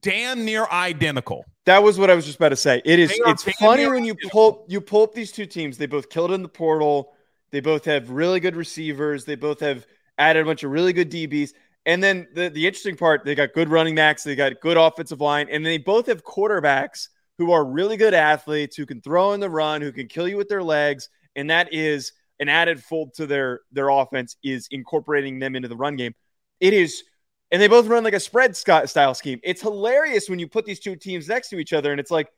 damn 0.00 0.44
near 0.44 0.66
identical. 0.70 1.44
That 1.64 1.82
was 1.82 1.98
what 1.98 2.10
I 2.10 2.14
was 2.14 2.24
just 2.24 2.36
about 2.36 2.50
to 2.50 2.56
say. 2.56 2.80
It 2.84 2.98
is. 2.98 3.12
It's 3.26 3.42
funny 3.58 3.86
when 3.86 4.04
you 4.04 4.14
pull 4.30 4.64
you 4.68 4.80
pull 4.80 5.02
up 5.02 5.14
these 5.14 5.32
two 5.32 5.46
teams. 5.46 5.76
They 5.76 5.86
both 5.86 6.08
killed 6.08 6.32
in 6.32 6.42
the 6.42 6.48
portal. 6.48 7.12
They 7.50 7.60
both 7.60 7.84
have 7.84 8.10
really 8.10 8.40
good 8.40 8.56
receivers. 8.56 9.24
They 9.24 9.34
both 9.34 9.60
have 9.60 9.86
added 10.18 10.42
a 10.42 10.44
bunch 10.44 10.64
of 10.64 10.70
really 10.70 10.92
good 10.92 11.10
DBs. 11.10 11.50
And 11.86 12.02
then 12.02 12.26
the, 12.34 12.50
the 12.50 12.66
interesting 12.66 12.96
part, 12.96 13.24
they 13.24 13.34
got 13.34 13.54
good 13.54 13.70
running 13.70 13.94
backs, 13.94 14.22
they 14.22 14.34
got 14.34 14.60
good 14.60 14.76
offensive 14.76 15.20
line, 15.20 15.48
and 15.50 15.64
they 15.64 15.78
both 15.78 16.06
have 16.06 16.22
quarterbacks 16.22 17.08
who 17.38 17.52
are 17.52 17.64
really 17.64 17.96
good 17.96 18.12
athletes 18.12 18.76
who 18.76 18.84
can 18.84 19.00
throw 19.00 19.32
in 19.32 19.40
the 19.40 19.48
run, 19.48 19.80
who 19.80 19.92
can 19.92 20.06
kill 20.06 20.28
you 20.28 20.36
with 20.36 20.48
their 20.48 20.62
legs. 20.62 21.08
And 21.36 21.48
that 21.48 21.72
is 21.72 22.12
an 22.40 22.48
added 22.48 22.82
fold 22.82 23.14
to 23.14 23.26
their 23.26 23.60
their 23.72 23.88
offense 23.88 24.36
is 24.42 24.68
incorporating 24.70 25.38
them 25.38 25.56
into 25.56 25.68
the 25.68 25.76
run 25.76 25.96
game. 25.96 26.14
It 26.60 26.74
is, 26.74 27.04
and 27.50 27.62
they 27.62 27.68
both 27.68 27.86
run 27.86 28.04
like 28.04 28.14
a 28.14 28.20
spread 28.20 28.56
style 28.56 29.14
scheme. 29.14 29.40
It's 29.42 29.62
hilarious 29.62 30.28
when 30.28 30.38
you 30.38 30.48
put 30.48 30.66
these 30.66 30.80
two 30.80 30.96
teams 30.96 31.28
next 31.28 31.48
to 31.50 31.58
each 31.58 31.72
other, 31.72 31.90
and 31.90 32.00
it's 32.00 32.10
like, 32.10 32.28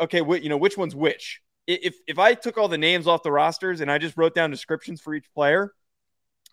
okay, 0.00 0.20
wh- 0.20 0.42
you 0.42 0.48
know, 0.48 0.56
which 0.56 0.76
one's 0.76 0.94
which? 0.94 1.40
If 1.66 1.96
if 2.06 2.18
I 2.18 2.34
took 2.34 2.58
all 2.58 2.68
the 2.68 2.78
names 2.78 3.06
off 3.06 3.22
the 3.22 3.32
rosters 3.32 3.80
and 3.80 3.90
I 3.90 3.98
just 3.98 4.16
wrote 4.16 4.34
down 4.34 4.50
descriptions 4.50 5.00
for 5.00 5.14
each 5.14 5.32
player, 5.32 5.72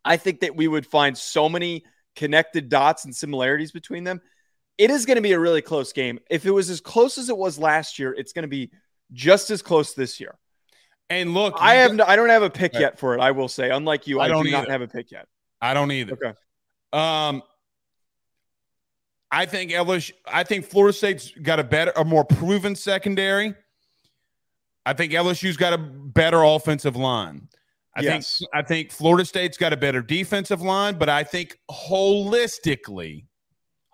I 0.06 0.18
think 0.18 0.40
that 0.42 0.56
we 0.56 0.68
would 0.68 0.86
find 0.86 1.18
so 1.18 1.50
many 1.50 1.84
connected 2.16 2.70
dots 2.70 3.06
and 3.06 3.16
similarities 3.16 3.72
between 3.72 4.04
them. 4.04 4.22
It 4.78 4.90
is 4.90 5.06
going 5.06 5.18
to 5.18 5.22
be 5.22 5.34
a 5.34 5.40
really 5.40 5.62
close 5.62 5.94
game. 5.94 6.20
If 6.30 6.46
it 6.46 6.52
was 6.52 6.70
as 6.70 6.82
close 6.82 7.18
as 7.18 7.30
it 7.30 7.38
was 7.38 7.60
last 7.60 8.00
year, 8.00 8.14
it's 8.14 8.34
going 8.34 8.44
to 8.44 8.50
be 8.50 8.72
just 9.12 9.52
as 9.52 9.62
close 9.62 9.94
this 9.94 10.20
year. 10.20 10.38
And 11.10 11.34
look, 11.34 11.56
I 11.60 11.76
have 11.76 11.94
no, 11.94 12.06
I 12.06 12.16
don't 12.16 12.30
have 12.30 12.42
a 12.42 12.50
pick 12.50 12.74
yet 12.74 12.98
for 12.98 13.14
it. 13.14 13.20
I 13.20 13.32
will 13.32 13.50
say, 13.50 13.70
unlike 13.70 14.08
you, 14.08 14.22
I, 14.22 14.26
I 14.26 14.28
don't 14.30 14.46
do 14.46 14.52
not 14.52 14.70
have 14.70 14.82
a 14.82 14.88
pick 14.88 15.12
yet. 15.12 15.28
I 15.62 15.74
don't 15.74 15.92
either. 15.92 16.14
Okay. 16.14 16.34
Um, 16.94 17.44
I 19.32 19.46
think 19.46 19.72
LSU. 19.72 20.12
I 20.28 20.44
think 20.44 20.65
Florida 20.65 20.96
State's 20.96 21.32
got 21.32 21.60
a 21.60 21.63
better, 21.63 21.94
a 21.96 22.04
more 22.04 22.26
proven 22.26 22.76
secondary. 22.76 23.56
I 24.86 24.94
think 24.94 25.13
LSU's 25.13 25.58
got 25.58 25.74
a 25.74 25.78
better 25.78 26.44
offensive 26.44 26.96
line. 26.96 27.48
I 27.96 28.02
yes. 28.02 28.39
think 28.39 28.50
I 28.54 28.62
think 28.62 28.91
Florida 28.91 29.26
State's 29.26 29.58
got 29.58 29.74
a 29.74 29.78
better 29.78 30.02
defensive 30.02 30.62
line, 30.62 30.98
but 30.98 31.10
I 31.10 31.24
think 31.24 31.58
holistically, 31.70 33.26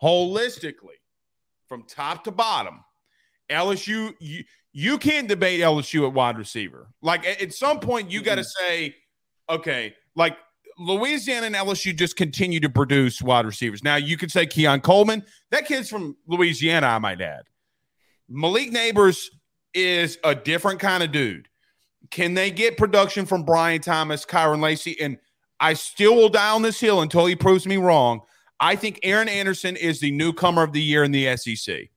holistically, 0.01 0.99
from 1.67 1.83
top 1.83 2.23
to 2.23 2.31
bottom, 2.31 2.83
LSU 3.49 4.13
you, 4.19 4.43
you 4.71 4.97
can't 4.97 5.27
debate 5.27 5.61
LSU 5.61 6.07
at 6.07 6.13
wide 6.13 6.37
receiver. 6.37 6.87
Like 7.01 7.25
at, 7.25 7.53
some 7.53 7.79
point, 7.79 8.11
you 8.11 8.21
got 8.21 8.35
to 8.35 8.43
say, 8.43 8.95
okay, 9.49 9.95
like 10.15 10.37
Louisiana 10.79 11.47
and 11.47 11.55
LSU 11.55 11.95
just 11.95 12.15
continue 12.15 12.59
to 12.59 12.69
produce 12.69 13.21
wide 13.21 13.45
receivers. 13.45 13.83
Now 13.83 13.95
you 13.95 14.17
could 14.17 14.31
say 14.31 14.45
Keon 14.45 14.81
Coleman, 14.81 15.23
that 15.51 15.65
kid's 15.65 15.89
from 15.89 16.15
Louisiana, 16.27 16.87
I 16.87 16.99
might 16.99 17.21
add. 17.21 17.43
Malik 18.29 18.71
Nabers 18.71 19.27
is 19.73 20.17
a 20.23 20.35
different 20.35 20.79
kind 20.79 21.03
of 21.03 21.11
dude. 21.11 21.47
Can 22.11 22.33
they 22.33 22.51
get 22.51 22.77
production 22.77 23.25
from 23.25 23.43
Brian 23.43 23.81
Thomas, 23.81 24.25
Kyren 24.25 24.61
Lacy? 24.61 24.99
And 24.99 25.17
I 25.59 25.73
still 25.73 26.15
will 26.15 26.29
die 26.29 26.51
on 26.51 26.61
this 26.61 26.79
hill 26.79 27.01
until 27.01 27.25
he 27.25 27.35
proves 27.35 27.65
me 27.65 27.77
wrong. 27.77 28.21
I 28.59 28.75
think 28.75 28.99
Aaron 29.03 29.29
Anderson 29.29 29.75
is 29.75 29.99
the 29.99 30.11
newcomer 30.11 30.63
of 30.63 30.73
the 30.73 30.81
year 30.81 31.03
in 31.03 31.11
the 31.11 31.35
SEC. 31.37 31.89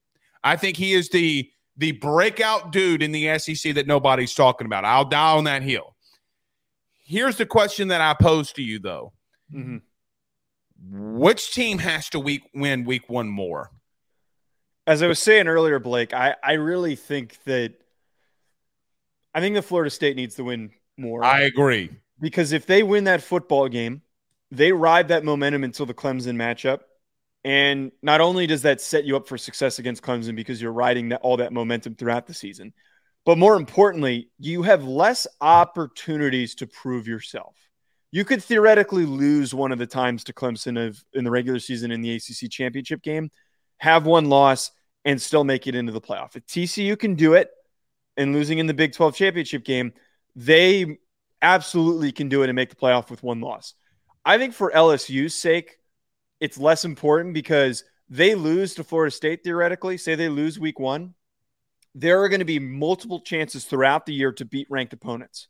I 0.42 0.56
think 0.56 0.76
he 0.76 0.92
is 0.92 1.08
the 1.10 1.50
the 1.76 1.92
breakout 1.92 2.72
dude 2.72 3.02
in 3.02 3.10
the 3.10 3.38
SEC 3.38 3.74
that 3.74 3.86
nobody's 3.86 4.34
talking 4.34 4.66
about. 4.66 4.84
I'll 4.84 5.04
die 5.04 5.32
on 5.32 5.44
that 5.44 5.62
hill. 5.62 5.94
Here's 7.10 7.34
the 7.34 7.44
question 7.44 7.88
that 7.88 8.00
I 8.00 8.14
pose 8.14 8.52
to 8.52 8.62
you 8.62 8.78
though. 8.78 9.12
Mm-hmm. 9.52 9.78
Which 11.18 11.52
team 11.52 11.78
has 11.78 12.08
to 12.10 12.20
week 12.20 12.42
win 12.54 12.84
week 12.84 13.08
one 13.08 13.28
more? 13.28 13.72
As 14.86 15.02
I 15.02 15.08
was 15.08 15.18
saying 15.18 15.48
earlier, 15.48 15.80
Blake, 15.80 16.14
I, 16.14 16.36
I 16.40 16.52
really 16.52 16.94
think 16.94 17.42
that 17.46 17.74
I 19.34 19.40
think 19.40 19.56
the 19.56 19.62
Florida 19.62 19.90
State 19.90 20.14
needs 20.14 20.36
to 20.36 20.44
win 20.44 20.70
more. 20.96 21.24
I 21.24 21.40
agree. 21.40 21.90
Because 22.20 22.52
if 22.52 22.66
they 22.66 22.84
win 22.84 23.02
that 23.04 23.22
football 23.22 23.66
game, 23.68 24.02
they 24.52 24.70
ride 24.70 25.08
that 25.08 25.24
momentum 25.24 25.64
until 25.64 25.86
the 25.86 25.94
Clemson 25.94 26.36
matchup. 26.36 26.82
And 27.42 27.90
not 28.02 28.20
only 28.20 28.46
does 28.46 28.62
that 28.62 28.80
set 28.80 29.04
you 29.04 29.16
up 29.16 29.26
for 29.26 29.36
success 29.36 29.80
against 29.80 30.04
Clemson 30.04 30.36
because 30.36 30.62
you're 30.62 30.72
riding 30.72 31.08
that, 31.08 31.22
all 31.22 31.38
that 31.38 31.52
momentum 31.52 31.96
throughout 31.96 32.28
the 32.28 32.34
season, 32.34 32.72
but 33.24 33.38
more 33.38 33.56
importantly, 33.56 34.30
you 34.38 34.62
have 34.62 34.84
less 34.84 35.26
opportunities 35.40 36.54
to 36.56 36.66
prove 36.66 37.06
yourself. 37.06 37.56
You 38.12 38.24
could 38.24 38.42
theoretically 38.42 39.06
lose 39.06 39.54
one 39.54 39.72
of 39.72 39.78
the 39.78 39.86
times 39.86 40.24
to 40.24 40.32
Clemson 40.32 40.88
of 40.88 41.02
in 41.12 41.24
the 41.24 41.30
regular 41.30 41.60
season 41.60 41.90
in 41.92 42.00
the 42.00 42.16
ACC 42.16 42.50
championship 42.50 43.02
game, 43.02 43.30
have 43.78 44.04
one 44.04 44.28
loss, 44.28 44.70
and 45.04 45.20
still 45.20 45.44
make 45.44 45.66
it 45.66 45.74
into 45.74 45.92
the 45.92 46.00
playoff. 46.00 46.36
If 46.36 46.46
TCU 46.46 46.98
can 46.98 47.14
do 47.14 47.34
it 47.34 47.50
and 48.16 48.32
losing 48.32 48.58
in 48.58 48.66
the 48.66 48.74
Big 48.74 48.92
12 48.92 49.14
championship 49.14 49.64
game, 49.64 49.92
they 50.34 50.98
absolutely 51.42 52.12
can 52.12 52.28
do 52.28 52.42
it 52.42 52.48
and 52.48 52.56
make 52.56 52.70
the 52.70 52.76
playoff 52.76 53.10
with 53.10 53.22
one 53.22 53.40
loss. 53.40 53.74
I 54.24 54.38
think 54.38 54.54
for 54.54 54.70
LSU's 54.72 55.34
sake, 55.34 55.78
it's 56.40 56.58
less 56.58 56.84
important 56.84 57.34
because 57.34 57.84
they 58.08 58.34
lose 58.34 58.74
to 58.74 58.84
Florida 58.84 59.10
State 59.10 59.44
theoretically, 59.44 59.96
say 59.96 60.14
they 60.14 60.28
lose 60.28 60.58
week 60.58 60.78
one, 60.78 61.14
there 61.94 62.22
are 62.22 62.28
going 62.28 62.40
to 62.40 62.44
be 62.44 62.58
multiple 62.58 63.20
chances 63.20 63.64
throughout 63.64 64.06
the 64.06 64.12
year 64.12 64.32
to 64.32 64.44
beat 64.44 64.66
ranked 64.70 64.92
opponents. 64.92 65.48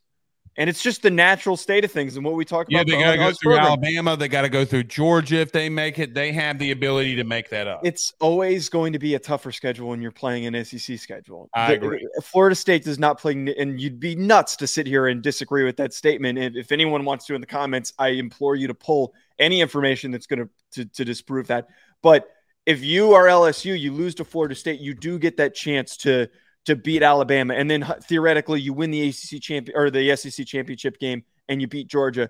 And 0.57 0.69
it's 0.69 0.83
just 0.83 1.01
the 1.01 1.09
natural 1.09 1.55
state 1.55 1.85
of 1.85 1.93
things 1.93 2.17
and 2.17 2.25
what 2.25 2.35
we 2.35 2.43
talk 2.43 2.67
about. 2.67 2.85
Yeah, 2.85 2.95
they 2.97 3.01
got 3.01 3.11
to 3.11 3.17
go 3.17 3.31
through 3.31 3.53
program. 3.53 3.67
Alabama. 3.67 4.17
They 4.17 4.27
got 4.27 4.41
to 4.41 4.49
go 4.49 4.65
through 4.65 4.83
Georgia 4.83 5.37
if 5.37 5.53
they 5.53 5.69
make 5.69 5.97
it. 5.97 6.13
They 6.13 6.33
have 6.33 6.59
the 6.59 6.71
ability 6.71 7.15
to 7.15 7.23
make 7.23 7.49
that 7.51 7.67
up. 7.67 7.79
It's 7.85 8.11
always 8.19 8.67
going 8.67 8.91
to 8.91 8.99
be 8.99 9.15
a 9.15 9.19
tougher 9.19 9.53
schedule 9.53 9.87
when 9.87 10.01
you're 10.01 10.11
playing 10.11 10.53
an 10.53 10.65
SEC 10.65 10.99
schedule. 10.99 11.49
I 11.53 11.69
the, 11.69 11.73
agree. 11.75 12.07
Florida 12.21 12.55
State 12.55 12.83
does 12.83 12.99
not 12.99 13.17
play, 13.17 13.31
and 13.57 13.79
you'd 13.79 14.01
be 14.01 14.13
nuts 14.13 14.57
to 14.57 14.67
sit 14.67 14.87
here 14.87 15.07
and 15.07 15.21
disagree 15.21 15.63
with 15.63 15.77
that 15.77 15.93
statement. 15.93 16.37
If, 16.37 16.55
if 16.57 16.71
anyone 16.73 17.05
wants 17.05 17.27
to 17.27 17.35
in 17.35 17.39
the 17.39 17.47
comments, 17.47 17.93
I 17.97 18.09
implore 18.09 18.57
you 18.57 18.67
to 18.67 18.73
pull 18.73 19.13
any 19.39 19.61
information 19.61 20.11
that's 20.11 20.27
going 20.27 20.49
to, 20.73 20.85
to 20.85 21.05
disprove 21.05 21.47
that. 21.47 21.69
But 22.01 22.27
if 22.65 22.83
you 22.83 23.13
are 23.13 23.25
LSU, 23.25 23.77
you 23.79 23.93
lose 23.93 24.15
to 24.15 24.25
Florida 24.25 24.55
State, 24.55 24.79
you 24.79 24.93
do 24.93 25.19
get 25.19 25.37
that 25.37 25.55
chance 25.55 25.97
to– 25.97 26.29
to 26.65 26.75
beat 26.75 27.03
Alabama, 27.03 27.53
and 27.53 27.69
then 27.69 27.85
theoretically 28.03 28.61
you 28.61 28.73
win 28.73 28.91
the 28.91 29.09
ACC 29.09 29.41
champion 29.41 29.77
or 29.77 29.89
the 29.89 30.15
SEC 30.15 30.45
championship 30.45 30.99
game 30.99 31.23
and 31.49 31.61
you 31.61 31.67
beat 31.67 31.87
Georgia. 31.87 32.29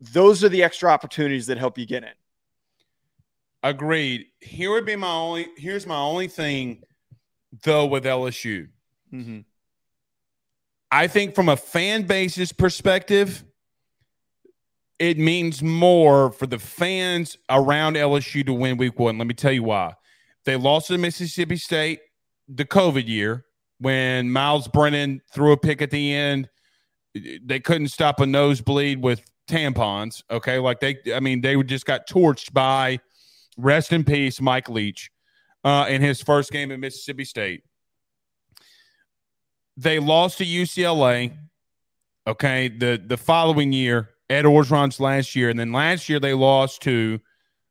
Those 0.00 0.42
are 0.44 0.48
the 0.48 0.62
extra 0.62 0.90
opportunities 0.90 1.46
that 1.46 1.58
help 1.58 1.78
you 1.78 1.86
get 1.86 2.02
in. 2.02 2.10
Agreed. 3.62 4.26
Here 4.40 4.70
would 4.70 4.86
be 4.86 4.96
my 4.96 5.10
only. 5.10 5.48
Here's 5.56 5.86
my 5.86 5.98
only 5.98 6.28
thing, 6.28 6.82
though, 7.64 7.86
with 7.86 8.04
LSU. 8.04 8.68
Mm-hmm. 9.12 9.40
I 10.90 11.08
think 11.08 11.34
from 11.34 11.48
a 11.48 11.56
fan 11.56 12.04
base's 12.04 12.52
perspective, 12.52 13.44
it 14.98 15.18
means 15.18 15.62
more 15.62 16.30
for 16.30 16.46
the 16.46 16.58
fans 16.58 17.36
around 17.50 17.96
LSU 17.96 18.44
to 18.46 18.52
win 18.52 18.76
Week 18.76 18.98
One. 18.98 19.18
Let 19.18 19.26
me 19.26 19.34
tell 19.34 19.52
you 19.52 19.62
why. 19.62 19.94
They 20.44 20.56
lost 20.56 20.88
to 20.88 20.98
Mississippi 20.98 21.56
State 21.56 22.00
the 22.48 22.64
COVID 22.64 23.06
year 23.06 23.44
when 23.78 24.30
Myles 24.30 24.68
Brennan 24.68 25.20
threw 25.32 25.52
a 25.52 25.56
pick 25.56 25.82
at 25.82 25.90
the 25.90 26.14
end. 26.14 26.48
They 27.14 27.60
couldn't 27.60 27.88
stop 27.88 28.20
a 28.20 28.26
nosebleed 28.26 29.02
with 29.02 29.22
tampons. 29.48 30.22
Okay. 30.30 30.58
Like 30.58 30.80
they, 30.80 30.98
I 31.14 31.20
mean, 31.20 31.40
they 31.40 31.60
just 31.62 31.86
got 31.86 32.08
torched 32.08 32.52
by 32.52 33.00
rest 33.56 33.92
in 33.92 34.04
peace, 34.04 34.40
Mike 34.40 34.68
Leach, 34.68 35.10
uh, 35.64 35.86
in 35.88 36.00
his 36.02 36.22
first 36.22 36.52
game 36.52 36.70
at 36.72 36.78
Mississippi 36.78 37.24
State. 37.24 37.64
They 39.76 39.98
lost 39.98 40.38
to 40.38 40.44
UCLA. 40.44 41.36
Okay. 42.26 42.68
The, 42.68 43.02
the 43.04 43.16
following 43.16 43.72
year, 43.72 44.10
Ed 44.28 44.44
Orgeron's 44.44 45.00
last 45.00 45.36
year. 45.36 45.50
And 45.50 45.58
then 45.58 45.72
last 45.72 46.08
year, 46.08 46.20
they 46.20 46.34
lost 46.34 46.82
to 46.82 47.20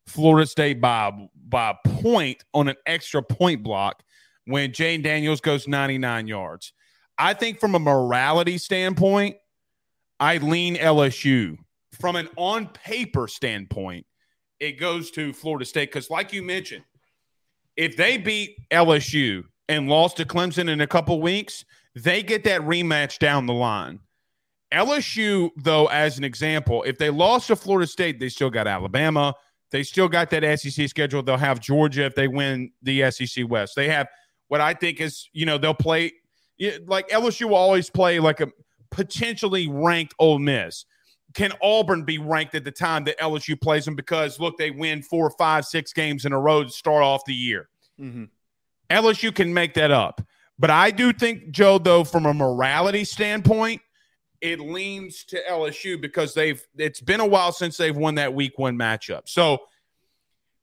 Florida 0.08 0.48
State 0.48 0.80
by, 0.80 1.12
by 1.48 1.72
a 1.72 1.90
point 1.90 2.44
on 2.54 2.68
an 2.68 2.76
extra 2.86 3.22
point 3.22 3.64
block 3.64 4.04
when 4.46 4.72
Jayden 4.72 5.04
Daniels 5.04 5.42
goes 5.42 5.68
99 5.68 6.28
yards. 6.28 6.74
I 7.18 7.34
think 7.34 7.60
from 7.60 7.76
a 7.76 7.80
morality 7.80 8.58
standpoint, 8.58 9.38
I 10.20 10.38
lean 10.38 10.76
LSU. 10.76 11.58
From 12.00 12.16
an 12.16 12.30
on 12.36 12.68
paper 12.68 13.28
standpoint, 13.28 14.06
it 14.60 14.74
goes 14.74 15.12
to 15.12 15.34
Florida 15.34 15.66
State 15.66 15.92
because, 15.92 16.10
like 16.10 16.34
you 16.34 16.44
mentioned, 16.44 16.84
if 17.78 17.96
they 17.96 18.18
beat 18.18 18.58
LSU 18.72 19.44
and 19.70 19.90
lost 19.90 20.18
to 20.18 20.26
Clemson 20.26 20.70
in 20.70 20.82
a 20.82 20.88
couple 20.88 21.22
weeks, 21.22 21.66
they 21.96 22.22
get 22.22 22.44
that 22.44 22.62
rematch 22.62 23.20
down 23.20 23.46
the 23.46 23.54
line. 23.54 24.00
LSU, 24.76 25.52
though, 25.56 25.88
as 25.88 26.18
an 26.18 26.24
example, 26.24 26.84
if 26.84 26.98
they 26.98 27.10
lost 27.10 27.48
to 27.48 27.56
Florida 27.56 27.88
State, 27.88 28.20
they 28.20 28.30
still 28.30 28.50
got 28.50 28.68
Alabama. 28.68 29.34
They 29.72 29.84
still 29.84 30.10
got 30.10 30.30
that 30.32 30.60
SEC 30.60 30.90
schedule. 30.90 31.24
They'll 31.24 31.38
have 31.38 31.60
Georgia 31.60 32.06
if 32.06 32.16
they 32.16 32.28
win 32.28 32.72
the 32.84 33.10
SEC 33.10 33.50
West. 33.50 33.76
They 33.76 33.88
have 33.88 34.08
what 34.50 34.62
I 34.62 34.74
think 34.74 35.00
is, 35.00 35.30
you 35.34 35.46
know, 35.46 35.58
they'll 35.58 35.74
play 35.74 36.14
like 36.86 37.10
LSU 37.10 37.48
will 37.48 37.56
always 37.56 37.90
play 37.90 38.20
like 38.20 38.42
a 38.42 38.48
potentially 38.92 39.68
ranked 39.68 40.14
Ole 40.20 40.40
Miss. 40.40 40.86
Can 41.34 41.52
Auburn 41.62 42.04
be 42.04 42.18
ranked 42.18 42.56
at 42.56 42.64
the 42.64 42.72
time 42.72 43.04
that 43.06 43.20
LSU 43.20 43.60
plays 43.60 43.86
them? 43.86 43.96
Because 43.96 44.40
look, 44.40 44.58
they 44.58 44.72
win 44.72 45.02
four, 45.02 45.30
five, 45.32 45.66
six 45.66 45.92
games 45.92 46.26
in 46.26 46.32
a 46.32 46.40
row 46.40 46.64
to 46.64 46.70
start 46.70 47.04
off 47.04 47.26
the 47.26 47.34
year. 47.34 47.70
Mm-hmm. 48.00 48.26
LSU 48.90 49.34
can 49.34 49.54
make 49.54 49.74
that 49.74 49.92
up. 49.92 50.22
But 50.58 50.70
I 50.70 50.92
do 50.92 51.12
think, 51.12 51.52
Joe, 51.52 51.78
though, 51.78 52.06
from 52.06 52.26
a 52.26 52.34
morality 52.34 53.04
standpoint, 53.04 53.82
it 54.52 54.60
leans 54.60 55.24
to 55.24 55.42
LSU 55.50 56.00
because 56.00 56.36
they've 56.36 56.64
it's 56.78 57.02
been 57.02 57.20
a 57.20 57.26
while 57.26 57.52
since 57.52 57.78
they've 57.78 57.96
won 57.96 58.16
that 58.16 58.34
week 58.34 58.60
one 58.60 58.78
matchup. 58.78 59.22
So 59.26 59.58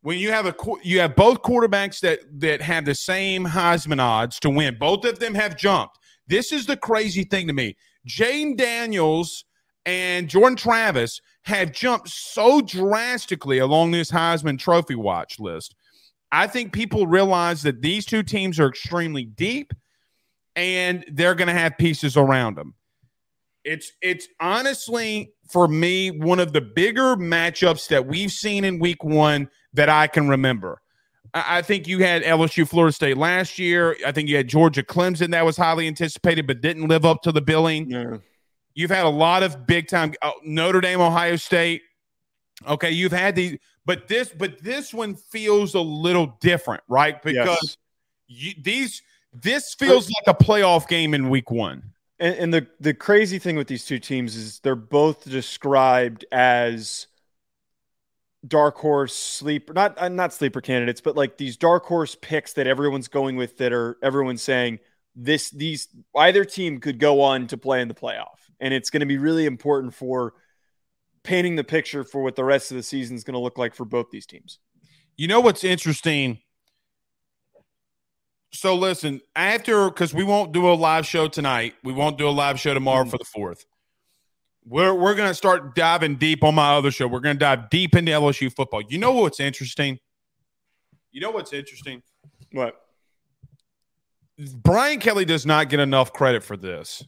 when 0.03 0.18
you 0.18 0.30
have 0.30 0.47
a 0.47 0.55
you 0.85 1.01
have 1.01 1.16
both 1.16 1.43
quarterbacks 1.43 2.01
that 2.01 2.20
that 2.41 2.62
have 2.62 2.85
the 2.85 2.95
same 2.95 3.45
Heisman 3.45 4.01
odds 4.01 4.39
to 4.41 4.51
win. 4.51 4.76
Both 4.78 5.05
of 5.05 5.18
them 5.18 5.35
have 5.35 5.57
jumped. 5.57 5.99
This 6.28 6.53
is 6.53 6.66
the 6.66 6.76
crazy 6.76 7.24
thing 7.24 7.49
to 7.49 7.53
me. 7.53 7.76
Jayden 8.09 8.57
Daniels 8.57 9.45
and 9.85 10.28
Jordan 10.28 10.57
Travis 10.57 11.20
have 11.43 11.72
jumped 11.72 12.09
so 12.09 12.61
drastically 12.61 13.59
along 13.59 13.91
this 13.91 14.12
Heisman 14.12 14.61
Trophy 14.61 14.95
watch 14.95 15.41
list. 15.41 15.74
I 16.30 16.47
think 16.47 16.72
people 16.72 17.09
realize 17.09 17.62
that 17.62 17.83
these 17.83 18.07
two 18.07 18.22
teams 18.22 18.61
are 18.61 18.68
extremely 18.68 19.24
deep 19.24 19.72
and 20.55 21.05
they're 21.11 21.35
going 21.35 21.49
to 21.49 21.55
have 21.55 21.76
pieces 21.78 22.16
around 22.16 22.57
them. 22.57 22.74
It's 23.64 23.92
it's 24.00 24.28
honestly 24.40 25.34
for 25.48 25.68
me 25.68 26.10
one 26.10 26.40
of 26.40 26.52
the 26.52 26.60
bigger 26.60 27.16
matchups 27.16 27.88
that 27.88 28.06
we've 28.06 28.32
seen 28.32 28.64
in 28.64 28.78
week 28.78 29.04
1 29.04 29.48
that 29.74 29.88
I 29.88 30.06
can 30.06 30.28
remember. 30.28 30.80
I 31.34 31.62
think 31.62 31.86
you 31.86 32.00
had 32.00 32.22
LSU 32.22 32.68
Florida 32.68 32.92
State 32.92 33.16
last 33.16 33.58
year. 33.58 33.96
I 34.04 34.12
think 34.12 34.28
you 34.28 34.36
had 34.36 34.48
Georgia 34.48 34.82
Clemson 34.82 35.30
that 35.30 35.44
was 35.44 35.56
highly 35.56 35.86
anticipated 35.86 36.46
but 36.46 36.60
didn't 36.60 36.88
live 36.88 37.06
up 37.06 37.22
to 37.22 37.32
the 37.32 37.40
billing. 37.40 37.90
Yeah. 37.90 38.18
You've 38.74 38.90
had 38.90 39.04
a 39.04 39.10
lot 39.10 39.42
of 39.42 39.66
big 39.66 39.88
time 39.88 40.14
uh, 40.20 40.32
Notre 40.44 40.80
Dame, 40.80 41.00
Ohio 41.00 41.36
State. 41.36 41.82
Okay, 42.66 42.90
you've 42.90 43.12
had 43.12 43.34
these, 43.34 43.58
but 43.86 44.08
this, 44.08 44.32
but 44.36 44.62
this 44.62 44.92
one 44.92 45.14
feels 45.14 45.74
a 45.74 45.80
little 45.80 46.36
different, 46.40 46.82
right? 46.86 47.20
Because 47.22 47.46
yes. 47.46 47.76
you, 48.28 48.52
these, 48.62 49.02
this 49.32 49.74
feels 49.74 50.10
like 50.10 50.36
a 50.36 50.44
playoff 50.44 50.86
game 50.86 51.14
in 51.14 51.28
Week 51.30 51.50
One. 51.50 51.82
And, 52.23 52.37
and 52.37 52.55
the 52.55 52.66
the 52.81 52.95
crazy 52.95 53.39
thing 53.39 53.57
with 53.57 53.66
these 53.66 53.85
two 53.85 53.99
teams 53.99 54.37
is 54.37 54.61
they're 54.61 54.75
both 54.75 55.29
described 55.29 56.25
as 56.33 57.09
dark 58.47 58.77
horse 58.77 59.14
sleeper 59.14 59.73
not 59.73 59.97
uh, 60.01 60.09
not 60.09 60.33
sleeper 60.33 60.61
candidates 60.61 61.01
but 61.01 61.14
like 61.14 61.37
these 61.37 61.57
dark 61.57 61.85
horse 61.85 62.16
picks 62.20 62.55
that 62.55 62.66
everyone's 62.66 63.07
going 63.07 63.37
with 63.37 63.57
that 63.59 63.73
are 63.73 63.99
everyone's 64.03 64.43
saying 64.43 64.81
this 65.14 65.51
these 65.51 65.89
either 66.16 66.45
team 66.45 66.81
could 66.81 66.99
go 66.99 67.20
on 67.20 67.47
to 67.49 67.57
play 67.59 67.81
in 67.81 67.89
the 67.89 67.95
playoff. 67.95 68.39
And 68.61 68.73
it's 68.73 68.91
going 68.91 69.01
to 69.01 69.07
be 69.07 69.18
really 69.18 69.47
important 69.47 69.95
for 69.95 70.35
painting 71.23 71.57
the 71.57 71.64
picture 71.64 72.05
for 72.05 72.23
what 72.23 72.37
the 72.37 72.45
rest 72.45 72.70
of 72.70 72.77
the 72.77 72.83
season 72.83 73.16
is 73.16 73.25
going 73.25 73.35
to 73.35 73.41
look 73.41 73.59
like 73.59 73.75
for 73.75 73.85
both 73.85 74.11
these 74.11 74.27
teams. 74.27 74.59
You 75.16 75.29
know 75.29 75.41
what's 75.41 75.64
interesting 75.64 76.41
so 78.53 78.74
listen 78.74 79.20
after 79.34 79.88
because 79.88 80.12
we 80.12 80.24
won't 80.24 80.53
do 80.53 80.70
a 80.70 80.74
live 80.74 81.07
show 81.07 81.28
tonight 81.28 81.74
we 81.82 81.92
won't 81.92 82.18
do 82.18 82.28
a 82.28 82.30
live 82.30 82.59
show 82.61 82.74
tomorrow 82.74 83.03
mm-hmm. 83.03 83.11
for 83.11 83.18
the 83.18 83.24
fourth 83.24 83.64
we're 84.64 84.94
we're 84.94 85.14
gonna 85.14 85.34
start 85.34 85.74
diving 85.74 86.16
deep 86.16 86.44
on 86.44 86.55
my 86.55 86.74
other 86.76 86.90
show. 86.90 87.09
We're 87.09 87.20
gonna 87.20 87.34
dive 87.34 87.70
deep 87.70 87.96
into 87.96 88.12
LSU 88.12 88.53
football. 88.53 88.82
You 88.82 88.98
know 88.98 89.12
what's 89.12 89.40
interesting? 89.40 89.98
You 91.11 91.20
know 91.20 91.30
what's 91.30 91.53
interesting? 91.53 92.03
What? 92.53 92.76
Brian 94.57 95.00
Kelly 95.00 95.24
does 95.24 95.44
not 95.44 95.68
get 95.68 95.80
enough 95.80 96.12
credit 96.12 96.42
for 96.42 96.57
this. 96.57 97.05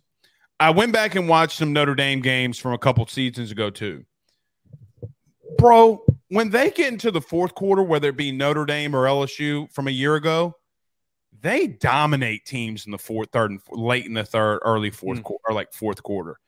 I 0.61 0.71
went 0.71 0.93
back 0.93 1.15
and 1.15 1.29
watched 1.29 1.59
some 1.59 1.73
Notre 1.73 1.95
Dame 1.95 2.21
games 2.21 2.59
from 2.59 2.73
a 2.73 2.79
couple 2.79 3.07
seasons 3.07 3.51
ago 3.51 3.71
too. 3.71 4.05
Bro, 5.59 6.05
when 6.29 6.51
they 6.51 6.71
get 6.71 6.93
into 6.93 7.11
the 7.11 7.21
fourth 7.21 7.55
quarter, 7.55 7.83
whether 7.83 8.09
it 8.09 8.17
be 8.17 8.33
Notre 8.33 8.67
Dame 8.67 8.95
or 8.95 9.05
LSU 9.05 9.73
from 9.73 9.89
a 9.89 9.93
year 9.93 10.17
ago, 10.17 10.55
they 11.41 11.67
dominate 11.67 12.45
teams 12.45 12.87
in 12.87 12.93
the 12.93 12.99
fourth, 12.99 13.31
third, 13.33 13.51
and 13.51 13.61
late 13.71 14.07
in 14.07 14.15
the 14.15 14.25
third, 14.25 14.61
early 14.65 14.91
fourth 14.91 15.21
mm. 15.21 15.25
quarter, 15.25 15.43
or 15.49 15.55
like 15.55 15.73
fourth 15.73 16.03
quarter. 16.03 16.39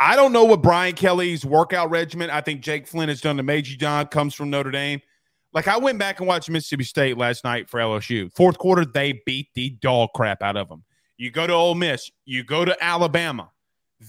I 0.00 0.16
don't 0.16 0.32
know 0.32 0.44
what 0.44 0.62
Brian 0.62 0.94
Kelly's 0.94 1.44
workout 1.44 1.90
regimen. 1.90 2.30
I 2.30 2.40
think 2.40 2.60
Jake 2.60 2.86
Flint 2.86 3.10
has 3.10 3.20
done 3.20 3.38
a 3.38 3.42
major 3.42 3.76
job. 3.76 4.10
Comes 4.10 4.34
from 4.34 4.50
Notre 4.50 4.70
Dame. 4.70 5.00
Like 5.52 5.68
I 5.68 5.76
went 5.76 5.98
back 5.98 6.18
and 6.18 6.26
watched 6.26 6.50
Mississippi 6.50 6.84
State 6.84 7.16
last 7.16 7.44
night 7.44 7.70
for 7.70 7.78
LSU. 7.78 8.32
Fourth 8.34 8.58
quarter, 8.58 8.84
they 8.84 9.22
beat 9.24 9.48
the 9.54 9.70
dog 9.80 10.10
crap 10.14 10.42
out 10.42 10.56
of 10.56 10.68
them. 10.68 10.84
You 11.16 11.30
go 11.30 11.46
to 11.46 11.52
Ole 11.52 11.76
Miss, 11.76 12.10
you 12.24 12.42
go 12.42 12.64
to 12.64 12.76
Alabama. 12.82 13.50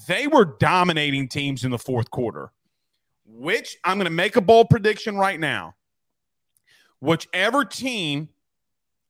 They 0.07 0.27
were 0.27 0.55
dominating 0.59 1.27
teams 1.27 1.63
in 1.63 1.71
the 1.71 1.77
fourth 1.77 2.09
quarter. 2.09 2.51
Which 3.27 3.77
I'm 3.83 3.97
going 3.97 4.05
to 4.05 4.11
make 4.11 4.35
a 4.35 4.41
bold 4.41 4.69
prediction 4.69 5.17
right 5.17 5.39
now. 5.39 5.75
Whichever 6.99 7.63
team, 7.63 8.29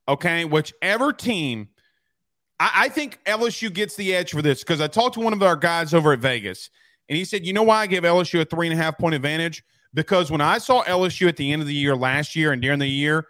okay, 0.08 0.44
whichever 0.44 1.12
team, 1.12 1.68
I, 2.58 2.70
I 2.74 2.88
think 2.88 3.20
LSU 3.24 3.72
gets 3.72 3.96
the 3.96 4.14
edge 4.14 4.32
for 4.32 4.42
this 4.42 4.60
because 4.60 4.80
I 4.80 4.86
talked 4.86 5.14
to 5.14 5.20
one 5.20 5.32
of 5.32 5.42
our 5.42 5.56
guys 5.56 5.94
over 5.94 6.12
at 6.12 6.18
Vegas, 6.20 6.70
and 7.08 7.16
he 7.16 7.24
said, 7.24 7.46
"You 7.46 7.52
know 7.52 7.62
why 7.62 7.80
I 7.82 7.86
give 7.86 8.04
LSU 8.04 8.40
a 8.40 8.44
three 8.44 8.66
and 8.66 8.78
a 8.78 8.82
half 8.82 8.98
point 8.98 9.14
advantage?" 9.14 9.62
because 9.96 10.30
when 10.30 10.42
I 10.42 10.58
saw 10.58 10.84
LSU 10.84 11.26
at 11.26 11.36
the 11.36 11.52
end 11.52 11.62
of 11.62 11.66
the 11.66 11.74
year 11.74 11.96
last 11.96 12.36
year 12.36 12.52
and 12.52 12.60
during 12.60 12.78
the 12.78 12.86
year, 12.86 13.26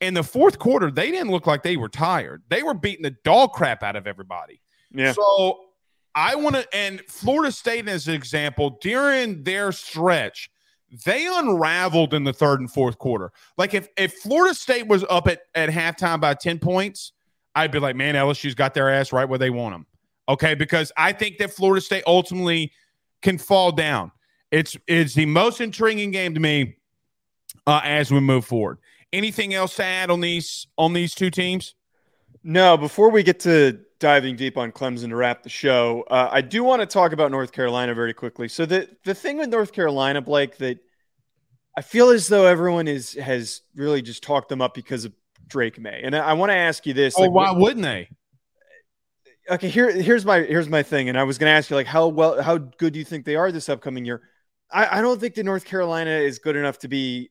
in 0.00 0.12
the 0.12 0.24
fourth 0.24 0.58
quarter, 0.58 0.90
they 0.90 1.10
didn't 1.10 1.30
look 1.30 1.46
like 1.46 1.62
they 1.62 1.76
were 1.76 1.88
tired. 1.88 2.42
They 2.48 2.62
were 2.62 2.74
beating 2.74 3.04
the 3.04 3.16
dog 3.24 3.52
crap 3.52 3.82
out 3.82 3.96
of 3.96 4.06
everybody. 4.06 4.60
Yeah. 4.92 5.12
So 5.12 5.60
I 6.14 6.34
want 6.34 6.56
to, 6.56 6.66
and 6.74 7.00
Florida 7.06 7.52
State 7.52 7.88
as 7.88 8.08
an 8.08 8.14
example, 8.14 8.78
during 8.82 9.44
their 9.44 9.70
stretch, 9.70 10.50
they 11.04 11.26
unraveled 11.26 12.14
in 12.14 12.24
the 12.24 12.32
third 12.32 12.60
and 12.60 12.70
fourth 12.70 12.98
quarter. 12.98 13.32
Like 13.56 13.74
if 13.74 13.88
if 13.96 14.14
Florida 14.14 14.54
State 14.54 14.86
was 14.88 15.04
up 15.08 15.28
at, 15.28 15.42
at 15.54 15.68
halftime 15.68 16.20
by 16.20 16.34
10 16.34 16.58
points, 16.58 17.12
I'd 17.54 17.70
be 17.70 17.78
like, 17.78 17.96
man, 17.96 18.14
LSU's 18.14 18.54
got 18.54 18.74
their 18.74 18.90
ass 18.90 19.12
right 19.12 19.28
where 19.28 19.38
they 19.38 19.50
want 19.50 19.74
them. 19.74 19.86
Okay. 20.28 20.54
Because 20.54 20.92
I 20.96 21.12
think 21.12 21.38
that 21.38 21.52
Florida 21.52 21.80
State 21.80 22.04
ultimately 22.06 22.72
can 23.22 23.38
fall 23.38 23.72
down. 23.72 24.10
It's 24.50 24.76
it's 24.86 25.14
the 25.14 25.26
most 25.26 25.60
intriguing 25.60 26.10
game 26.10 26.34
to 26.34 26.40
me 26.40 26.76
uh, 27.66 27.80
as 27.84 28.10
we 28.10 28.20
move 28.20 28.44
forward. 28.44 28.78
Anything 29.12 29.54
else 29.54 29.76
to 29.76 29.84
add 29.84 30.10
on 30.10 30.20
these 30.20 30.66
on 30.76 30.92
these 30.92 31.14
two 31.14 31.30
teams? 31.30 31.74
No. 32.42 32.76
Before 32.76 33.10
we 33.10 33.22
get 33.22 33.40
to 33.40 33.80
diving 33.98 34.36
deep 34.36 34.56
on 34.56 34.72
Clemson 34.72 35.10
to 35.10 35.16
wrap 35.16 35.42
the 35.42 35.48
show, 35.48 36.04
uh, 36.10 36.28
I 36.30 36.40
do 36.40 36.64
want 36.64 36.80
to 36.80 36.86
talk 36.86 37.12
about 37.12 37.30
North 37.30 37.52
Carolina 37.52 37.94
very 37.94 38.14
quickly. 38.14 38.48
So 38.48 38.66
the 38.66 38.88
the 39.04 39.14
thing 39.14 39.38
with 39.38 39.48
North 39.48 39.72
Carolina, 39.72 40.20
Blake, 40.20 40.56
that 40.58 40.78
I 41.76 41.82
feel 41.82 42.10
as 42.10 42.28
though 42.28 42.46
everyone 42.46 42.88
is 42.88 43.14
has 43.14 43.62
really 43.74 44.02
just 44.02 44.22
talked 44.22 44.48
them 44.48 44.60
up 44.60 44.74
because 44.74 45.04
of 45.04 45.12
Drake 45.46 45.78
Maye, 45.78 46.00
and 46.02 46.16
I, 46.16 46.30
I 46.30 46.32
want 46.34 46.50
to 46.50 46.56
ask 46.56 46.86
you 46.86 46.94
this: 46.94 47.14
Oh, 47.16 47.22
like, 47.22 47.30
why 47.30 47.50
what, 47.50 47.60
wouldn't 47.60 47.82
they? 47.82 48.08
Okay, 49.50 49.68
here 49.68 49.90
here's 49.90 50.24
my 50.24 50.40
here's 50.40 50.68
my 50.68 50.82
thing, 50.82 51.08
and 51.08 51.18
I 51.18 51.24
was 51.24 51.38
going 51.38 51.50
to 51.50 51.56
ask 51.56 51.70
you 51.70 51.76
like 51.76 51.86
how 51.86 52.08
well 52.08 52.40
how 52.40 52.58
good 52.58 52.92
do 52.92 52.98
you 52.98 53.04
think 53.04 53.24
they 53.24 53.36
are 53.36 53.50
this 53.52 53.68
upcoming 53.68 54.04
year? 54.04 54.22
I, 54.72 54.98
I 54.98 55.00
don't 55.02 55.20
think 55.20 55.34
that 55.34 55.44
North 55.44 55.64
Carolina 55.64 56.10
is 56.10 56.38
good 56.38 56.56
enough 56.56 56.78
to 56.80 56.88
be 56.88 57.30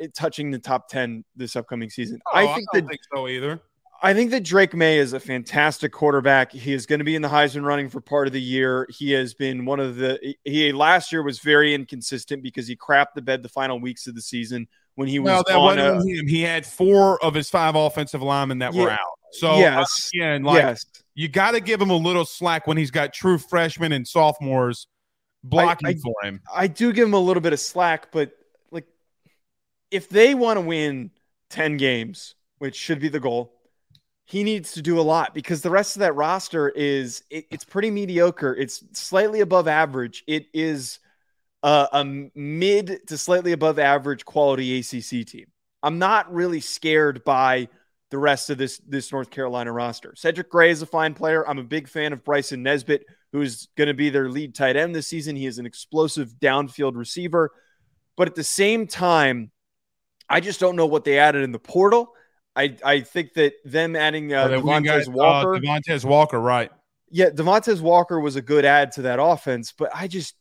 eh, 0.00 0.08
touching 0.14 0.50
the 0.50 0.58
top 0.58 0.88
10 0.88 1.24
this 1.36 1.54
upcoming 1.54 1.90
season. 1.90 2.18
Oh, 2.32 2.36
I 2.36 2.54
think 2.54 2.68
I 2.74 2.80
that 2.80 2.88
think 2.88 3.00
so 3.14 3.28
either. 3.28 3.60
I 4.02 4.14
think 4.14 4.30
that 4.32 4.42
Drake 4.42 4.74
Maye 4.74 4.98
is 4.98 5.12
a 5.12 5.20
fantastic 5.20 5.92
quarterback. 5.92 6.52
He 6.52 6.72
is 6.72 6.86
going 6.86 6.98
to 6.98 7.04
be 7.04 7.14
in 7.14 7.22
the 7.22 7.28
Heisman 7.28 7.64
running 7.64 7.88
for 7.88 8.00
part 8.00 8.26
of 8.26 8.32
the 8.32 8.40
year. 8.40 8.86
He 8.90 9.12
has 9.12 9.34
been 9.34 9.64
one 9.64 9.80
of 9.80 9.96
the 9.96 10.34
he 10.44 10.72
last 10.72 11.12
year 11.12 11.22
was 11.22 11.38
very 11.38 11.74
inconsistent 11.74 12.42
because 12.42 12.66
he 12.66 12.76
crapped 12.76 13.14
the 13.14 13.22
bed 13.22 13.42
the 13.42 13.48
final 13.48 13.80
weeks 13.80 14.06
of 14.06 14.14
the 14.14 14.22
season 14.22 14.68
when 14.96 15.08
he 15.08 15.18
was 15.18 15.30
well, 15.30 15.44
that 15.46 15.58
wasn't 15.58 16.08
him. 16.08 16.26
He 16.26 16.42
had 16.42 16.66
four 16.66 17.22
of 17.22 17.34
his 17.34 17.48
five 17.48 17.74
offensive 17.74 18.22
linemen 18.22 18.58
that 18.58 18.74
yeah, 18.74 18.82
were 18.82 18.90
out. 18.90 18.98
So 19.32 19.52
uh, 19.52 19.58
yes, 19.58 20.10
again, 20.14 20.42
like 20.42 20.62
yes. 20.62 20.84
you 21.14 21.28
got 21.28 21.52
to 21.52 21.60
give 21.60 21.80
him 21.80 21.90
a 21.90 21.96
little 21.96 22.24
slack 22.24 22.66
when 22.66 22.76
he's 22.76 22.90
got 22.90 23.12
true 23.12 23.38
freshmen 23.38 23.92
and 23.92 24.06
sophomores 24.06 24.86
blocking 25.42 25.88
I, 25.88 25.90
I, 25.90 25.94
for 25.94 26.14
him. 26.22 26.40
I 26.52 26.66
do 26.66 26.92
give 26.92 27.06
him 27.06 27.14
a 27.14 27.20
little 27.20 27.40
bit 27.40 27.52
of 27.52 27.60
slack, 27.60 28.12
but 28.12 28.32
like 28.70 28.86
if 29.90 30.08
they 30.08 30.34
want 30.34 30.58
to 30.58 30.60
win 30.62 31.10
10 31.50 31.76
games, 31.76 32.34
which 32.58 32.76
should 32.76 33.00
be 33.00 33.08
the 33.08 33.20
goal, 33.20 33.55
he 34.26 34.42
needs 34.42 34.72
to 34.72 34.82
do 34.82 34.98
a 34.98 35.02
lot 35.02 35.34
because 35.34 35.62
the 35.62 35.70
rest 35.70 35.96
of 35.96 36.00
that 36.00 36.16
roster 36.16 36.68
is 36.68 37.22
it, 37.30 37.46
it's 37.50 37.64
pretty 37.64 37.90
mediocre. 37.90 38.54
It's 38.54 38.82
slightly 38.92 39.40
above 39.40 39.68
average. 39.68 40.24
It 40.26 40.46
is 40.52 40.98
a, 41.62 42.04
mid 42.34 43.06
to 43.06 43.16
slightly 43.16 43.52
above 43.52 43.78
average 43.78 44.24
quality 44.24 44.78
ACC 44.78 45.26
team. 45.26 45.46
I'm 45.82 45.98
not 45.98 46.32
really 46.32 46.60
scared 46.60 47.24
by 47.24 47.68
the 48.10 48.18
rest 48.18 48.50
of 48.50 48.58
this 48.58 48.78
this 48.78 49.12
North 49.12 49.30
Carolina 49.30 49.72
roster. 49.72 50.14
Cedric 50.16 50.50
Gray 50.50 50.70
is 50.70 50.82
a 50.82 50.86
fine 50.86 51.14
player. 51.14 51.48
I'm 51.48 51.58
a 51.58 51.64
big 51.64 51.88
fan 51.88 52.12
of 52.12 52.24
Bryson 52.24 52.62
Nesbit, 52.62 53.04
who's 53.32 53.68
going 53.76 53.88
to 53.88 53.94
be 53.94 54.10
their 54.10 54.28
lead 54.28 54.54
tight 54.54 54.76
end 54.76 54.94
this 54.94 55.06
season. 55.06 55.36
He 55.36 55.46
is 55.46 55.58
an 55.58 55.66
explosive 55.66 56.34
downfield 56.40 56.96
receiver. 56.96 57.52
But 58.16 58.28
at 58.28 58.34
the 58.34 58.44
same 58.44 58.86
time, 58.86 59.50
I 60.28 60.40
just 60.40 60.58
don't 60.58 60.76
know 60.76 60.86
what 60.86 61.04
they 61.04 61.18
added 61.18 61.42
in 61.42 61.52
the 61.52 61.58
portal. 61.58 62.12
I, 62.56 62.76
I 62.82 63.00
think 63.00 63.34
that 63.34 63.54
them 63.64 63.94
adding 63.94 64.32
uh, 64.32 64.48
oh, 64.50 64.60
Devontez 64.60 65.08
uh, 65.08 65.12
Walker. 65.12 65.54
Uh, 65.56 65.58
Devontez 65.58 66.04
Walker, 66.04 66.40
right. 66.40 66.70
Yeah, 67.10 67.30
Devontez 67.30 67.80
Walker 67.80 68.18
was 68.18 68.36
a 68.36 68.42
good 68.42 68.64
add 68.64 68.92
to 68.92 69.02
that 69.02 69.20
offense, 69.20 69.72
but 69.76 69.90
I 69.94 70.08
just 70.08 70.34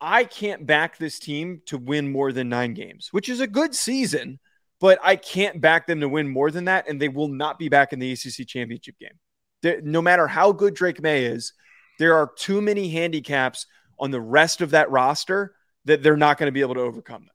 I 0.00 0.24
can't 0.24 0.66
back 0.66 0.96
this 0.96 1.18
team 1.18 1.60
to 1.66 1.78
win 1.78 2.10
more 2.10 2.32
than 2.32 2.48
nine 2.48 2.74
games, 2.74 3.08
which 3.12 3.28
is 3.28 3.40
a 3.40 3.46
good 3.46 3.74
season 3.74 4.40
but 4.80 4.98
I 5.02 5.16
can't 5.16 5.60
back 5.60 5.86
them 5.86 6.00
to 6.00 6.08
win 6.08 6.28
more 6.28 6.50
than 6.50 6.64
that, 6.64 6.88
and 6.88 7.00
they 7.00 7.08
will 7.08 7.28
not 7.28 7.58
be 7.58 7.68
back 7.68 7.92
in 7.92 7.98
the 7.98 8.12
ACC 8.12 8.46
championship 8.46 8.98
game. 8.98 9.18
They're, 9.62 9.80
no 9.82 10.00
matter 10.00 10.26
how 10.26 10.52
good 10.52 10.74
Drake 10.74 11.02
Maye 11.02 11.26
is, 11.26 11.52
there 11.98 12.16
are 12.16 12.32
too 12.34 12.62
many 12.62 12.88
handicaps 12.88 13.66
on 13.98 14.10
the 14.10 14.20
rest 14.20 14.62
of 14.62 14.70
that 14.70 14.90
roster 14.90 15.54
that 15.84 16.02
they're 16.02 16.16
not 16.16 16.38
going 16.38 16.48
to 16.48 16.52
be 16.52 16.62
able 16.62 16.74
to 16.74 16.80
overcome 16.80 17.26
them. 17.26 17.34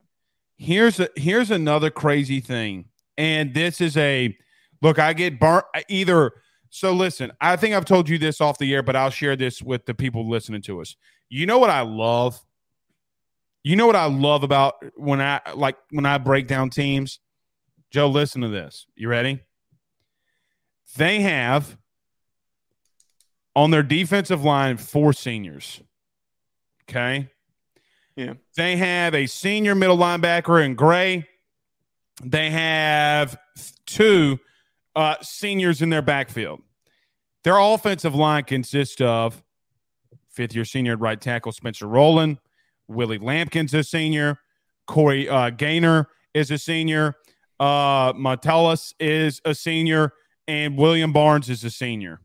Here's 0.58 0.98
a 0.98 1.08
here's 1.14 1.50
another 1.50 1.90
crazy 1.90 2.40
thing, 2.40 2.86
and 3.16 3.54
this 3.54 3.80
is 3.80 3.96
a 3.96 4.36
look. 4.82 4.98
I 4.98 5.12
get 5.12 5.40
burnt 5.40 5.64
either. 5.88 6.32
So 6.70 6.92
listen, 6.92 7.32
I 7.40 7.56
think 7.56 7.74
I've 7.74 7.84
told 7.84 8.08
you 8.08 8.18
this 8.18 8.40
off 8.40 8.58
the 8.58 8.72
air, 8.74 8.82
but 8.82 8.96
I'll 8.96 9.10
share 9.10 9.36
this 9.36 9.62
with 9.62 9.86
the 9.86 9.94
people 9.94 10.28
listening 10.28 10.62
to 10.62 10.80
us. 10.80 10.96
You 11.28 11.46
know 11.46 11.58
what 11.58 11.70
I 11.70 11.80
love? 11.80 12.40
You 13.64 13.76
know 13.76 13.86
what 13.86 13.96
I 13.96 14.06
love 14.06 14.42
about 14.42 14.74
when 14.96 15.20
I 15.20 15.40
like 15.54 15.76
when 15.90 16.06
I 16.06 16.18
break 16.18 16.46
down 16.46 16.70
teams? 16.70 17.18
Joe, 17.90 18.08
listen 18.08 18.42
to 18.42 18.48
this. 18.48 18.86
You 18.94 19.08
ready? 19.08 19.40
They 20.96 21.20
have 21.20 21.76
on 23.54 23.70
their 23.70 23.82
defensive 23.82 24.44
line 24.44 24.76
four 24.76 25.12
seniors. 25.12 25.80
Okay. 26.88 27.30
Yeah. 28.14 28.34
They 28.56 28.76
have 28.76 29.14
a 29.14 29.26
senior 29.26 29.74
middle 29.74 29.98
linebacker 29.98 30.64
in 30.64 30.74
gray. 30.74 31.26
They 32.22 32.50
have 32.50 33.38
two 33.86 34.38
uh, 34.94 35.16
seniors 35.20 35.82
in 35.82 35.90
their 35.90 36.02
backfield. 36.02 36.62
Their 37.44 37.58
offensive 37.58 38.14
line 38.14 38.44
consists 38.44 39.00
of 39.00 39.42
fifth 40.30 40.54
year 40.54 40.64
senior 40.64 40.96
right 40.96 41.20
tackle 41.20 41.52
Spencer 41.52 41.86
Rolland, 41.86 42.38
Willie 42.88 43.18
Lampkin's 43.18 43.74
a 43.74 43.84
senior, 43.84 44.38
Corey 44.86 45.28
uh, 45.28 45.50
Gaynor 45.50 46.08
is 46.34 46.50
a 46.50 46.58
senior, 46.58 47.16
uh, 47.60 48.12
is 48.98 49.40
a 49.44 49.54
senior, 49.54 50.12
and 50.48 50.76
William 50.76 51.12
Barnes 51.12 51.48
is 51.50 51.64
a 51.64 51.70
senior. 51.70 52.20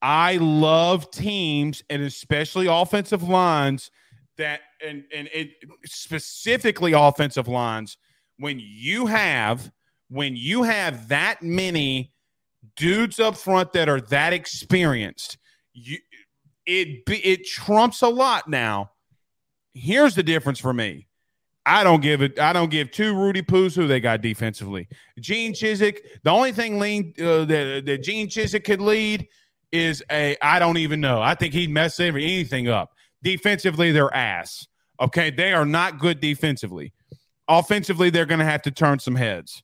I 0.00 0.36
love 0.38 1.10
teams 1.10 1.84
and 1.88 2.02
especially 2.02 2.66
offensive 2.66 3.22
lines 3.22 3.90
that 4.42 4.60
and 4.84 5.04
and 5.14 5.28
it 5.32 5.50
specifically 5.84 6.92
offensive 6.92 7.46
lines 7.46 7.96
when 8.38 8.60
you 8.60 9.06
have 9.06 9.70
when 10.08 10.34
you 10.34 10.64
have 10.64 11.08
that 11.08 11.42
many 11.42 12.12
dudes 12.76 13.20
up 13.20 13.36
front 13.36 13.72
that 13.72 13.88
are 13.88 14.00
that 14.00 14.32
experienced 14.32 15.38
you 15.72 15.96
it 16.66 17.02
it 17.06 17.46
trumps 17.46 18.02
a 18.02 18.08
lot 18.08 18.48
now 18.48 18.90
here's 19.74 20.14
the 20.16 20.22
difference 20.22 20.58
for 20.58 20.74
me 20.74 21.06
I 21.64 21.84
don't 21.84 22.02
give 22.02 22.22
it. 22.22 22.40
I 22.40 22.52
don't 22.52 22.72
give 22.72 22.90
two 22.90 23.14
Rudy 23.14 23.40
Poos 23.40 23.76
who 23.76 23.86
they 23.86 24.00
got 24.00 24.20
defensively. 24.20 24.88
Gene 25.20 25.52
Chizik. 25.52 25.98
The 26.24 26.30
only 26.30 26.50
thing 26.50 26.80
lean 26.80 27.14
uh, 27.20 27.44
that, 27.44 27.84
that 27.86 28.02
Gene 28.02 28.26
Chizik 28.26 28.64
could 28.64 28.80
lead 28.80 29.28
is 29.70 30.02
a. 30.10 30.36
I 30.42 30.58
don't 30.58 30.78
even 30.78 31.00
know. 31.00 31.22
I 31.22 31.36
think 31.36 31.54
he'd 31.54 31.70
mess 31.70 32.00
every, 32.00 32.24
anything 32.24 32.66
up. 32.66 32.90
Defensively, 33.22 33.92
they're 33.92 34.14
ass. 34.14 34.66
Okay, 35.00 35.30
they 35.30 35.52
are 35.52 35.64
not 35.64 35.98
good 35.98 36.20
defensively. 36.20 36.92
Offensively, 37.48 38.10
they're 38.10 38.26
going 38.26 38.38
to 38.38 38.44
have 38.44 38.62
to 38.62 38.70
turn 38.70 38.98
some 38.98 39.16
heads. 39.16 39.62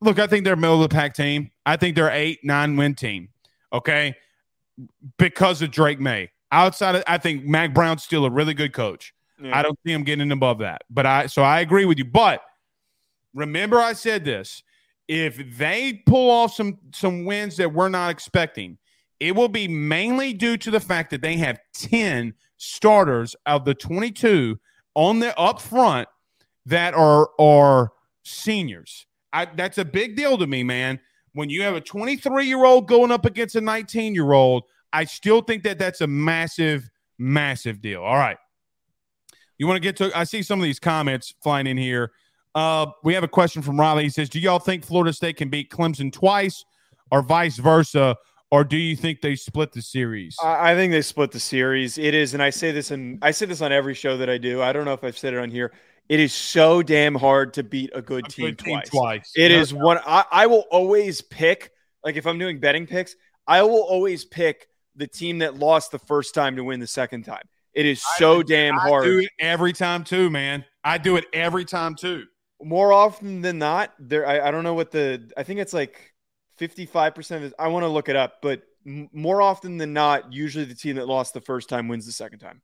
Look, 0.00 0.18
I 0.18 0.26
think 0.26 0.44
they're 0.44 0.56
middle 0.56 0.82
of 0.82 0.90
the 0.90 0.94
pack 0.94 1.14
team. 1.14 1.50
I 1.64 1.76
think 1.76 1.96
they're 1.96 2.10
eight 2.10 2.40
nine 2.44 2.76
win 2.76 2.94
team. 2.94 3.28
Okay, 3.72 4.14
because 5.18 5.62
of 5.62 5.70
Drake 5.70 6.00
Maye. 6.00 6.30
Outside 6.52 6.96
of, 6.96 7.04
I 7.06 7.18
think 7.18 7.44
Mack 7.44 7.74
Brown's 7.74 8.04
still 8.04 8.24
a 8.24 8.30
really 8.30 8.54
good 8.54 8.72
coach. 8.72 9.14
Yeah. 9.42 9.58
I 9.58 9.62
don't 9.62 9.78
see 9.84 9.92
him 9.92 10.04
getting 10.04 10.30
above 10.30 10.58
that. 10.58 10.82
But 10.90 11.06
I 11.06 11.26
so 11.26 11.42
I 11.42 11.60
agree 11.60 11.84
with 11.84 11.98
you. 11.98 12.04
But 12.04 12.42
remember, 13.34 13.78
I 13.78 13.94
said 13.94 14.24
this: 14.24 14.62
if 15.08 15.56
they 15.56 16.02
pull 16.06 16.30
off 16.30 16.54
some 16.54 16.78
some 16.92 17.24
wins 17.24 17.56
that 17.56 17.72
we're 17.72 17.88
not 17.88 18.10
expecting, 18.10 18.78
it 19.18 19.34
will 19.34 19.48
be 19.48 19.66
mainly 19.66 20.32
due 20.32 20.56
to 20.58 20.70
the 20.70 20.80
fact 20.80 21.10
that 21.10 21.22
they 21.22 21.36
have 21.38 21.58
ten 21.72 22.34
starters 22.64 23.36
of 23.46 23.64
the 23.64 23.74
twenty 23.74 24.10
two 24.10 24.58
on 24.94 25.18
the 25.18 25.38
up 25.38 25.60
front 25.60 26.08
that 26.66 26.94
are 26.94 27.28
are 27.38 27.92
seniors. 28.24 29.06
I, 29.32 29.46
that's 29.46 29.78
a 29.78 29.84
big 29.84 30.16
deal 30.16 30.38
to 30.38 30.46
me, 30.46 30.62
man. 30.62 31.00
When 31.32 31.50
you 31.50 31.62
have 31.62 31.74
a 31.74 31.80
23 31.80 32.46
year 32.46 32.64
old 32.64 32.86
going 32.86 33.10
up 33.10 33.26
against 33.26 33.56
a 33.56 33.60
19 33.60 34.14
year 34.14 34.32
old, 34.32 34.62
I 34.92 35.04
still 35.04 35.40
think 35.40 35.64
that 35.64 35.78
that's 35.78 36.00
a 36.00 36.06
massive, 36.06 36.88
massive 37.18 37.80
deal. 37.80 38.02
All 38.02 38.16
right. 38.16 38.36
You 39.58 39.66
want 39.66 39.76
to 39.76 39.80
get 39.80 39.96
to? 39.96 40.16
I 40.16 40.24
see 40.24 40.42
some 40.42 40.60
of 40.60 40.64
these 40.64 40.78
comments 40.78 41.34
flying 41.42 41.66
in 41.66 41.76
here. 41.76 42.12
Uh, 42.54 42.86
we 43.02 43.14
have 43.14 43.24
a 43.24 43.28
question 43.28 43.62
from 43.62 43.78
Riley. 43.78 44.04
He 44.04 44.10
says, 44.10 44.28
"Do 44.28 44.38
y'all 44.38 44.58
think 44.58 44.84
Florida 44.84 45.12
State 45.12 45.36
can 45.36 45.48
beat 45.48 45.70
Clemson 45.70 46.12
twice, 46.12 46.64
or 47.10 47.22
vice 47.22 47.56
versa, 47.56 48.16
or 48.50 48.64
do 48.64 48.76
you 48.76 48.96
think 48.96 49.20
they 49.20 49.36
split 49.36 49.72
the 49.72 49.82
series?" 49.82 50.36
I 50.42 50.74
think 50.74 50.92
they 50.92 51.02
split 51.02 51.30
the 51.30 51.40
series. 51.40 51.98
It 51.98 52.14
is, 52.14 52.34
and 52.34 52.42
I 52.42 52.50
say 52.50 52.72
this, 52.72 52.90
and 52.90 53.18
I 53.22 53.30
say 53.30 53.46
this 53.46 53.60
on 53.60 53.72
every 53.72 53.94
show 53.94 54.16
that 54.18 54.30
I 54.30 54.38
do. 54.38 54.62
I 54.62 54.72
don't 54.72 54.84
know 54.84 54.92
if 54.92 55.04
I've 55.04 55.18
said 55.18 55.34
it 55.34 55.38
on 55.38 55.50
here. 55.50 55.72
It 56.08 56.20
is 56.20 56.34
so 56.34 56.82
damn 56.82 57.14
hard 57.14 57.54
to 57.54 57.62
beat 57.62 57.90
a 57.94 58.02
good, 58.02 58.26
a 58.26 58.28
team, 58.28 58.46
good 58.46 58.58
twice. 58.58 58.90
team, 58.90 59.00
twice. 59.00 59.32
It 59.36 59.48
no, 59.50 59.54
is 59.58 59.72
no. 59.72 59.84
one 59.84 59.98
I, 60.06 60.24
I 60.30 60.46
will 60.46 60.66
always 60.70 61.22
pick. 61.22 61.70
Like 62.04 62.16
if 62.16 62.26
I'm 62.26 62.38
doing 62.38 62.60
betting 62.60 62.86
picks, 62.86 63.16
I 63.46 63.62
will 63.62 63.82
always 63.82 64.24
pick 64.24 64.68
the 64.96 65.06
team 65.06 65.38
that 65.38 65.56
lost 65.56 65.90
the 65.92 65.98
first 65.98 66.34
time 66.34 66.56
to 66.56 66.64
win 66.64 66.80
the 66.80 66.86
second 66.86 67.24
time. 67.24 67.44
It 67.72 67.86
is 67.86 68.04
so 68.16 68.40
I, 68.40 68.42
damn 68.42 68.76
hard. 68.76 69.04
I 69.04 69.06
do 69.06 69.18
it 69.20 69.30
every 69.40 69.72
time 69.72 70.04
too, 70.04 70.30
man. 70.30 70.64
I 70.84 70.98
do 70.98 71.16
it 71.16 71.24
every 71.32 71.64
time 71.64 71.94
too. 71.94 72.24
More 72.62 72.92
often 72.92 73.40
than 73.40 73.58
not, 73.58 73.92
there. 73.98 74.26
I, 74.26 74.48
I 74.48 74.50
don't 74.50 74.62
know 74.62 74.74
what 74.74 74.90
the. 74.90 75.30
I 75.36 75.42
think 75.42 75.60
it's 75.60 75.72
like 75.72 76.13
55% 76.60 77.44
of. 77.44 77.54
I 77.58 77.68
want 77.68 77.84
to 77.84 77.88
look 77.88 78.08
it 78.08 78.16
up, 78.16 78.42
but 78.42 78.62
more 78.84 79.42
often 79.42 79.78
than 79.78 79.92
not, 79.92 80.32
usually 80.32 80.64
the 80.64 80.74
team 80.74 80.96
that 80.96 81.06
lost 81.06 81.34
the 81.34 81.40
first 81.40 81.68
time 81.68 81.88
wins 81.88 82.06
the 82.06 82.12
second 82.12 82.38
time. 82.38 82.62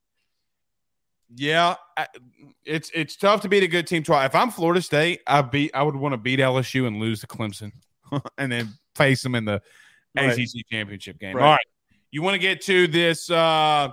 Yeah, 1.35 1.77
it's 2.65 2.91
it's 2.93 3.17
tough 3.17 3.43
to 3.43 3.49
beat 3.49 3.63
a 3.63 3.69
good 3.69 3.87
team 3.87 4.03
twice. 4.03 4.27
If 4.27 4.35
I'm 4.35 4.51
Florida 4.51 4.83
State, 4.83 5.21
I 5.27 5.43
beat 5.43 5.71
I 5.75 5.83
would 5.83 5.95
want 5.95 6.13
to 6.13 6.19
beat 6.19 6.41
LSU 6.41 6.87
and 6.87 6.99
lose 6.99 7.21
to 7.21 7.29
Clemson, 7.29 7.73
and 8.39 8.51
then 8.51 8.71
face 8.97 9.23
them 9.23 9.37
in 9.37 9.45
the 9.45 9.63
right. 10.17 10.37
ACC 10.37 10.67
championship 10.71 11.21
game. 11.21 11.37
Right. 11.37 11.45
All 11.45 11.53
right, 11.53 11.67
you 12.11 12.23
want 12.23 12.35
to 12.35 12.41
get 12.41 12.61
to 12.63 12.89
this 12.89 13.31
uh, 13.31 13.91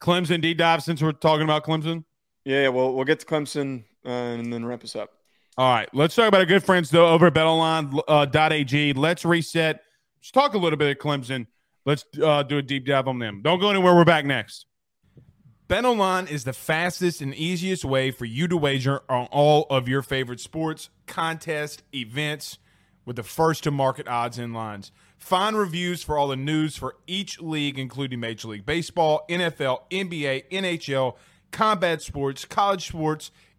Clemson 0.00 0.40
deep 0.40 0.56
dive 0.56 0.82
since 0.82 1.02
we're 1.02 1.12
talking 1.12 1.44
about 1.44 1.64
Clemson? 1.64 2.04
Yeah, 2.44 2.62
yeah 2.62 2.68
well, 2.68 2.94
we'll 2.94 3.04
get 3.04 3.20
to 3.20 3.26
Clemson 3.26 3.84
uh, 4.06 4.08
and 4.08 4.50
then 4.50 4.64
wrap 4.64 4.82
us 4.82 4.96
up. 4.96 5.10
All 5.56 5.72
right, 5.72 5.88
let's 5.94 6.16
talk 6.16 6.26
about 6.26 6.40
our 6.40 6.46
good 6.46 6.64
friends 6.64 6.90
though 6.90 7.06
over 7.06 7.28
at 7.28 7.34
BetOnline.ag. 7.34 8.90
Uh, 8.90 9.00
let's 9.00 9.24
reset. 9.24 9.82
Let's 10.18 10.30
talk 10.32 10.54
a 10.54 10.58
little 10.58 10.76
bit 10.76 10.90
of 10.90 10.98
Clemson. 10.98 11.46
Let's 11.86 12.04
uh, 12.20 12.42
do 12.42 12.58
a 12.58 12.62
deep 12.62 12.86
dive 12.86 13.06
on 13.06 13.20
them. 13.20 13.40
Don't 13.42 13.60
go 13.60 13.70
anywhere. 13.70 13.94
We're 13.94 14.04
back 14.04 14.24
next. 14.24 14.66
BetOnline 15.68 16.28
is 16.28 16.44
the 16.44 16.52
fastest 16.52 17.20
and 17.20 17.34
easiest 17.34 17.84
way 17.84 18.10
for 18.10 18.24
you 18.24 18.48
to 18.48 18.56
wager 18.56 19.02
on 19.08 19.26
all 19.26 19.66
of 19.70 19.88
your 19.88 20.02
favorite 20.02 20.40
sports, 20.40 20.90
contests, 21.06 21.82
events 21.94 22.58
with 23.06 23.16
the 23.16 23.22
first 23.22 23.64
to 23.64 23.70
market 23.70 24.08
odds 24.08 24.38
and 24.38 24.52
lines. 24.52 24.90
Find 25.18 25.56
reviews 25.56 26.02
for 26.02 26.18
all 26.18 26.28
the 26.28 26.36
news 26.36 26.76
for 26.76 26.96
each 27.06 27.40
league, 27.40 27.78
including 27.78 28.20
Major 28.20 28.48
League 28.48 28.66
Baseball, 28.66 29.24
NFL, 29.30 29.82
NBA, 29.90 30.50
NHL, 30.50 31.16
combat 31.50 32.02
sports, 32.02 32.44
college 32.44 32.88
sports, 32.88 33.30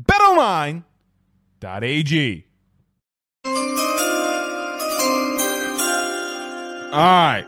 Betonline.ag. 0.00 0.84
All 6.92 7.02
right 7.02 7.46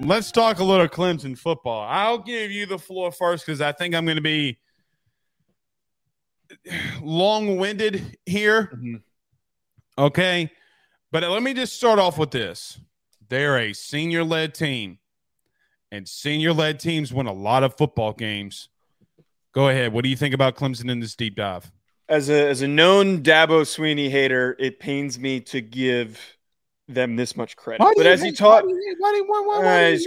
let's 0.00 0.30
talk 0.30 0.58
a 0.58 0.64
little 0.64 0.88
Clemson 0.88 1.36
football. 1.36 1.86
I'll 1.88 2.18
give 2.18 2.50
you 2.50 2.66
the 2.66 2.78
floor 2.78 3.10
first 3.12 3.44
because 3.44 3.60
I 3.60 3.72
think 3.72 3.94
I'm 3.94 4.04
going 4.04 4.16
to 4.16 4.22
be 4.22 4.58
long 7.00 7.56
winded 7.56 8.18
here. 8.26 8.64
Mm-hmm. 8.74 8.96
Okay. 9.98 10.50
But 11.10 11.22
let 11.24 11.42
me 11.42 11.54
just 11.54 11.74
start 11.74 11.98
off 11.98 12.18
with 12.18 12.30
this 12.30 12.80
they're 13.28 13.58
a 13.58 13.72
senior 13.72 14.24
led 14.24 14.54
team, 14.54 14.98
and 15.90 16.08
senior 16.08 16.52
led 16.52 16.80
teams 16.80 17.12
win 17.12 17.26
a 17.26 17.32
lot 17.32 17.62
of 17.62 17.76
football 17.76 18.12
games. 18.12 18.68
Go 19.52 19.68
ahead. 19.68 19.92
What 19.92 20.04
do 20.04 20.10
you 20.10 20.16
think 20.16 20.34
about 20.34 20.56
Clemson 20.56 20.90
in 20.90 21.00
this 21.00 21.16
deep 21.16 21.34
dive? 21.34 21.70
As 22.08 22.30
a, 22.30 22.48
as 22.48 22.62
a 22.62 22.68
known 22.68 23.22
Dabo 23.22 23.62
Swinney 23.62 24.10
hater, 24.10 24.56
it 24.58 24.80
pains 24.80 25.18
me 25.18 25.40
to 25.40 25.60
give 25.60 26.38
them 26.88 27.16
this 27.16 27.36
much 27.36 27.54
credit. 27.54 27.86
But 27.96 28.06
as 28.06 28.22
he 28.22 28.32
taught, 28.32 28.64
uh, 28.64 29.88
he's, 29.90 30.06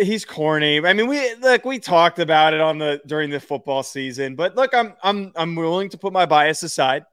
he's 0.00 0.24
corny. 0.24 0.78
I 0.84 0.92
mean, 0.92 1.08
we 1.08 1.34
look, 1.34 1.64
we 1.64 1.80
talked 1.80 2.20
about 2.20 2.54
it 2.54 2.60
on 2.60 2.78
the 2.78 3.00
during 3.04 3.30
the 3.30 3.40
football 3.40 3.82
season. 3.82 4.36
But 4.36 4.54
look, 4.56 4.72
I'm 4.72 4.94
I'm 5.02 5.32
I'm 5.34 5.56
willing 5.56 5.88
to 5.90 5.98
put 5.98 6.12
my 6.12 6.26
bias 6.26 6.62
aside. 6.62 7.04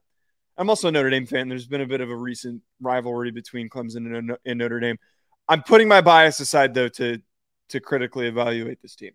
I'm 0.56 0.70
also 0.70 0.88
a 0.88 0.92
Notre 0.92 1.10
Dame 1.10 1.26
fan. 1.26 1.48
There's 1.48 1.66
been 1.66 1.80
a 1.80 1.86
bit 1.86 2.00
of 2.00 2.10
a 2.10 2.16
recent 2.16 2.62
rivalry 2.80 3.30
between 3.30 3.68
Clemson 3.68 4.16
and, 4.16 4.36
and 4.44 4.58
Notre 4.58 4.80
Dame. 4.80 4.98
I'm 5.48 5.62
putting 5.62 5.88
my 5.88 6.00
bias 6.00 6.40
aside 6.40 6.74
though 6.74 6.88
to 6.88 7.20
to 7.70 7.80
critically 7.80 8.28
evaluate 8.28 8.80
this 8.82 8.94
team. 8.94 9.12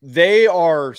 They 0.00 0.46
are 0.46 0.94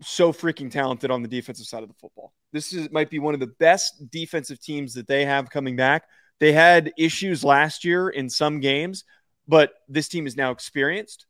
so 0.00 0.32
freaking 0.32 0.70
talented 0.70 1.10
on 1.10 1.22
the 1.22 1.28
defensive 1.28 1.66
side 1.66 1.82
of 1.82 1.88
the 1.88 1.94
football. 1.94 2.32
This 2.52 2.72
is 2.72 2.90
might 2.90 3.10
be 3.10 3.18
one 3.18 3.34
of 3.34 3.40
the 3.40 3.46
best 3.46 4.10
defensive 4.10 4.60
teams 4.60 4.94
that 4.94 5.06
they 5.06 5.24
have 5.24 5.50
coming 5.50 5.76
back 5.76 6.04
they 6.40 6.52
had 6.52 6.92
issues 6.96 7.42
last 7.42 7.84
year 7.84 8.08
in 8.08 8.30
some 8.30 8.60
games, 8.60 9.04
but 9.46 9.72
this 9.88 10.08
team 10.08 10.26
is 10.26 10.36
now 10.36 10.50
experienced. 10.50 11.26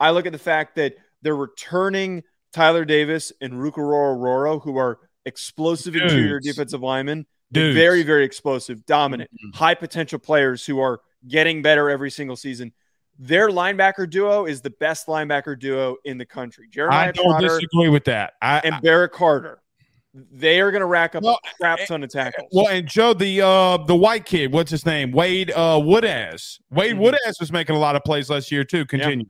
I 0.00 0.10
look 0.10 0.26
at 0.26 0.32
the 0.32 0.38
fact 0.38 0.76
that 0.76 0.94
they're 1.22 1.36
returning 1.36 2.22
Tyler 2.52 2.84
Davis 2.84 3.32
and 3.40 3.54
Rukaroro, 3.54 4.16
Roro, 4.16 4.62
who 4.62 4.76
are 4.78 4.98
explosive 5.24 5.92
Dudes. 5.92 6.12
interior 6.12 6.40
defensive 6.40 6.82
linemen. 6.82 7.26
Very, 7.50 8.02
very 8.02 8.24
explosive, 8.24 8.84
dominant, 8.84 9.30
mm-hmm. 9.30 9.56
high 9.56 9.74
potential 9.74 10.18
players 10.18 10.66
who 10.66 10.80
are 10.80 11.00
getting 11.26 11.62
better 11.62 11.88
every 11.88 12.10
single 12.10 12.36
season. 12.36 12.72
Their 13.18 13.48
linebacker 13.48 14.08
duo 14.08 14.44
is 14.44 14.60
the 14.60 14.70
best 14.70 15.06
linebacker 15.06 15.58
duo 15.58 15.96
in 16.04 16.18
the 16.18 16.26
country. 16.26 16.68
Jeremiah 16.70 17.08
I 17.08 17.12
don't 17.12 17.24
Trotter 17.24 17.48
disagree 17.48 17.88
with 17.88 18.04
that. 18.04 18.34
I, 18.42 18.58
and 18.58 18.82
Barrett 18.82 19.12
Carter 19.12 19.60
they 20.14 20.60
are 20.60 20.70
going 20.70 20.80
to 20.80 20.86
rack 20.86 21.14
up 21.14 21.22
well, 21.22 21.38
a 21.44 21.56
crap 21.60 21.80
ton 21.86 22.02
of 22.02 22.10
tackles. 22.10 22.48
Well, 22.52 22.68
and 22.68 22.86
Joe, 22.86 23.14
the 23.14 23.42
uh, 23.42 23.76
the 23.78 23.96
white 23.96 24.24
kid, 24.24 24.52
what's 24.52 24.70
his 24.70 24.86
name? 24.86 25.12
Wade 25.12 25.50
uh, 25.50 25.78
Woodaz. 25.78 26.58
Wade 26.70 26.96
mm-hmm. 26.96 27.04
Woodaz 27.04 27.40
was 27.40 27.52
making 27.52 27.76
a 27.76 27.78
lot 27.78 27.96
of 27.96 28.04
plays 28.04 28.30
last 28.30 28.50
year 28.50 28.64
too. 28.64 28.86
Continue. 28.86 29.26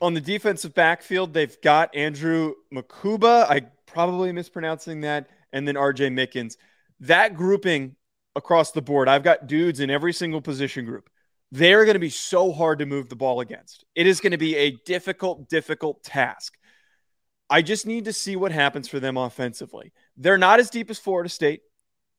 On 0.00 0.14
the 0.14 0.20
defensive 0.20 0.74
backfield, 0.74 1.32
they've 1.32 1.60
got 1.60 1.94
Andrew 1.94 2.54
Mukuba. 2.72 3.48
I 3.48 3.62
probably 3.86 4.30
mispronouncing 4.32 5.00
that, 5.00 5.28
and 5.52 5.66
then 5.66 5.76
R.J. 5.76 6.10
Mickens. 6.10 6.56
That 7.00 7.34
grouping 7.34 7.96
across 8.36 8.70
the 8.72 8.82
board, 8.82 9.08
I've 9.08 9.24
got 9.24 9.46
dudes 9.46 9.80
in 9.80 9.90
every 9.90 10.12
single 10.12 10.40
position 10.40 10.84
group. 10.84 11.08
They're 11.50 11.84
going 11.84 11.94
to 11.94 12.00
be 12.00 12.10
so 12.10 12.52
hard 12.52 12.78
to 12.80 12.86
move 12.86 13.08
the 13.08 13.16
ball 13.16 13.40
against. 13.40 13.84
It 13.94 14.06
is 14.06 14.20
going 14.20 14.32
to 14.32 14.38
be 14.38 14.54
a 14.56 14.72
difficult, 14.84 15.48
difficult 15.48 16.04
task. 16.04 16.57
I 17.50 17.62
just 17.62 17.86
need 17.86 18.04
to 18.04 18.12
see 18.12 18.36
what 18.36 18.52
happens 18.52 18.88
for 18.88 19.00
them 19.00 19.16
offensively. 19.16 19.92
They're 20.16 20.38
not 20.38 20.60
as 20.60 20.70
deep 20.70 20.90
as 20.90 20.98
Florida 20.98 21.28
State. 21.28 21.62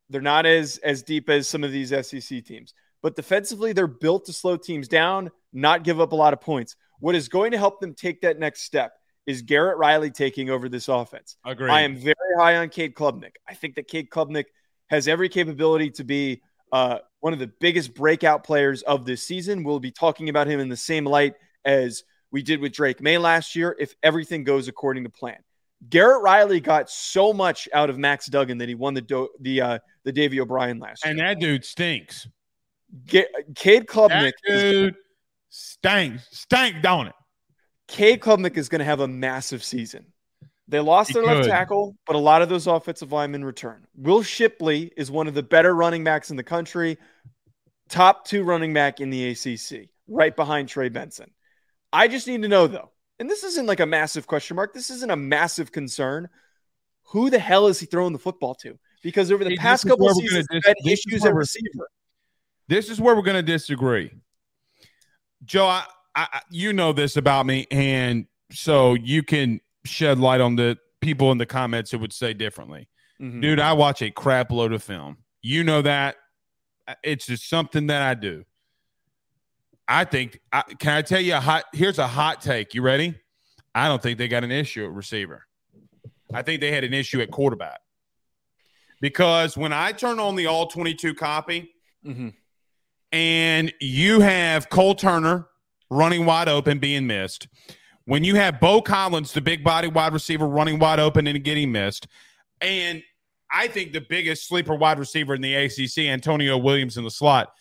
They're 0.10 0.22
not 0.22 0.46
as 0.46 0.78
as 0.80 1.04
deep 1.04 1.30
as 1.30 1.48
some 1.48 1.64
of 1.64 1.72
these 1.72 1.90
SEC 1.90 2.44
teams. 2.46 2.74
But 3.02 3.16
defensively, 3.16 3.74
they're 3.74 3.88
built 3.88 4.26
to 4.26 4.34
slow 4.34 4.58
teams 4.58 4.88
down, 4.88 5.32
not 5.54 5.84
give 5.84 6.02
up 6.02 6.12
a 6.12 6.16
lot 6.16 6.34
of 6.34 6.42
points. 6.42 6.76
What 7.00 7.16
is 7.16 7.30
going 7.30 7.52
to 7.52 7.58
help 7.58 7.80
them 7.80 7.94
take 7.94 8.22
that 8.22 8.40
next 8.40 8.62
step 8.62 8.94
is 9.26 9.42
Garrett 9.44 9.78
Riley 9.78 10.12
taking 10.12 10.50
over 10.50 10.68
this 10.68 10.88
offense. 10.88 11.38
Agreed. 11.46 11.70
I 11.70 11.82
am 11.82 11.96
very 11.96 12.16
high 12.38 12.58
on 12.58 12.70
Cade 12.70 12.96
Klubnik. 12.96 13.34
I 13.48 13.54
think 13.54 13.76
that 13.76 13.88
Cade 13.88 14.10
Klubnik 14.10 14.46
has 14.90 15.08
every 15.08 15.30
capability 15.30 15.92
to 15.92 16.04
be 16.04 16.42
uh, 16.72 17.00
one 17.20 17.34
of 17.34 17.40
the 17.40 17.52
biggest 17.60 17.94
breakout 17.94 18.44
players 18.44 18.82
of 18.82 19.06
this 19.06 19.24
season. 19.24 19.64
We'll 19.64 19.80
be 19.80 19.92
talking 19.92 20.30
about 20.30 20.48
him 20.48 20.60
in 20.60 20.68
the 20.68 20.78
same 20.78 21.06
light 21.06 21.36
as 21.64 22.04
we 22.32 22.42
did 22.42 22.60
with 22.60 22.74
Drake 22.74 23.02
Maye 23.02 23.18
last 23.18 23.56
year 23.56 23.76
if 23.80 23.96
everything 24.04 24.44
goes 24.44 24.68
according 24.68 25.04
to 25.04 25.10
plan. 25.10 25.38
Garrett 25.88 26.22
Riley 26.22 26.60
got 26.60 26.90
so 26.90 27.32
much 27.32 27.70
out 27.74 27.90
of 27.90 27.98
Max 27.98 28.28
Duggan 28.28 28.58
that 28.58 28.68
he 28.68 28.76
won 28.76 28.94
the 28.94 29.02
do- 29.02 29.30
the 29.40 29.62
uh, 29.62 29.80
the 30.04 30.12
Davy 30.12 30.42
O'Brien 30.42 30.80
last 30.80 31.06
and 31.06 31.18
year. 31.18 31.28
And 31.28 31.38
that 31.38 31.42
dude 31.42 31.64
stinks. 31.64 32.28
Get, 33.06 33.30
Cade 33.56 33.86
Klubnik 33.86 34.34
that 34.46 34.62
dude 34.62 34.96
is, 34.96 35.02
stinks. 35.50 36.28
Stank, 36.32 36.82
don't 36.82 37.08
it? 37.08 37.14
Cade 37.88 38.20
Klubnik 38.20 38.58
is 38.58 38.68
going 38.68 38.80
to 38.80 38.86
have 38.86 39.00
a 39.00 39.08
massive 39.08 39.64
season. 39.64 40.08
They 40.68 40.80
lost 40.80 41.10
He 41.10 41.14
their 41.16 41.24
left 41.24 41.48
tackle, 41.48 41.96
but 42.06 42.16
a 42.16 42.20
lot 42.20 42.44
of 42.44 42.50
those 42.50 42.68
offensive 42.68 43.12
linemen 43.12 43.44
return. 43.44 43.88
Will 43.96 44.22
Shipley 44.22 44.92
is 44.96 45.10
one 45.10 45.28
of 45.28 45.34
the 45.34 45.42
better 45.42 45.74
running 45.74 46.04
backs 46.04 46.30
in 46.30 46.38
the 46.38 46.44
country, 46.44 46.98
top 47.90 48.26
two 48.26 48.44
running 48.44 48.74
back 48.74 49.00
in 49.00 49.10
the 49.10 49.30
ACC, 49.30 49.90
right 50.08 50.36
behind 50.36 50.70
Trey 50.70 50.90
Benson. 50.90 51.32
I 51.92 52.08
just 52.08 52.28
need 52.28 52.42
to 52.44 52.48
know 52.48 52.68
though, 52.68 52.92
and 53.20 53.30
this 53.30 53.44
isn't 53.44 53.66
like 53.66 53.80
a 53.80 53.86
massive 53.86 54.28
question 54.28 54.56
mark. 54.56 54.74
This 54.74 54.90
isn't 54.90 55.10
a 55.10 55.16
massive 55.16 55.72
concern. 55.72 56.30
Who 57.06 57.30
the 57.30 57.40
hell 57.40 57.68
is 57.68 57.80
he 57.80 57.86
throwing 57.86 58.14
the 58.14 58.20
football 58.20 58.54
to? 58.56 58.78
Because 59.02 59.32
over 59.32 59.44
the 59.44 59.52
this 59.52 59.60
past 59.60 59.88
couple 59.88 60.06
where 60.06 60.12
of 60.12 60.18
we're 60.18 60.30
gonna 60.30 60.44
seasons, 60.44 60.48
dis- 60.52 60.66
had 60.66 60.78
issues 60.86 61.26
at 61.26 61.34
receiver. 61.34 61.90
This 62.68 62.90
is 62.90 63.02
where 63.02 63.16
we're 63.16 63.24
going 63.24 63.36
to 63.36 63.42
disagree. 63.42 64.12
Joe, 65.44 65.66
I, 65.66 65.86
I, 66.16 66.42
you 66.52 66.72
know 66.72 66.94
this 66.94 67.18
about 67.18 67.48
me, 67.48 67.66
and 67.72 68.28
so 68.52 68.94
you 68.94 69.24
can 69.24 69.60
shed 69.86 70.20
light 70.20 70.40
on 70.40 70.56
the 70.56 70.78
people 71.02 71.32
in 71.32 71.40
the 71.40 71.48
comments 71.48 71.90
who 71.90 71.98
would 71.98 72.14
say 72.14 72.34
differently. 72.34 72.88
Mhm. 73.20 73.42
Dude, 73.42 73.60
I 73.60 73.74
watch 73.74 74.04
a 74.04 74.12
crap 74.12 74.52
load 74.52 74.72
of 74.72 74.84
film. 74.84 75.18
You 75.42 75.64
know 75.64 75.82
that. 75.82 76.18
It's 77.04 77.26
just 77.26 77.50
something 77.50 77.88
that 77.88 78.04
I 78.04 78.14
do. 78.14 78.46
I 79.90 80.06
think. 80.06 80.40
I, 80.54 80.62
can 80.80 80.94
I 80.94 81.02
tell 81.02 81.20
you 81.20 81.34
a 81.36 81.40
hot? 81.40 81.66
Here's 81.74 81.98
a 82.00 82.08
hot 82.08 82.42
take. 82.42 82.74
You 82.76 82.82
ready? 82.84 83.16
I 83.76 83.88
don't 83.88 84.02
think 84.02 84.18
they 84.20 84.28
got 84.28 84.44
an 84.44 84.52
issue 84.52 84.86
at 84.86 84.92
receiver. 84.92 85.46
I 86.34 86.44
think 86.44 86.62
they 86.62 86.72
had 86.72 86.84
an 86.84 86.94
issue 86.94 87.22
at 87.22 87.32
quarterback. 87.32 87.80
Because 89.02 89.58
when 89.58 89.74
I 89.74 89.92
turn 89.94 90.20
on 90.20 90.36
the 90.36 90.46
all 90.48 90.68
22 90.68 91.14
copy, 91.16 91.72
Mhm. 92.06 92.34
and 93.12 93.74
you 93.82 94.20
have 94.20 94.70
Cole 94.70 94.96
Turner 94.96 95.48
running 95.90 96.26
wide 96.26 96.48
open, 96.48 96.80
being 96.80 97.08
missed. 97.08 97.48
When 98.06 98.24
you 98.24 98.36
have 98.36 98.60
Beaux 98.60 98.82
Collins, 98.82 99.34
the 99.34 99.42
big 99.42 99.64
body 99.64 99.88
wide 99.88 100.14
receiver, 100.14 100.48
running 100.48 100.80
wide 100.80 101.00
open 101.00 101.26
and 101.28 101.44
getting 101.44 101.72
missed, 101.72 102.08
and 102.62 103.02
I 103.52 103.68
think 103.68 103.94
the 103.94 104.02
biggest 104.02 104.48
sleeper 104.48 104.76
wide 104.76 105.00
receiver 105.00 105.34
in 105.34 105.42
the 105.42 105.56
ACC, 105.56 106.08
Antonio 106.10 106.58
Williams 106.58 106.98
in 106.98 107.04
the 107.04 107.12
slot, 107.12 107.52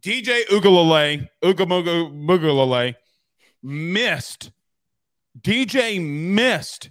DJ 0.00 0.44
Ugalale, 0.46 1.28
Ugamugalale, 1.42 2.94
missed. 3.62 4.50
DJ 5.40 6.02
missed 6.04 6.90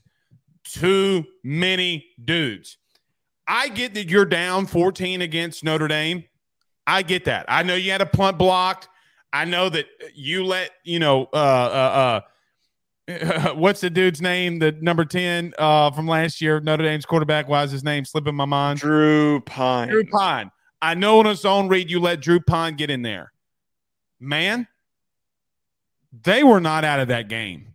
too 0.63 1.25
many 1.43 2.07
dudes. 2.23 2.77
I 3.47 3.69
get 3.69 3.93
that 3.93 4.09
you're 4.09 4.25
down 4.25 4.65
14 4.65 5.21
against 5.21 5.63
Notre 5.63 5.87
Dame. 5.87 6.23
I 6.87 7.01
get 7.01 7.25
that. 7.25 7.45
I 7.47 7.63
know 7.63 7.75
you 7.75 7.91
had 7.91 8.01
a 8.01 8.05
punt 8.05 8.37
blocked. 8.37 8.89
I 9.31 9.45
know 9.45 9.69
that 9.69 9.85
you 10.13 10.45
let, 10.45 10.71
you 10.83 10.99
know, 10.99 11.27
uh, 11.33 12.21
uh, 13.07 13.11
uh, 13.11 13.53
what's 13.53 13.81
the 13.81 13.89
dude's 13.89 14.21
name? 14.21 14.59
The 14.59 14.71
number 14.81 15.05
10 15.05 15.53
uh, 15.57 15.91
from 15.91 16.07
last 16.07 16.41
year, 16.41 16.59
Notre 16.59 16.83
Dame's 16.83 17.05
quarterback. 17.05 17.47
Why 17.47 17.63
is 17.63 17.71
his 17.71 17.83
name 17.83 18.05
slipping 18.05 18.35
my 18.35 18.45
mind? 18.45 18.79
Drew 18.79 19.41
Pyne. 19.41 19.89
Drew 19.89 20.05
Pyne. 20.05 20.51
I 20.85 20.93
know 20.93 21.17
on 21.17 21.25
his 21.25 21.45
own 21.45 21.67
read 21.67 21.89
you 21.89 21.99
let 21.99 22.21
Drew 22.21 22.39
Pyne 22.39 22.75
get 22.75 22.91
in 22.91 23.01
there. 23.01 23.33
Man, 24.19 24.67
they 26.11 26.43
were 26.43 26.61
not 26.61 26.85
out 26.85 26.99
of 26.99 27.07
that 27.07 27.27
game. 27.27 27.73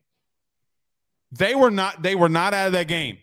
They 1.32 1.56
were 1.56 1.72
not 1.72 2.02
they 2.02 2.14
were 2.14 2.28
not 2.28 2.54
out 2.54 2.68
of 2.68 2.72
that 2.74 2.86
game. 2.86 3.18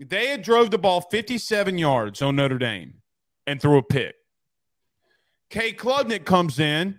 They 0.00 0.26
had 0.26 0.42
drove 0.42 0.72
the 0.72 0.78
ball 0.78 1.00
57 1.00 1.78
yards 1.78 2.22
on 2.22 2.34
Notre 2.34 2.58
Dame 2.58 2.94
and 3.46 3.62
threw 3.62 3.78
a 3.78 3.84
pick. 3.84 4.16
Cade 5.48 5.78
Klubnik 5.78 6.24
comes 6.24 6.58
in 6.58 6.98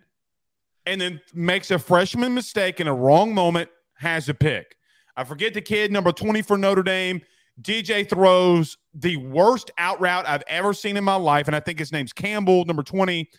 and 0.85 1.01
then 1.01 1.19
makes 1.33 1.69
a 1.69 1.77
freshman 1.77 2.33
mistake 2.33 2.79
in 2.79 2.87
a 2.87 2.95
wrong 2.95 3.33
moment, 3.33 3.69
has 3.95 4.29
a 4.29 4.33
pick. 4.33 4.77
I 5.17 5.25
forget 5.25 5.53
the 5.53 5.61
kid, 5.61 5.91
number 5.91 6.13
20 6.13 6.41
for 6.43 6.57
Notre 6.57 6.83
Dame. 6.83 7.23
DJ 7.61 8.07
throws 8.07 8.77
the 8.93 9.17
worst 9.17 9.71
out 9.77 9.99
route 10.01 10.27
I've 10.27 10.43
ever 10.47 10.73
seen 10.73 10.97
in 10.97 11.03
my 11.03 11.15
life. 11.15 11.47
And 11.47 11.55
I 11.55 11.59
think 11.59 11.79
his 11.79 11.91
name's 11.91 12.13
Campbell, 12.13 12.65
number 12.65 12.83
20 12.83 13.29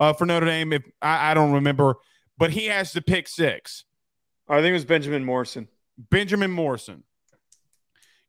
uh, 0.00 0.12
for 0.12 0.26
Notre 0.26 0.46
Dame. 0.46 0.72
If 0.72 0.82
I, 1.02 1.32
I 1.32 1.34
don't 1.34 1.52
remember, 1.52 1.96
but 2.38 2.50
he 2.50 2.66
has 2.66 2.92
the 2.92 3.02
pick 3.02 3.28
six. 3.28 3.84
I 4.48 4.56
think 4.60 4.70
it 4.70 4.74
was 4.74 4.84
Benjamin 4.84 5.24
Morrison. 5.24 5.68
Benjamin 5.98 6.50
Morrison. 6.50 7.02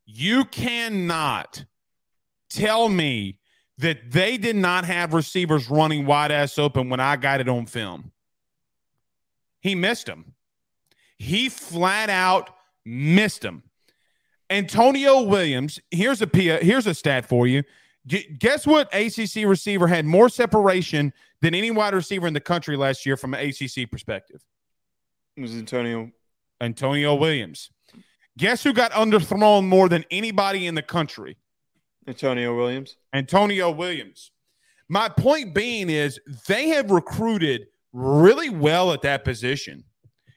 You 0.04 0.44
cannot 0.44 1.64
tell 2.50 2.88
me 2.88 3.38
that 3.78 4.10
they 4.10 4.36
did 4.36 4.56
not 4.56 4.84
have 4.84 5.12
receivers 5.12 5.70
running 5.70 6.04
wide 6.06 6.32
ass 6.32 6.58
open 6.58 6.90
when 6.90 6.98
I 6.98 7.16
got 7.16 7.40
it 7.40 7.48
on 7.48 7.66
film. 7.66 8.10
He 9.60 9.74
missed 9.74 10.06
them. 10.06 10.34
He 11.16 11.48
flat 11.48 12.10
out 12.10 12.50
missed 12.84 13.42
them. 13.42 13.62
Antonio 14.50 15.22
Williams, 15.22 15.78
here's 15.90 16.22
a 16.22 16.28
here's 16.34 16.86
a 16.86 16.94
stat 16.94 17.26
for 17.26 17.46
you. 17.46 17.62
Guess 18.06 18.66
what 18.66 18.88
ACC 18.94 19.46
receiver 19.46 19.86
had 19.86 20.06
more 20.06 20.28
separation 20.28 21.12
than 21.42 21.54
any 21.54 21.70
wide 21.70 21.92
receiver 21.92 22.26
in 22.26 22.32
the 22.32 22.40
country 22.40 22.76
last 22.76 23.04
year 23.04 23.16
from 23.16 23.34
an 23.34 23.40
ACC 23.46 23.90
perspective? 23.90 24.42
It 25.36 25.42
was 25.42 25.54
Antonio. 25.54 26.10
Antonio 26.60 27.14
Williams. 27.14 27.70
Guess 28.38 28.64
who 28.64 28.72
got 28.72 28.92
underthrown 28.92 29.66
more 29.66 29.88
than 29.88 30.04
anybody 30.10 30.66
in 30.66 30.74
the 30.74 30.82
country? 30.82 31.36
Antonio 32.06 32.56
Williams. 32.56 32.96
Antonio 33.12 33.70
Williams. 33.70 34.30
My 34.88 35.08
point 35.08 35.54
being 35.54 35.90
is 35.90 36.18
they 36.46 36.68
have 36.68 36.90
recruited 36.90 37.66
really 37.92 38.48
well 38.48 38.92
at 38.92 39.02
that 39.02 39.24
position. 39.24 39.84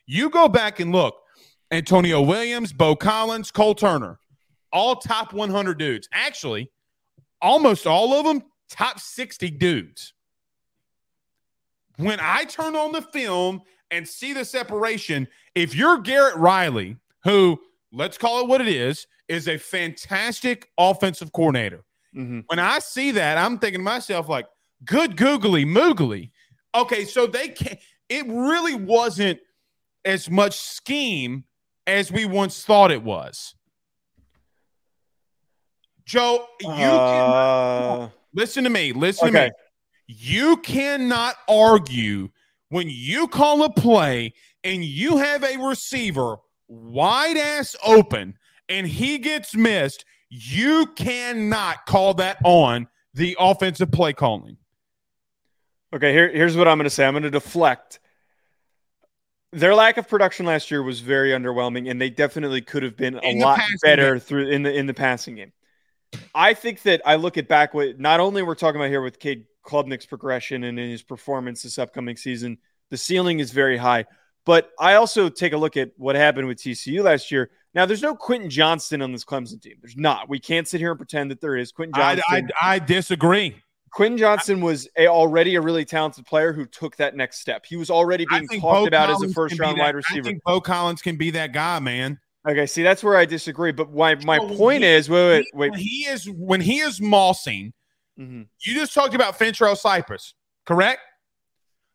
You 0.05 0.29
go 0.29 0.49
back 0.49 0.79
and 0.81 0.91
look 0.91 1.15
Antonio 1.71 2.21
Williams, 2.21 2.73
Beaux 2.73 2.95
Collins, 2.95 3.49
Cole 3.49 3.75
Turner, 3.75 4.19
all 4.73 4.97
top 4.97 5.33
100 5.33 5.77
dudes. 5.77 6.07
Actually, 6.11 6.69
almost 7.41 7.87
all 7.87 8.13
of 8.13 8.25
them 8.25 8.43
top 8.69 8.99
60 8.99 9.49
dudes. 9.51 10.13
When 11.97 12.19
I 12.21 12.45
turn 12.45 12.75
on 12.75 12.91
the 12.91 13.01
film 13.01 13.61
and 13.89 14.07
see 14.07 14.33
the 14.33 14.45
separation, 14.45 15.27
if 15.55 15.75
you're 15.75 15.99
Garrett 15.99 16.35
Riley, 16.35 16.97
who, 17.23 17.59
let's 17.91 18.17
call 18.17 18.41
it 18.41 18.47
what 18.47 18.61
it 18.61 18.67
is, 18.67 19.07
is 19.27 19.47
a 19.47 19.57
fantastic 19.57 20.69
offensive 20.77 21.31
coordinator. 21.31 21.83
Mhm. 22.15 22.43
When 22.47 22.59
I 22.59 22.79
see 22.79 23.11
that, 23.11 23.37
I'm 23.37 23.59
thinking 23.59 23.79
to 23.79 23.83
myself, 23.83 24.27
like, 24.27 24.47
good 24.83 25.15
googly 25.15 25.63
moogly. 25.63 26.31
Okay, 26.75 27.05
so 27.05 27.27
they 27.27 27.49
can't, 27.49 27.79
it 28.09 28.25
really 28.27 28.75
wasn't 28.75 29.39
as 30.03 30.29
much 30.29 30.57
scheme 30.57 31.45
as 31.87 32.11
we 32.11 32.25
once 32.25 32.63
thought 32.63 32.91
it 32.91 33.03
was. 33.03 33.55
Joe, 36.05 36.45
you 36.59 36.67
can 36.67 36.79
Uh, 36.81 38.09
listen 38.33 38.63
to 38.63 38.69
me. 38.69 38.91
Listen 38.93 39.27
to 39.27 39.33
me. 39.45 39.51
You 40.07 40.57
cannot 40.57 41.35
argue 41.47 42.29
when 42.69 42.87
you 42.89 43.27
call 43.27 43.63
a 43.63 43.71
play 43.71 44.33
and 44.63 44.83
you 44.83 45.17
have 45.17 45.43
a 45.43 45.57
receiver 45.57 46.37
wide 46.67 47.37
ass 47.37 47.75
open 47.85 48.37
and 48.67 48.87
he 48.87 49.17
gets 49.19 49.55
missed. 49.55 50.05
You 50.29 50.87
cannot 50.95 51.85
call 51.85 52.13
that 52.15 52.37
on 52.43 52.87
the 53.13 53.35
offensive 53.39 53.91
play 53.91 54.13
calling. 54.13 54.57
Okay, 55.93 56.13
here, 56.13 56.29
here's 56.31 56.55
what 56.55 56.67
I'm 56.67 56.77
going 56.77 56.85
to 56.85 56.89
say. 56.89 57.05
I'm 57.05 57.13
going 57.13 57.23
to 57.23 57.29
deflect. 57.29 57.99
Their 59.53 59.75
lack 59.75 59.97
of 59.97 60.07
production 60.07 60.45
last 60.45 60.71
year 60.71 60.81
was 60.81 61.01
very 61.01 61.31
underwhelming, 61.31 61.89
and 61.89 61.99
they 61.99 62.09
definitely 62.09 62.61
could 62.61 62.83
have 62.83 62.95
been 62.95 63.15
a 63.15 63.21
In 63.21 63.39
the 63.39 63.45
lot 63.45 63.59
better 63.83 64.17
through 64.17 64.47
in 64.47 64.63
the 64.63 64.73
in 64.73 64.85
the 64.85 64.93
passing 64.93 65.35
game. 65.35 65.51
I 66.33 66.53
think 66.53 66.81
that 66.83 67.01
I 67.05 67.15
look 67.15 67.37
at 67.37 67.47
back 67.47 67.73
what 67.73 67.99
not 67.99 68.19
only 68.19 68.43
we're 68.43 68.55
talking 68.55 68.79
about 68.79 68.89
here 68.89 69.01
with 69.01 69.19
Cade 69.19 69.45
Klubnik's 69.65 70.05
progression 70.05 70.63
and 70.63 70.79
in 70.79 70.89
his 70.89 71.03
performance 71.03 71.63
this 71.63 71.77
upcoming 71.77 72.17
season, 72.17 72.57
the 72.89 72.97
ceiling 72.97 73.39
is 73.39 73.51
very 73.51 73.77
high. 73.77 74.05
But 74.45 74.71
I 74.79 74.95
also 74.95 75.29
take 75.29 75.53
a 75.53 75.57
look 75.57 75.77
at 75.77 75.91
what 75.97 76.15
happened 76.15 76.47
with 76.47 76.57
TCU 76.57 77.03
last 77.03 77.31
year. 77.31 77.51
Now, 77.73 77.85
there's 77.85 78.01
no 78.01 78.15
Quentin 78.15 78.49
Johnston 78.49 79.01
on 79.01 79.11
this 79.11 79.23
Clemson 79.23 79.61
team. 79.61 79.75
There's 79.81 79.95
not. 79.95 80.27
We 80.27 80.39
can't 80.39 80.67
sit 80.67 80.81
here 80.81 80.91
and 80.91 80.99
pretend 80.99 81.31
that 81.31 81.39
there 81.39 81.55
is. 81.55 81.71
Quentin 81.71 82.01
I, 82.01 82.19
I, 82.27 82.43
I 82.61 82.79
disagree. 82.79 83.55
Quentin 83.93 84.17
Johnston 84.17 84.61
was 84.61 84.87
a, 84.97 85.07
already 85.07 85.55
a 85.55 85.61
really 85.61 85.83
talented 85.85 86.25
player 86.25 86.53
who 86.53 86.65
took 86.65 86.95
that 86.97 87.15
next 87.15 87.39
step. 87.41 87.65
He 87.65 87.75
was 87.75 87.89
already 87.89 88.25
being 88.29 88.47
talked 88.47 88.61
Bo 88.61 88.85
about 88.85 89.09
as 89.09 89.21
a 89.21 89.33
first 89.33 89.59
round 89.59 89.77
that- 89.77 89.81
wide 89.83 89.95
I 89.95 89.97
receiver. 89.97 90.23
think 90.23 90.43
Beaux 90.45 90.61
Collins 90.61 91.01
can 91.01 91.17
be 91.17 91.29
that 91.31 91.51
guy, 91.53 91.79
man. 91.79 92.19
Okay, 92.47 92.65
see, 92.65 92.81
that's 92.83 93.03
where 93.03 93.17
I 93.17 93.25
disagree. 93.25 93.71
But 93.71 93.93
my, 93.93 94.15
my 94.23 94.37
So 94.39 94.55
point 94.55 94.83
he- 94.83 94.89
is 94.89 95.09
wait, 95.09 95.27
wait, 95.27 95.45
wait. 95.53 95.71
When 95.71 95.79
he 95.79 96.05
is 96.07 96.29
when 96.29 96.61
he 96.61 96.79
is 96.79 96.99
mossing, 96.99 97.73
Mhm. 98.19 98.47
you 98.61 98.73
just 98.73 98.93
talked 98.93 99.13
about 99.13 99.37
Fentrell 99.37 99.77
Cypress, 99.77 100.33
correct? 100.65 101.01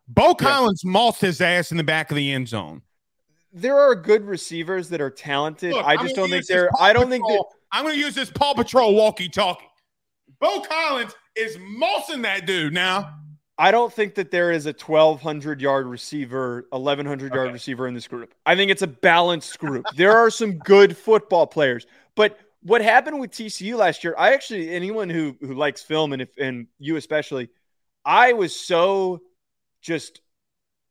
Beaux 0.08 0.34
Collins 0.34 0.84
mossed 0.84 1.20
his 1.20 1.40
ass 1.40 1.70
in 1.72 1.76
the 1.78 1.84
back 1.84 2.10
of 2.10 2.16
the 2.16 2.30
end 2.32 2.46
zone. 2.48 2.82
There 3.52 3.78
are 3.78 3.94
good 3.94 4.22
receivers 4.24 4.88
that 4.90 5.00
are 5.00 5.10
talented. 5.10 5.72
Look, 5.72 5.84
I 5.84 5.96
just 5.96 6.14
don't 6.14 6.28
think 6.30 6.46
they're. 6.46 6.68
I 6.78 6.92
don't 6.92 7.08
think 7.08 7.24
that. 7.24 7.30
Patrol- 7.32 7.52
I'm 7.72 7.84
going 7.84 7.94
to 7.96 8.00
use 8.00 8.14
this 8.14 8.30
Paw 8.30 8.54
Patrol 8.54 8.94
walkie 8.94 9.28
talkie. 9.28 9.66
Beaux 10.40 10.60
Collins 10.60 11.12
is 11.36 11.56
mossing 11.58 12.22
that 12.22 12.46
dude 12.46 12.72
now. 12.72 13.14
I 13.58 13.70
don't 13.70 13.92
think 13.92 14.16
that 14.16 14.30
there 14.30 14.52
is 14.52 14.66
a 14.66 14.72
1200 14.72 15.60
yard 15.60 15.86
receiver, 15.86 16.66
1100 16.70 17.32
yard 17.32 17.46
okay. 17.46 17.52
receiver 17.52 17.86
in 17.88 17.94
this 17.94 18.06
group. 18.06 18.34
I 18.44 18.54
think 18.54 18.70
it's 18.70 18.82
a 18.82 18.86
balanced 18.86 19.58
group. 19.58 19.86
there 19.96 20.16
are 20.16 20.30
some 20.30 20.58
good 20.58 20.96
football 20.96 21.46
players, 21.46 21.86
but 22.14 22.38
what 22.62 22.82
happened 22.82 23.20
with 23.20 23.30
TCU 23.30 23.76
last 23.76 24.04
year, 24.04 24.14
I 24.18 24.34
actually 24.34 24.70
anyone 24.70 25.08
who 25.08 25.36
who 25.40 25.54
likes 25.54 25.82
film 25.82 26.12
and 26.12 26.22
if 26.22 26.36
and 26.36 26.66
you 26.78 26.96
especially, 26.96 27.48
I 28.04 28.34
was 28.34 28.54
so 28.54 29.20
just 29.80 30.20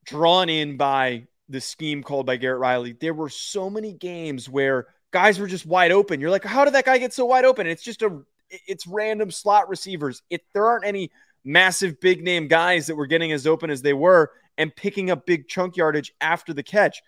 drawn 0.05 0.49
in 0.49 0.77
by 0.77 1.27
the 1.49 1.61
scheme 1.61 2.01
called 2.01 2.25
by 2.25 2.37
Garrett 2.37 2.59
Riley. 2.59 2.93
There 2.93 3.13
were 3.13 3.29
so 3.29 3.69
many 3.69 3.93
games 3.93 4.49
where 4.49 4.87
guys 5.11 5.37
were 5.37 5.47
just 5.47 5.65
wide 5.65 5.91
open. 5.91 6.19
You're 6.19 6.31
like, 6.31 6.43
how 6.45 6.65
did 6.65 6.73
that 6.73 6.85
guy 6.85 6.97
get 6.97 7.13
so 7.13 7.25
wide 7.25 7.45
open? 7.45 7.67
it's 7.67 7.83
just 7.83 8.01
a 8.01 8.21
it's 8.67 8.87
random 8.87 9.31
slot 9.31 9.69
receivers. 9.69 10.21
It 10.29 10.41
there 10.53 10.65
aren't 10.65 10.85
any 10.85 11.11
massive 11.43 11.99
big 11.99 12.23
name 12.23 12.47
guys 12.47 12.87
that 12.87 12.95
were 12.95 13.07
getting 13.07 13.31
as 13.31 13.45
open 13.45 13.69
as 13.69 13.81
they 13.81 13.93
were 13.93 14.31
and 14.57 14.75
picking 14.75 15.11
up 15.11 15.25
big 15.25 15.47
chunk 15.47 15.77
yardage 15.77 16.13
after 16.21 16.53
the 16.53 16.63
catch. 16.63 17.01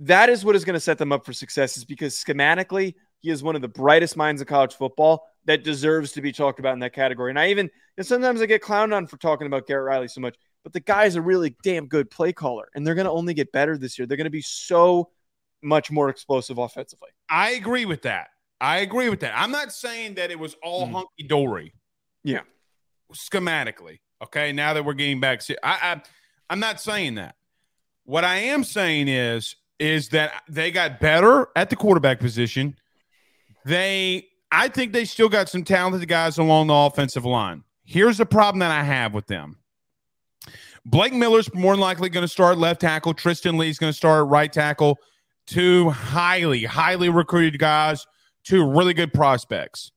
That 0.00 0.28
is 0.28 0.44
what 0.44 0.54
is 0.54 0.64
going 0.64 0.74
to 0.74 0.80
set 0.80 0.98
them 0.98 1.12
up 1.12 1.24
for 1.24 1.32
success, 1.32 1.76
is 1.76 1.84
because 1.84 2.14
schematically, 2.14 2.94
he 3.20 3.30
is 3.30 3.42
one 3.42 3.56
of 3.56 3.62
the 3.62 3.68
brightest 3.68 4.16
minds 4.16 4.40
in 4.40 4.46
college 4.46 4.74
football 4.74 5.26
that 5.46 5.64
deserves 5.64 6.12
to 6.12 6.20
be 6.20 6.32
talked 6.32 6.58
about 6.58 6.74
in 6.74 6.80
that 6.80 6.92
category. 6.92 7.30
And 7.30 7.38
I 7.38 7.48
even, 7.48 7.70
and 7.96 8.06
sometimes 8.06 8.42
I 8.42 8.46
get 8.46 8.62
clowned 8.62 8.94
on 8.94 9.06
for 9.06 9.16
talking 9.16 9.46
about 9.46 9.66
Garrett 9.66 9.86
Riley 9.86 10.08
so 10.08 10.20
much, 10.20 10.36
but 10.62 10.72
the 10.72 10.80
guy's 10.80 11.16
a 11.16 11.22
really 11.22 11.56
damn 11.62 11.86
good 11.86 12.10
play 12.10 12.32
caller, 12.32 12.68
and 12.74 12.86
they're 12.86 12.94
going 12.94 13.06
to 13.06 13.10
only 13.10 13.32
get 13.32 13.52
better 13.52 13.78
this 13.78 13.98
year. 13.98 14.06
They're 14.06 14.18
going 14.18 14.26
to 14.26 14.30
be 14.30 14.42
so 14.42 15.10
much 15.62 15.90
more 15.90 16.10
explosive 16.10 16.58
offensively. 16.58 17.08
I 17.30 17.52
agree 17.52 17.86
with 17.86 18.02
that. 18.02 18.28
I 18.60 18.78
agree 18.78 19.08
with 19.10 19.20
that. 19.20 19.34
I'm 19.36 19.50
not 19.50 19.72
saying 19.72 20.14
that 20.14 20.30
it 20.30 20.38
was 20.38 20.56
all 20.62 20.86
mm. 20.86 20.92
hunky 20.92 21.24
dory. 21.26 21.74
Yeah 22.24 22.40
schematically. 23.14 24.00
Okay, 24.22 24.52
now 24.52 24.72
that 24.74 24.84
we're 24.84 24.94
getting 24.94 25.20
back, 25.20 25.42
I, 25.62 25.78
I 25.82 26.02
I'm 26.48 26.60
not 26.60 26.80
saying 26.80 27.16
that. 27.16 27.34
What 28.04 28.24
I 28.24 28.36
am 28.36 28.64
saying 28.64 29.08
is 29.08 29.56
is 29.78 30.08
that 30.10 30.42
they 30.48 30.70
got 30.70 31.00
better 31.00 31.48
at 31.54 31.68
the 31.68 31.76
quarterback 31.76 32.18
position. 32.18 32.76
They, 33.66 34.28
I 34.50 34.68
think 34.68 34.94
they 34.94 35.04
still 35.04 35.28
got 35.28 35.50
some 35.50 35.64
talented 35.64 36.08
guys 36.08 36.38
along 36.38 36.68
the 36.68 36.74
offensive 36.74 37.26
line. 37.26 37.62
Here's 37.84 38.16
the 38.16 38.24
problem 38.24 38.60
that 38.60 38.70
I 38.70 38.82
have 38.82 39.12
with 39.12 39.26
them. 39.26 39.58
Blake 40.86 41.12
Miller's 41.12 41.52
more 41.52 41.74
than 41.74 41.80
likely 41.80 42.08
going 42.08 42.22
to 42.22 42.28
start 42.28 42.56
left 42.56 42.80
tackle. 42.80 43.12
Tristan 43.12 43.58
Leigh's 43.58 43.78
going 43.78 43.92
to 43.92 43.96
start 43.96 44.28
right 44.28 44.50
tackle. 44.50 44.98
Two 45.46 45.90
highly, 45.90 46.64
highly 46.64 47.10
recruited 47.10 47.60
guys, 47.60 48.06
two 48.46 48.64
really 48.64 48.94
good 48.94 49.12
prospects. 49.12 49.92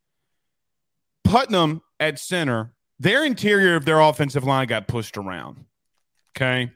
Putnam 1.24 1.82
at 2.00 2.20
center 2.20 2.74
their 3.00 3.24
interior 3.24 3.76
of 3.76 3.86
their 3.86 4.02
offensive 4.02 4.44
line 4.44 4.68
got 4.68 4.88
pushed 4.88 5.18
around. 5.18 5.64
Okay. 6.36 6.72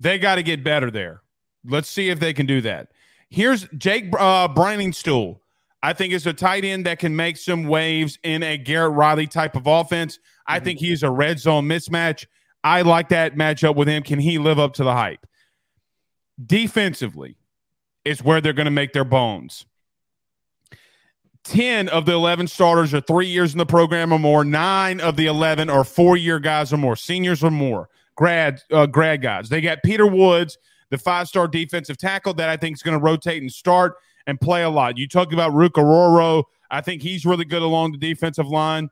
They 0.00 0.18
got 0.18 0.34
to 0.34 0.42
get 0.42 0.64
better 0.64 0.90
there. 0.90 1.22
Let's 1.64 1.88
see 1.88 2.10
if 2.10 2.20
they 2.20 2.32
can 2.32 2.46
do 2.46 2.60
that. 2.62 2.88
Here's 3.30 3.66
Jake 3.76 4.12
uh, 4.18 4.48
Briningstool. 4.48 5.38
I 5.82 5.92
think 5.92 6.12
is 6.12 6.26
a 6.26 6.32
tight 6.32 6.64
end 6.64 6.86
that 6.86 6.98
can 6.98 7.14
make 7.14 7.36
some 7.36 7.64
waves 7.64 8.18
in 8.24 8.42
a 8.42 8.58
Garrett 8.58 8.94
Riley 8.94 9.26
type 9.28 9.54
of 9.54 9.66
offense. 9.66 10.18
I 10.46 10.56
mm-hmm. 10.56 10.64
think 10.64 10.80
he's 10.80 11.02
a 11.02 11.10
red 11.10 11.38
zone 11.38 11.66
mismatch. 11.66 12.26
I 12.64 12.82
like 12.82 13.10
that 13.10 13.36
matchup 13.36 13.76
with 13.76 13.86
him. 13.86 14.02
Can 14.02 14.18
he 14.18 14.38
live 14.38 14.58
up 14.58 14.74
to 14.74 14.84
the 14.84 14.92
hype? 14.92 15.24
Defensively 16.44 17.36
is 18.04 18.22
where 18.22 18.40
they're 18.40 18.52
going 18.52 18.64
to 18.64 18.72
make 18.72 18.92
their 18.92 19.04
bones. 19.04 19.66
10 21.46 21.88
of 21.88 22.06
the 22.06 22.12
11 22.12 22.48
starters 22.48 22.92
are 22.92 23.00
three 23.00 23.26
years 23.26 23.52
in 23.52 23.58
the 23.58 23.66
program 23.66 24.12
or 24.12 24.18
more. 24.18 24.44
Nine 24.44 25.00
of 25.00 25.16
the 25.16 25.26
11 25.26 25.70
are 25.70 25.84
four 25.84 26.16
year 26.16 26.40
guys 26.40 26.72
or 26.72 26.76
more, 26.76 26.96
seniors 26.96 27.44
or 27.44 27.50
more, 27.50 27.88
grad, 28.16 28.60
uh, 28.72 28.86
grad 28.86 29.22
guys. 29.22 29.48
They 29.48 29.60
got 29.60 29.78
Peter 29.84 30.06
Woods, 30.06 30.58
the 30.90 30.98
five 30.98 31.28
star 31.28 31.46
defensive 31.46 31.98
tackle 31.98 32.34
that 32.34 32.48
I 32.48 32.56
think 32.56 32.76
is 32.76 32.82
going 32.82 32.98
to 32.98 33.02
rotate 33.02 33.42
and 33.42 33.50
start 33.50 33.96
and 34.26 34.40
play 34.40 34.64
a 34.64 34.70
lot. 34.70 34.98
You 34.98 35.06
talk 35.06 35.32
about 35.32 35.52
Ruke 35.52 36.44
I 36.68 36.80
think 36.80 37.02
he's 37.02 37.24
really 37.24 37.44
good 37.44 37.62
along 37.62 37.92
the 37.92 37.98
defensive 37.98 38.48
line. 38.48 38.88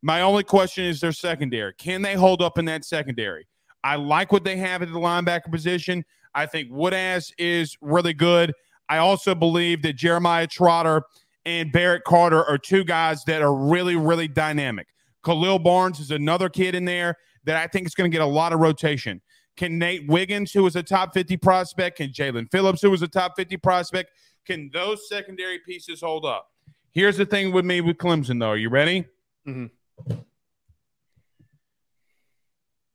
My 0.00 0.22
only 0.22 0.44
question 0.44 0.84
is 0.84 1.00
their 1.00 1.12
secondary. 1.12 1.74
Can 1.74 2.02
they 2.02 2.14
hold 2.14 2.42
up 2.42 2.58
in 2.58 2.64
that 2.66 2.84
secondary? 2.84 3.48
I 3.82 3.96
like 3.96 4.30
what 4.30 4.44
they 4.44 4.56
have 4.56 4.82
at 4.82 4.92
the 4.92 4.98
linebacker 4.98 5.50
position. 5.50 6.04
I 6.34 6.46
think 6.46 6.70
Woodaz 6.70 7.32
is 7.38 7.76
really 7.80 8.12
good. 8.12 8.52
I 8.88 8.98
also 8.98 9.34
believe 9.34 9.82
that 9.82 9.94
Jeremiah 9.94 10.46
Trotter 10.46 11.02
and 11.44 11.72
Barrett 11.72 12.04
Carter 12.04 12.44
are 12.44 12.58
two 12.58 12.84
guys 12.84 13.24
that 13.24 13.42
are 13.42 13.54
really, 13.54 13.96
really 13.96 14.28
dynamic. 14.28 14.88
Khalil 15.24 15.58
Barnes 15.58 16.00
is 16.00 16.10
another 16.10 16.48
kid 16.48 16.74
in 16.74 16.84
there 16.84 17.16
that 17.44 17.56
I 17.56 17.66
think 17.66 17.86
is 17.86 17.94
going 17.94 18.10
to 18.10 18.14
get 18.14 18.22
a 18.22 18.26
lot 18.26 18.52
of 18.52 18.60
rotation. 18.60 19.20
Can 19.56 19.78
Nate 19.78 20.06
Wiggins, 20.06 20.52
who 20.52 20.62
was 20.62 20.76
a 20.76 20.82
top 20.82 21.14
50 21.14 21.36
prospect, 21.38 21.96
can 21.96 22.10
Jalyn 22.10 22.50
Phillips, 22.50 22.80
who 22.80 22.90
was 22.90 23.02
a 23.02 23.08
top 23.08 23.34
50 23.36 23.56
prospect, 23.56 24.10
can 24.46 24.70
those 24.72 25.08
secondary 25.08 25.58
pieces 25.58 26.00
hold 26.00 26.24
up? 26.24 26.48
Here's 26.92 27.16
the 27.16 27.26
thing 27.26 27.52
with 27.52 27.64
me 27.64 27.80
with 27.80 27.96
Clemson, 27.96 28.40
though. 28.40 28.50
Are 28.50 28.56
you 28.56 28.70
ready? 28.70 29.06
Mm-hmm. 29.46 30.14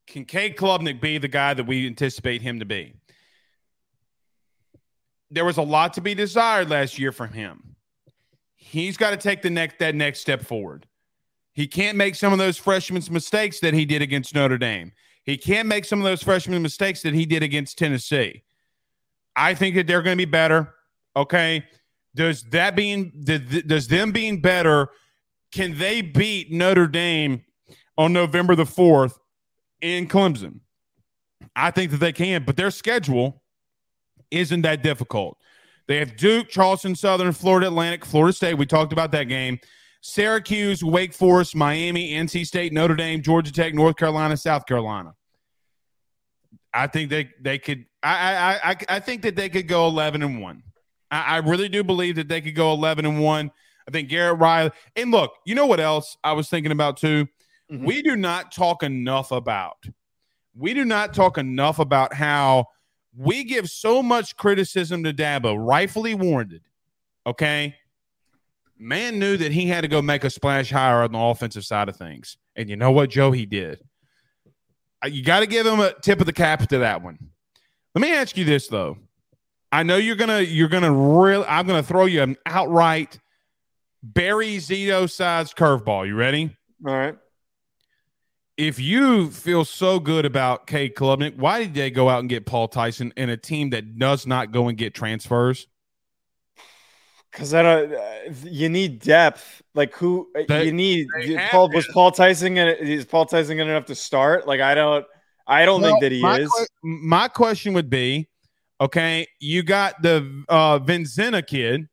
Can 0.07 0.25
Cade 0.25 0.55
Klubnik 0.55 1.01
be 1.01 1.17
the 1.17 1.27
guy 1.27 1.53
that 1.53 1.65
we 1.65 1.87
anticipate 1.87 2.41
him 2.41 2.59
to 2.59 2.65
be? 2.65 2.93
There 5.31 5.45
was 5.45 5.57
a 5.57 5.63
lot 5.63 5.93
to 5.95 6.01
be 6.01 6.13
desired 6.13 6.69
last 6.69 6.99
year 6.99 7.11
from 7.11 7.33
him 7.33 7.72
he's 8.73 8.97
got 8.97 9.11
to 9.11 9.17
take 9.17 9.41
the 9.43 9.49
next 9.49 9.77
that 9.79 9.93
next 9.93 10.19
step 10.19 10.41
forward. 10.41 10.87
He 11.53 11.67
can't 11.67 11.95
make 11.95 12.15
some 12.15 12.33
of 12.33 12.39
those 12.39 12.57
freshmen's 12.57 13.11
mistakes 13.11 13.59
that 13.59 13.75
he 13.75 13.85
did 13.85 14.01
against 14.01 14.33
Notre 14.33 14.57
Dame. 14.57 14.91
He 15.23 15.37
can't 15.37 15.67
make 15.67 15.85
some 15.85 15.99
of 15.99 16.05
those 16.05 16.23
freshman 16.23 16.61
mistakes 16.61 17.03
that 17.03 17.13
he 17.13 17.25
did 17.25 17.43
against 17.43 17.77
Tennessee. 17.77 18.43
I 19.35 19.53
think 19.53 19.75
that 19.75 19.85
they're 19.85 20.01
going 20.01 20.17
to 20.17 20.25
be 20.25 20.29
better. 20.29 20.73
Okay. 21.15 21.63
Does 22.15 22.43
that 22.45 22.75
being 22.75 23.11
does 23.23 23.87
them 23.87 24.11
being 24.11 24.41
better, 24.41 24.89
can 25.51 25.77
they 25.77 26.01
beat 26.01 26.51
Notre 26.51 26.87
Dame 26.87 27.43
on 27.97 28.11
November 28.11 28.55
the 28.55 28.65
4th 28.65 29.17
in 29.81 30.07
Clemson? 30.07 30.59
I 31.55 31.71
think 31.71 31.91
that 31.91 31.97
they 31.97 32.11
can, 32.11 32.43
but 32.43 32.55
their 32.55 32.71
schedule 32.71 33.41
isn't 34.31 34.61
that 34.63 34.81
difficult. 34.81 35.37
They 35.87 35.97
have 35.97 36.15
Duke, 36.15 36.49
Charleston 36.49 36.95
Southern, 36.95 37.33
Florida 37.33 37.67
Atlantic, 37.67 38.05
Florida 38.05 38.33
State. 38.33 38.55
We 38.55 38.65
talked 38.65 38.93
about 38.93 39.11
that 39.11 39.25
game. 39.25 39.59
Syracuse, 40.01 40.83
Wake 40.83 41.13
Forest, 41.13 41.55
Miami, 41.55 42.11
NC 42.13 42.45
State, 42.45 42.73
Notre 42.73 42.95
Dame, 42.95 43.21
Georgia 43.21 43.51
Tech, 43.51 43.73
North 43.73 43.95
Carolina, 43.95 44.35
South 44.35 44.65
Carolina. 44.65 45.13
I 46.73 46.87
think 46.87 47.09
they 47.09 47.29
they 47.39 47.59
could. 47.59 47.85
I 48.01 48.35
I 48.35 48.69
I, 48.71 48.75
I 48.89 48.99
think 48.99 49.21
that 49.21 49.35
they 49.35 49.49
could 49.49 49.67
go 49.67 49.87
eleven 49.87 50.23
and 50.23 50.41
one. 50.41 50.63
I, 51.11 51.21
I 51.21 51.37
really 51.37 51.69
do 51.69 51.83
believe 51.83 52.15
that 52.15 52.27
they 52.27 52.41
could 52.41 52.55
go 52.55 52.73
eleven 52.73 53.05
and 53.05 53.21
one. 53.21 53.51
I 53.87 53.91
think 53.91 54.09
Garrett 54.09 54.39
Riley. 54.39 54.71
And 54.95 55.11
look, 55.11 55.33
you 55.45 55.55
know 55.55 55.65
what 55.65 55.79
else 55.79 56.17
I 56.23 56.33
was 56.33 56.49
thinking 56.49 56.71
about 56.71 56.97
too? 56.97 57.27
Mm-hmm. 57.71 57.85
We 57.85 58.01
do 58.01 58.15
not 58.15 58.51
talk 58.51 58.83
enough 58.83 59.31
about. 59.31 59.77
We 60.55 60.73
do 60.73 60.85
not 60.85 61.13
talk 61.13 61.37
enough 61.37 61.79
about 61.79 62.13
how 62.13 62.67
we 63.17 63.43
give 63.43 63.69
so 63.69 64.01
much 64.01 64.35
criticism 64.35 65.03
to 65.03 65.13
Dabo, 65.13 65.55
rightfully 65.57 66.15
warranted. 66.15 66.63
Okay. 67.25 67.75
Man 68.77 69.19
knew 69.19 69.37
that 69.37 69.51
he 69.51 69.67
had 69.67 69.81
to 69.81 69.87
go 69.87 70.01
make 70.01 70.23
a 70.23 70.29
splash 70.29 70.71
higher 70.71 71.03
on 71.03 71.11
the 71.11 71.19
offensive 71.19 71.63
side 71.63 71.89
of 71.89 71.95
things. 71.95 72.37
And 72.55 72.69
you 72.69 72.75
know 72.75 72.91
what, 72.91 73.09
Joe? 73.09 73.31
He 73.31 73.45
did. 73.45 73.79
Uh, 75.03 75.07
you 75.07 75.23
got 75.23 75.41
to 75.41 75.47
give 75.47 75.65
him 75.65 75.79
a 75.79 75.93
tip 76.01 76.19
of 76.19 76.25
the 76.25 76.33
cap 76.33 76.67
to 76.67 76.79
that 76.79 77.01
one. 77.01 77.17
Let 77.95 78.01
me 78.01 78.13
ask 78.13 78.35
you 78.37 78.45
this 78.45 78.67
though. 78.67 78.97
I 79.71 79.83
know 79.83 79.97
you're 79.97 80.15
gonna 80.15 80.41
you're 80.41 80.67
gonna 80.67 80.91
really 80.91 81.45
I'm 81.47 81.65
gonna 81.67 81.83
throw 81.83 82.05
you 82.05 82.21
an 82.21 82.37
outright 82.45 83.19
Barry 84.01 84.57
Zito 84.57 85.09
sized 85.09 85.55
curveball. 85.55 86.07
You 86.07 86.15
ready? 86.15 86.55
All 86.85 86.93
right 86.93 87.15
if 88.57 88.79
you 88.79 89.31
feel 89.31 89.65
so 89.65 89.99
good 89.99 90.25
about 90.25 90.67
Cade 90.67 90.95
Klubnik, 90.95 91.37
why 91.37 91.59
did 91.59 91.73
they 91.73 91.89
go 91.89 92.09
out 92.09 92.19
and 92.19 92.29
get 92.29 92.45
Paul 92.45 92.67
Tyson 92.67 93.13
in 93.17 93.29
a 93.29 93.37
team 93.37 93.71
that 93.71 93.97
does 93.97 94.27
not 94.27 94.51
go 94.51 94.67
and 94.67 94.77
get 94.77 94.93
transfers? 94.93 95.67
Because 97.31 97.53
I 97.53 97.63
don't. 97.63 97.93
Uh, 97.93 98.33
you 98.43 98.69
need 98.69 98.99
depth. 98.99 99.63
Like 99.73 99.95
who 99.95 100.29
uh, 100.37 100.43
they, 100.47 100.65
you 100.65 100.71
need? 100.71 101.07
Paul 101.49 101.69
was 101.69 101.87
Paul 101.87 102.11
Tyson. 102.11 102.55
And 102.57 102.77
is 102.79 103.05
Paul 103.05 103.25
Tyson 103.25 103.57
going 103.57 103.67
to 103.67 103.73
have 103.73 103.87
to 103.87 103.95
start? 103.95 104.47
Like 104.47 104.61
I 104.61 104.75
don't. 104.75 105.05
I 105.47 105.65
don't 105.65 105.81
well, 105.81 105.91
think 105.91 106.01
that 106.01 106.11
he 106.11 106.21
my 106.21 106.39
is. 106.41 106.49
Que- 106.49 106.67
my 106.83 107.27
question 107.27 107.73
would 107.73 107.89
be, 107.89 108.29
okay, 108.79 109.27
you 109.39 109.63
got 109.63 110.01
the 110.01 110.43
uh, 110.47 110.79
Vizzina 110.79 111.45
kid, 111.45 111.87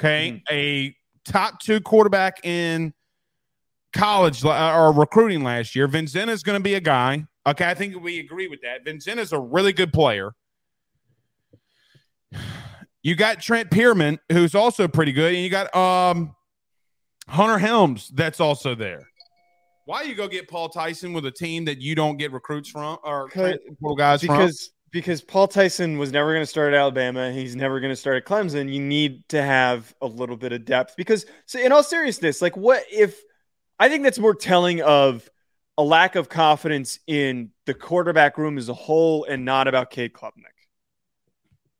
okay, 0.00 0.42
mm-hmm. 0.48 0.54
a 0.54 0.96
top 1.30 1.60
two 1.60 1.80
quarterback 1.80 2.44
in 2.44 2.94
college 3.96 4.44
uh, 4.44 4.74
or 4.76 4.92
recruiting 4.92 5.42
last 5.42 5.74
year. 5.74 5.88
Vizzina 5.88 6.28
is 6.28 6.42
going 6.42 6.58
to 6.58 6.62
be 6.62 6.74
a 6.74 6.80
guy. 6.80 7.26
Okay, 7.46 7.68
I 7.68 7.74
think 7.74 8.00
we 8.02 8.18
agree 8.20 8.48
with 8.48 8.60
that. 8.62 8.84
Vizzina 8.84 9.18
is 9.18 9.32
a 9.32 9.38
really 9.38 9.72
good 9.72 9.92
player. 9.92 10.32
You 13.02 13.14
got 13.14 13.40
Trent 13.40 13.70
Pearman, 13.70 14.18
who's 14.32 14.54
also 14.54 14.88
pretty 14.88 15.12
good, 15.12 15.32
and 15.34 15.42
you 15.42 15.50
got 15.50 15.74
um 15.74 16.34
Hunter 17.28 17.58
Helms 17.58 18.10
that's 18.14 18.40
also 18.40 18.74
there. 18.74 19.06
Why 19.84 20.02
you 20.02 20.16
go 20.16 20.26
get 20.26 20.48
Paul 20.48 20.68
Tyson 20.68 21.12
with 21.12 21.24
a 21.26 21.30
team 21.30 21.64
that 21.66 21.80
you 21.80 21.94
don't 21.94 22.16
get 22.16 22.32
recruits 22.32 22.68
from 22.68 22.98
or 23.04 23.26
Because- 23.28 23.58
guys 23.96 24.22
from? 24.24 24.38
because 24.38 24.70
because 24.90 25.20
Paul 25.20 25.46
Tyson 25.46 25.98
was 25.98 26.10
never 26.10 26.32
going 26.32 26.42
to 26.42 26.46
start 26.46 26.72
at 26.72 26.78
Alabama. 26.78 27.30
He's 27.30 27.54
never 27.54 27.80
going 27.80 27.92
to 27.92 27.96
start 27.96 28.16
at 28.16 28.24
Clemson. 28.24 28.72
You 28.72 28.80
need 28.80 29.28
to 29.28 29.42
have 29.42 29.94
a 30.00 30.06
little 30.06 30.36
bit 30.36 30.52
of 30.52 30.64
depth 30.64 30.94
because, 30.96 31.26
so 31.44 31.60
in 31.60 31.70
all 31.70 31.82
seriousness, 31.82 32.40
like 32.40 32.56
what 32.56 32.82
if 32.90 33.20
I 33.78 33.88
think 33.88 34.02
that's 34.04 34.18
more 34.18 34.34
telling 34.34 34.80
of 34.82 35.28
a 35.78 35.82
lack 35.82 36.14
of 36.16 36.28
confidence 36.28 36.98
in 37.06 37.50
the 37.66 37.74
quarterback 37.74 38.38
room 38.38 38.56
as 38.58 38.68
a 38.68 38.74
whole 38.74 39.24
and 39.24 39.44
not 39.44 39.68
about 39.68 39.90
Cade 39.90 40.12
Klubnik. 40.14 40.44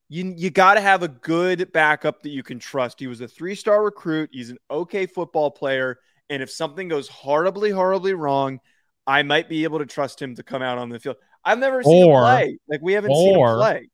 You 0.09 0.35
you 0.37 0.51
got 0.51 0.75
to 0.75 0.81
have 0.81 1.03
a 1.03 1.09
good 1.09 1.73
backup 1.73 2.23
that 2.23 2.29
you 2.29 2.43
can 2.43 2.59
trust. 2.59 3.01
He 3.01 3.07
was 3.09 3.21
a 3.21 3.27
three 3.29 3.55
star 3.55 3.83
recruit. 3.83 4.31
He's 4.33 4.51
an 4.51 4.59
okay 4.71 5.07
football 5.07 5.51
player, 5.51 5.99
and 6.31 6.43
if 6.43 6.51
something 6.51 6.87
goes 6.89 7.09
horribly 7.09 7.71
horribly 7.71 8.15
wrong, 8.15 8.61
I 9.07 9.23
might 9.25 9.49
be 9.49 9.65
able 9.65 9.79
to 9.81 9.87
trust 9.87 10.21
him 10.23 10.37
to 10.37 10.43
come 10.45 10.63
out 10.63 10.79
on 10.79 10.91
the 10.91 11.01
field. 11.01 11.17
I've 11.45 11.59
never 11.59 11.83
seen 11.83 12.09
Or- 12.09 12.21
him 12.21 12.37
play. 12.37 12.59
Like 12.69 12.81
we 12.83 12.93
haven't 12.93 13.15
seen 13.15 13.35
him 13.35 13.39
or- 13.41 13.57
play. 13.57 13.91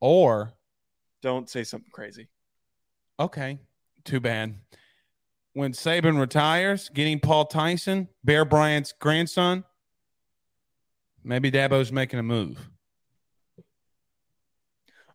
or 0.00 0.54
Don't 1.20 1.50
say 1.50 1.64
something 1.64 1.90
crazy. 1.90 2.28
okay, 3.18 3.58
too 4.04 4.20
bad. 4.20 4.54
When 5.52 5.72
Saban 5.72 6.20
retires, 6.20 6.88
getting 6.94 7.18
Paul 7.18 7.46
Tyson, 7.46 8.08
Bear 8.22 8.44
Bryant's 8.44 8.92
grandson, 8.92 9.64
maybe 11.24 11.50
Dabo's 11.50 11.90
making 11.90 12.20
a 12.20 12.22
move. 12.22 12.68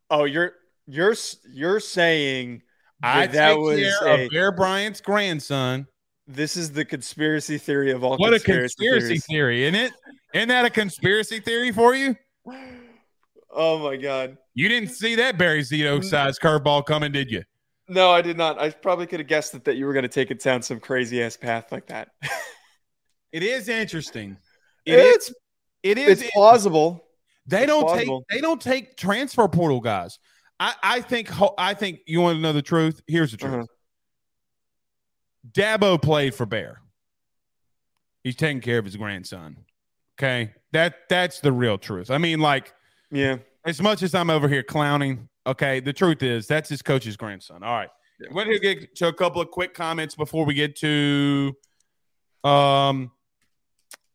Oh, 0.09 0.25
you're 0.25 0.53
you're 0.87 1.15
you're 1.51 1.79
saying 1.79 2.61
I 3.01 3.27
that, 3.27 3.33
that 3.33 3.49
take 3.51 3.59
was 3.59 3.79
care 3.79 4.07
a, 4.07 4.23
of 4.25 4.29
Bear 4.31 4.51
Bryant's 4.51 5.01
grandson. 5.01 5.87
this 6.27 6.57
is 6.57 6.71
the 6.71 6.85
conspiracy 6.85 7.57
theory 7.57 7.91
of 7.91 8.03
all 8.03 8.17
What 8.17 8.33
a 8.33 8.39
conspiracy 8.39 8.75
conspiracy 8.77 9.05
theories. 9.07 9.25
theory, 9.25 9.63
isn't 9.63 9.75
it? 9.75 9.91
Isn't 10.33 10.49
that 10.49 10.65
a 10.65 10.69
conspiracy 10.69 11.39
theory 11.39 11.71
for 11.71 11.95
you? 11.95 12.15
Oh 13.49 13.79
my 13.79 13.95
god. 13.95 14.37
You 14.53 14.67
didn't 14.67 14.89
see 14.89 15.15
that 15.15 15.37
Barry 15.37 15.61
Zito 15.61 16.03
size 16.03 16.37
curveball 16.37 16.85
coming, 16.85 17.11
did 17.13 17.31
you? 17.31 17.43
No, 17.87 18.11
I 18.11 18.21
did 18.21 18.37
not. 18.37 18.59
I 18.59 18.71
probably 18.71 19.05
could 19.07 19.19
have 19.19 19.27
guessed 19.27 19.51
that, 19.53 19.65
that 19.65 19.75
you 19.75 19.85
were 19.85 19.93
going 19.93 20.03
to 20.03 20.09
take 20.09 20.31
it 20.31 20.41
down 20.41 20.61
some 20.61 20.79
crazy 20.79 21.21
ass 21.21 21.37
path 21.37 21.71
like 21.71 21.87
that. 21.87 22.09
It 23.31 23.43
is 23.43 23.69
interesting. 23.69 24.37
It 24.85 24.99
is. 24.99 25.15
it's 25.15 25.33
It 25.81 25.97
is. 25.97 26.21
it's 26.21 26.31
plausible. 26.31 27.03
They 27.47 27.63
it's 27.63 27.67
don't 27.67 27.83
plausible. 27.85 28.19
take. 28.29 28.37
They 28.37 28.41
don't 28.41 28.61
take 28.61 28.95
transfer 28.97 29.47
portal 29.47 29.79
guys. 29.81 30.19
I, 30.59 30.73
I 30.83 31.01
think. 31.01 31.29
I 31.57 31.73
think 31.73 32.01
you 32.05 32.21
want 32.21 32.37
to 32.37 32.41
know 32.41 32.53
the 32.53 32.61
truth. 32.61 33.01
Here's 33.07 33.31
the 33.31 33.37
truth. 33.37 33.53
Uh-huh. 33.53 33.65
Dabo 35.51 36.01
played 36.01 36.33
for 36.35 36.45
Bear. 36.45 36.81
He's 38.23 38.35
taking 38.35 38.61
care 38.61 38.77
of 38.79 38.85
his 38.85 38.95
grandson. 38.95 39.57
Okay, 40.19 40.53
that 40.71 40.95
that's 41.09 41.39
the 41.39 41.51
real 41.51 41.77
truth. 41.77 42.09
I 42.11 42.17
mean, 42.19 42.39
like 42.39 42.73
Yeah. 43.11 43.37
as 43.65 43.81
much 43.81 44.01
as 44.03 44.15
I'm 44.15 44.29
over 44.29 44.47
here 44.47 44.63
clowning, 44.63 45.29
okay, 45.45 45.79
the 45.79 45.93
truth 45.93 46.23
is 46.23 46.47
that's 46.47 46.69
his 46.69 46.81
coach's 46.81 47.17
grandson. 47.17 47.63
All 47.63 47.75
right. 47.75 47.89
Yeah. 48.19 48.29
We're 48.31 48.45
going 48.45 48.59
to 48.59 48.75
get 48.75 48.95
to 48.95 49.07
a 49.07 49.13
couple 49.13 49.41
of 49.41 49.51
quick 49.51 49.73
comments 49.73 50.15
before 50.15 50.45
we 50.45 50.53
get 50.53 50.75
to 50.77 51.53
um 52.43 53.11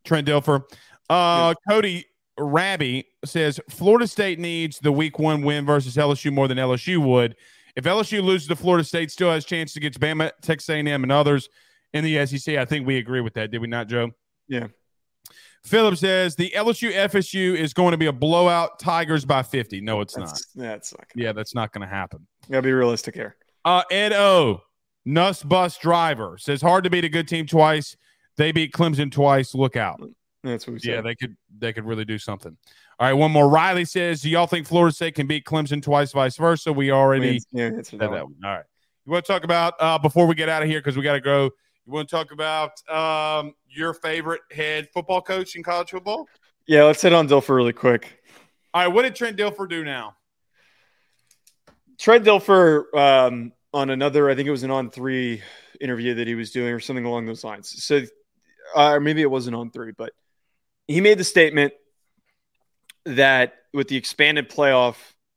Trent 0.04 0.26
Dilfer. 0.26 0.62
Uh 1.08 1.54
Cody 1.68 2.06
Rabby 2.38 3.06
says 3.24 3.60
Florida 3.68 4.06
State 4.06 4.38
needs 4.38 4.78
the 4.78 4.92
week 4.92 5.18
one 5.18 5.42
win 5.42 5.66
versus 5.66 5.96
LSU 5.96 6.32
more 6.32 6.48
than 6.48 6.58
LSU 6.58 6.98
would. 7.04 7.36
If 7.76 7.84
LSU 7.84 8.22
loses 8.22 8.48
to 8.48 8.56
Florida 8.56 8.84
State, 8.84 9.10
still 9.10 9.30
has 9.30 9.44
chance 9.44 9.76
against 9.76 10.00
Bama, 10.00 10.32
Texas 10.42 10.68
A&M, 10.70 11.02
and 11.02 11.12
others 11.12 11.48
in 11.92 12.04
the 12.04 12.26
SEC. 12.26 12.56
I 12.56 12.64
think 12.64 12.86
we 12.86 12.98
agree 12.98 13.20
with 13.20 13.34
that, 13.34 13.50
did 13.50 13.60
we 13.60 13.68
not, 13.68 13.88
Joe? 13.88 14.10
Yeah. 14.48 14.68
Philip 15.64 15.96
says 15.98 16.34
the 16.36 16.52
LSU 16.56 16.92
FSU 16.92 17.54
is 17.54 17.74
going 17.74 17.92
to 17.92 17.98
be 17.98 18.06
a 18.06 18.12
blowout. 18.12 18.78
Tigers 18.78 19.24
by 19.24 19.42
50. 19.42 19.80
No, 19.80 20.00
it's 20.00 20.16
not. 20.16 20.28
That's, 20.28 20.46
that's 20.54 20.92
not 20.92 21.06
gonna, 21.14 21.24
Yeah, 21.24 21.32
that's 21.32 21.54
not 21.54 21.72
going 21.72 21.82
to 21.82 21.94
happen. 21.94 22.26
gotta 22.50 22.62
be 22.62 22.72
realistic 22.72 23.14
here. 23.14 23.36
Uh, 23.64 23.82
Ed 23.90 24.12
O, 24.12 24.62
Nuss 25.04 25.42
Bus 25.42 25.76
Driver 25.78 26.36
says 26.38 26.62
hard 26.62 26.84
to 26.84 26.90
beat 26.90 27.04
a 27.04 27.08
good 27.08 27.28
team 27.28 27.46
twice. 27.46 27.96
They 28.36 28.52
beat 28.52 28.72
Clemson 28.72 29.12
twice. 29.12 29.54
Look 29.54 29.76
out. 29.76 30.00
That's 30.42 30.66
what 30.66 30.74
we 30.74 30.78
said. 30.78 30.94
Yeah, 30.94 31.00
they 31.02 31.14
could 31.14 31.36
they 31.58 31.72
could 31.72 31.84
really 31.84 32.06
do 32.06 32.18
something. 32.18 32.56
All 32.98 33.06
right, 33.06 33.12
one 33.12 33.30
more. 33.30 33.48
Riley 33.48 33.84
says, 33.84 34.22
"Do 34.22 34.30
y'all 34.30 34.46
think 34.46 34.66
Florida 34.66 34.94
State 34.94 35.14
can 35.14 35.26
beat 35.26 35.44
Clemson 35.44 35.82
twice, 35.82 36.12
vice 36.12 36.36
versa?" 36.36 36.72
We 36.72 36.90
already 36.90 37.40
yeah, 37.52 37.70
that 37.70 37.86
that 37.98 38.10
one. 38.10 38.20
one. 38.20 38.34
All 38.44 38.50
right. 38.56 38.64
You 39.04 39.12
want 39.12 39.24
to 39.26 39.32
talk 39.32 39.44
about 39.44 39.74
uh, 39.80 39.98
before 39.98 40.26
we 40.26 40.34
get 40.34 40.48
out 40.48 40.62
of 40.62 40.68
here 40.68 40.80
because 40.80 40.96
we 40.96 41.02
got 41.02 41.14
to 41.14 41.20
go. 41.20 41.50
You 41.90 41.94
want 41.94 42.08
to 42.08 42.14
talk 42.14 42.30
about 42.30 42.88
um, 42.88 43.52
your 43.68 43.94
favorite 43.94 44.42
head 44.52 44.88
football 44.94 45.20
coach 45.20 45.56
in 45.56 45.64
college 45.64 45.90
football? 45.90 46.28
Yeah, 46.64 46.84
let's 46.84 47.02
hit 47.02 47.12
on 47.12 47.26
Dilfer 47.26 47.56
really 47.56 47.72
quick. 47.72 48.22
All 48.72 48.84
right, 48.84 48.94
what 48.94 49.02
did 49.02 49.16
Trent 49.16 49.36
Dilfer 49.36 49.68
do 49.68 49.84
now? 49.84 50.14
Trent 51.98 52.24
Dilfer 52.24 52.94
um, 52.94 53.52
on 53.74 53.90
another, 53.90 54.30
I 54.30 54.36
think 54.36 54.46
it 54.46 54.52
was 54.52 54.62
an 54.62 54.70
On3 54.70 55.40
interview 55.80 56.14
that 56.14 56.28
he 56.28 56.36
was 56.36 56.52
doing 56.52 56.72
or 56.72 56.78
something 56.78 57.04
along 57.04 57.26
those 57.26 57.42
lines. 57.42 57.82
So, 57.82 58.02
uh, 58.76 58.92
or 58.92 59.00
maybe 59.00 59.22
it 59.22 59.30
wasn't 59.30 59.56
On3, 59.56 59.92
but 59.98 60.12
he 60.86 61.00
made 61.00 61.18
the 61.18 61.24
statement 61.24 61.72
that 63.04 63.54
with 63.74 63.88
the 63.88 63.96
expanded 63.96 64.48
playoff, 64.48 64.94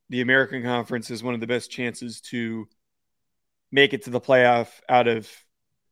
the 0.10 0.22
American 0.22 0.62
Conference 0.62 1.10
is 1.10 1.24
one 1.24 1.34
of 1.34 1.40
the 1.40 1.48
best 1.48 1.72
chances 1.72 2.22
to 2.22 2.68
make 3.72 3.96
it 3.96 4.04
to 4.04 4.12
the 4.12 4.22
playoff 4.22 4.68
out 4.88 5.08
of 5.08 5.28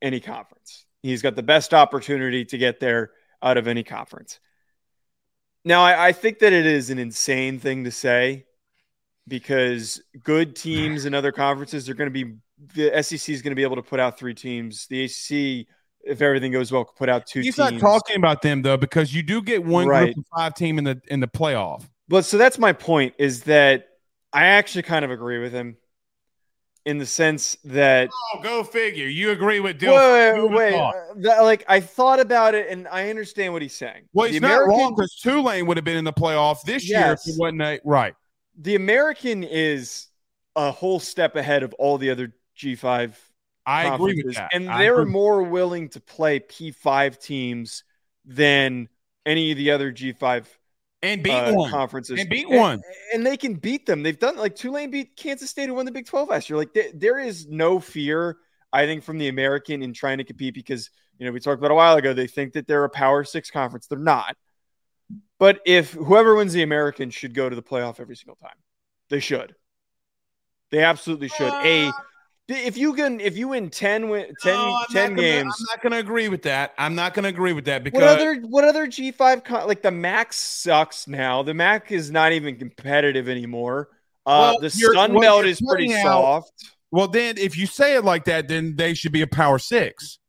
any 0.02 0.20
conference. 0.20 0.86
He's 1.04 1.22
got 1.22 1.36
the 1.36 1.44
best 1.44 1.74
opportunity 1.74 2.46
to 2.46 2.58
get 2.58 2.80
there 2.80 3.12
out 3.42 3.58
of 3.58 3.68
any 3.68 3.84
conference. 3.84 4.40
Now, 5.64 5.84
I, 5.84 6.08
I 6.08 6.12
think 6.12 6.40
that 6.40 6.54
it 6.54 6.66
is 6.66 6.90
an 6.90 7.00
insane 7.00 7.60
thing 7.60 7.84
to 7.84 7.92
say 7.92 8.46
because 9.28 10.02
good 10.24 10.56
teams 10.56 11.06
in 11.06 11.14
other 11.14 11.32
conferences 11.32 11.88
are 11.90 11.94
going 11.94 12.12
to 12.12 12.26
be 12.26 12.36
the 12.76 13.02
SEC 13.04 13.30
is 13.30 13.42
going 13.42 13.52
to 13.52 13.56
be 13.56 13.64
able 13.64 13.76
to 13.78 13.82
put 13.84 14.00
out 14.00 14.18
three 14.18 14.34
teams. 14.34 14.88
The 14.88 15.06
ACC, 15.06 15.68
if 16.04 16.22
everything 16.22 16.52
goes 16.52 16.72
well, 16.72 16.86
could 16.86 16.96
put 16.96 17.10
out 17.10 17.26
two 17.28 17.42
He's 17.42 17.56
teams. 17.56 17.72
not 17.74 17.80
talking 17.80 18.16
about 18.18 18.42
them 18.42 18.62
though, 18.62 18.78
because 18.78 19.14
you 19.14 19.24
do 19.24 19.42
get 19.42 19.64
one 19.64 19.88
Right. 19.88 20.14
group 20.14 20.18
of 20.18 20.26
five 20.36 20.54
team 20.56 20.78
in 20.78 20.84
the 20.84 21.02
in 21.08 21.20
the 21.20 21.28
playoff. 21.28 21.84
But 22.08 22.26
so 22.26 22.38
that's 22.38 22.58
my 22.60 22.74
point 22.74 23.14
is 23.18 23.44
that 23.44 23.88
I 24.34 24.46
actually 24.48 24.84
kind 24.84 25.06
of 25.06 25.12
agree 25.12 25.40
with 25.40 25.54
him 25.54 25.78
in 26.86 26.98
the 26.98 27.06
sense 27.06 27.56
that 27.64 28.10
Oh, 28.34 28.42
go 28.42 28.64
figure. 28.64 29.08
You 29.08 29.32
agree 29.32 29.60
with 29.60 29.80
Dilfer? 29.80 30.34
wait, 30.34 30.50
wait, 30.50 30.74
wait, 30.74 30.80
uh, 30.80 30.92
that- 31.18 31.42
like 31.44 31.64
I 31.68 31.80
thought 31.80 32.20
about 32.20 32.56
it 32.56 32.70
and 32.70 32.88
I 32.88 33.10
understand 33.10 33.54
what 33.54 33.62
he's 33.62 33.76
saying. 33.76 34.04
Well, 34.14 34.28
The 34.28 34.34
he's 34.34 34.42
not 34.42 34.66
wrong 34.68 34.94
because 34.96 35.16
Tulane 35.16 35.66
would 35.68 35.78
have 35.78 35.84
been 35.86 35.98
in 35.98 36.06
the 36.06 36.14
playoff 36.14 36.64
this 36.64 36.90
year 36.90 37.14
if 37.14 37.20
it 37.28 37.36
wasn't 37.38 37.62
a, 37.62 37.80
right. 37.86 38.16
The 38.60 38.76
American 38.76 39.44
is 39.44 40.08
a 40.56 40.72
whole 40.72 41.00
step 41.00 41.36
ahead 41.36 41.64
of 41.64 41.74
all 41.76 41.98
the 41.98 42.10
other 42.10 42.34
G5 42.58 43.16
I 43.66 43.94
agree 43.94 44.22
with 44.26 44.36
that. 44.36 44.50
And 44.54 44.70
I 44.70 44.80
they're 44.80 45.02
agree. 45.02 45.12
more 45.14 45.44
willing 45.44 45.90
to 45.90 46.00
play 46.02 46.40
P5 46.40 47.20
teams 47.20 47.84
than 48.26 48.90
any 49.26 49.52
of 49.52 49.58
the 49.58 49.72
other 49.72 49.92
G5 49.92 50.46
and 51.04 51.24
beat 51.24 51.32
uh, 51.32 51.54
one 51.54 51.72
conferences. 51.72 52.20
and 52.20 52.30
beat 52.30 52.50
one. 52.50 52.82
And 53.14 53.26
they 53.26 53.38
can 53.38 53.56
beat 53.56 53.86
them. 53.86 54.04
They've 54.04 54.18
done 54.18 54.38
like 54.38 54.56
Tulane 54.56 54.92
beat 54.92 55.16
Kansas 55.16 55.50
State 55.50 55.68
who 55.68 55.76
won 55.76 55.86
the 55.86 55.92
Big 55.92 56.06
12 56.06 56.30
last 56.30 56.50
year. 56.50 56.58
Like 56.58 56.74
there, 56.74 56.90
there 56.94 57.20
is 57.20 57.48
no 57.48 57.80
fear, 57.80 58.38
I 58.72 58.86
think, 58.86 59.04
from 59.04 59.18
the 59.18 59.28
American 59.28 59.82
in 59.82 59.94
trying 59.94 60.20
to 60.20 60.24
compete 60.24 60.54
because, 60.54 60.90
you 61.18 61.26
know, 61.26 61.32
we 61.32 61.40
talked 61.40 61.60
about 61.60 61.72
a 61.72 61.76
while 61.76 61.96
ago, 61.98 62.14
they 62.14 62.28
think 62.28 62.54
that 62.54 62.68
they're 62.68 62.84
a 62.84 62.90
power 62.90 63.24
six 63.24 63.50
conference. 63.50 63.88
They're 63.88 63.98
not. 63.98 64.36
But 65.40 65.60
if 65.66 65.94
whoever 65.94 66.36
wins 66.36 66.54
the 66.54 66.62
American 66.62 67.10
should 67.10 67.34
go 67.34 67.50
to 67.50 67.56
the 67.56 67.64
playoff 67.64 68.00
every 68.00 68.16
single 68.16 68.36
time, 68.36 68.56
they 69.10 69.20
should. 69.20 69.56
They 70.70 70.84
absolutely 70.84 71.28
should. 71.28 71.52
A 71.52 71.92
if 72.52 72.78
you 72.78 72.94
can 72.94 73.20
if 73.20 73.38
you 73.38 73.50
win 73.50 73.70
10 73.70 74.10
win 74.10 74.34
10, 74.42 74.54
No, 74.54 74.76
I'm 74.76 74.86
10 74.92 75.10
not 75.12 75.16
gonna- 75.16 75.22
games 75.22 75.56
I'm 75.60 75.66
not 75.76 75.82
going 75.84 75.92
to 75.94 75.98
agree 76.00 76.28
with 76.30 76.42
that. 76.44 76.74
I'm 76.78 76.96
not 76.96 77.14
going 77.14 77.24
to 77.24 77.30
agree 77.30 77.54
with 77.54 77.66
that 77.66 77.84
because 77.84 78.00
what 78.02 78.08
other 78.10 78.36
what 78.42 78.64
other 78.64 78.88
G5 78.88 79.44
con- 79.44 79.68
like 79.68 79.82
the 79.82 79.92
MAC 79.92 80.34
sucks 80.34 81.08
now. 81.08 81.44
The 81.44 81.54
MAC 81.54 81.92
is 81.92 82.12
not 82.12 82.32
even 82.32 82.58
competitive 82.58 83.28
anymore. 83.30 83.90
Uh 84.26 84.54
Well, 84.54 84.60
the 84.60 84.70
Sun 84.70 85.20
Belt 85.20 85.46
is 85.46 85.62
pretty 85.62 85.94
out- 85.94 86.04
soft. 86.04 86.52
well, 86.92 87.08
then 87.08 87.38
if 87.38 87.58
you 87.58 87.66
say 87.66 87.96
it 87.96 88.04
like 88.04 88.26
that, 88.26 88.48
then 88.48 88.76
they 88.76 88.94
should 88.94 89.12
be 89.12 89.22
a 89.22 89.28
power 89.28 89.58
six. 89.60 90.20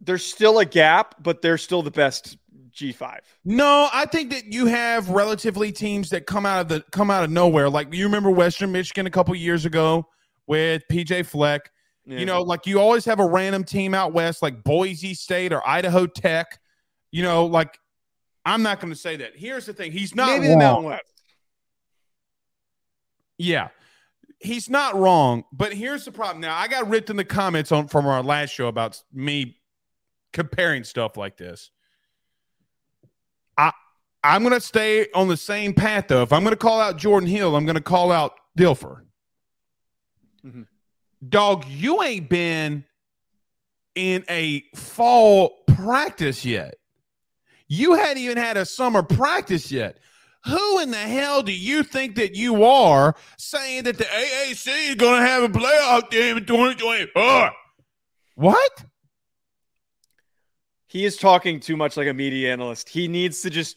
There's 0.00 0.24
still 0.24 0.58
a 0.58 0.64
gap, 0.64 1.14
but 1.22 1.42
they're 1.42 1.58
still 1.58 1.82
the 1.82 1.90
best 1.92 2.36
G5. 2.74 3.18
No, 3.44 3.88
I 3.92 4.06
think 4.06 4.30
that 4.30 4.46
you 4.46 4.66
have 4.66 5.08
relatively 5.10 5.70
teams 5.72 6.10
that 6.10 6.26
come 6.26 6.44
out 6.44 6.60
of 6.62 6.68
the 6.68 6.80
come 6.90 7.10
out 7.10 7.22
of 7.22 7.30
nowhere. 7.30 7.70
Like 7.70 7.92
you 7.94 8.04
remember 8.06 8.30
Western 8.30 8.72
Michigan 8.72 9.06
a 9.06 9.10
couple 9.10 9.34
years 9.36 9.64
ago 9.64 10.08
with 10.46 10.82
PJ 10.90 11.26
Fleck. 11.26 11.70
Yeah. 12.04 12.18
You 12.18 12.26
know, 12.26 12.42
like 12.42 12.66
you 12.66 12.80
always 12.80 13.04
have 13.04 13.20
a 13.20 13.26
random 13.26 13.64
team 13.64 13.94
out 13.94 14.12
west, 14.12 14.42
like 14.42 14.64
Boise 14.64 15.14
State 15.14 15.52
or 15.52 15.66
Idaho 15.66 16.06
Tech. 16.06 16.58
You 17.10 17.22
know, 17.22 17.46
like 17.46 17.78
I'm 18.44 18.62
not 18.62 18.80
going 18.80 18.92
to 18.92 18.98
say 18.98 19.16
that. 19.16 19.36
Here's 19.36 19.66
the 19.66 19.72
thing: 19.72 19.92
he's 19.92 20.14
not 20.14 20.28
maybe 20.28 20.48
the 20.48 20.54
wrong. 20.54 20.58
Mountain 20.58 20.84
West. 20.84 21.02
Yeah, 23.38 23.68
he's 24.40 24.68
not 24.68 24.96
wrong. 24.96 25.44
But 25.52 25.72
here's 25.72 26.04
the 26.04 26.12
problem. 26.12 26.40
Now, 26.40 26.56
I 26.56 26.66
got 26.68 26.88
ripped 26.88 27.10
in 27.10 27.16
the 27.16 27.24
comments 27.24 27.70
on 27.70 27.88
from 27.88 28.06
our 28.06 28.22
last 28.22 28.50
show 28.50 28.66
about 28.66 29.00
me 29.12 29.56
comparing 30.32 30.84
stuff 30.84 31.16
like 31.16 31.36
this. 31.36 31.70
I 33.56 33.70
I'm 34.24 34.42
gonna 34.42 34.60
stay 34.60 35.06
on 35.14 35.28
the 35.28 35.36
same 35.36 35.72
path 35.74 36.08
though. 36.08 36.22
If 36.22 36.32
I'm 36.32 36.42
gonna 36.42 36.56
call 36.56 36.80
out 36.80 36.96
Jordan 36.96 37.28
Hill, 37.28 37.54
I'm 37.54 37.66
gonna 37.66 37.80
call 37.80 38.10
out 38.10 38.32
Dilfer. 38.58 39.02
Mhm. 40.44 40.66
Dog, 41.28 41.66
you 41.68 42.02
ain't 42.02 42.28
been 42.28 42.84
in 43.94 44.24
a 44.28 44.62
fall 44.74 45.62
practice 45.68 46.44
yet. 46.44 46.74
You 47.68 47.94
hadn't 47.94 48.18
even 48.18 48.36
had 48.36 48.56
a 48.56 48.66
summer 48.66 49.02
practice 49.02 49.70
yet. 49.70 49.98
Who 50.46 50.80
in 50.80 50.90
the 50.90 50.96
hell 50.96 51.42
do 51.42 51.52
you 51.52 51.84
think 51.84 52.16
that 52.16 52.34
you 52.34 52.64
are 52.64 53.14
saying 53.38 53.84
that 53.84 53.96
the 53.98 54.04
AAC 54.04 54.90
is 54.90 54.94
going 54.96 55.20
to 55.20 55.26
have 55.26 55.44
a 55.44 55.48
playoff 55.48 56.10
game 56.10 56.38
in 56.38 56.44
2024? 56.46 57.52
What? 58.34 58.84
He 60.86 61.04
is 61.04 61.16
talking 61.16 61.60
too 61.60 61.76
much 61.76 61.96
like 61.96 62.08
a 62.08 62.12
media 62.12 62.52
analyst. 62.52 62.88
He 62.88 63.08
needs 63.08 63.42
to 63.42 63.50
just. 63.50 63.76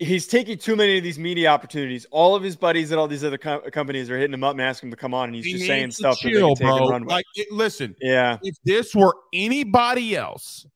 He's 0.00 0.28
taking 0.28 0.58
too 0.58 0.76
many 0.76 0.96
of 0.98 1.02
these 1.02 1.18
media 1.18 1.48
opportunities. 1.48 2.06
All 2.12 2.36
of 2.36 2.42
his 2.42 2.54
buddies 2.54 2.92
at 2.92 2.98
all 2.98 3.08
these 3.08 3.24
other 3.24 3.38
com- 3.38 3.62
companies 3.72 4.08
are 4.10 4.16
hitting 4.16 4.34
him 4.34 4.44
up 4.44 4.52
and 4.52 4.60
asking 4.60 4.88
him 4.88 4.90
to 4.92 4.96
come 4.96 5.12
on, 5.12 5.26
and 5.28 5.34
he's 5.34 5.44
He 5.44 5.52
just 5.54 5.66
saying 5.66 5.90
stuff 5.90 6.18
chill, 6.18 6.54
can 6.54 6.66
take 6.66 6.82
and 6.82 6.88
bro. 6.88 7.14
Like, 7.14 7.24
it- 7.34 7.50
listen, 7.50 7.96
yeah, 8.00 8.38
if 8.42 8.56
this 8.64 8.94
were 8.94 9.16
anybody 9.32 10.14
else, 10.14 10.66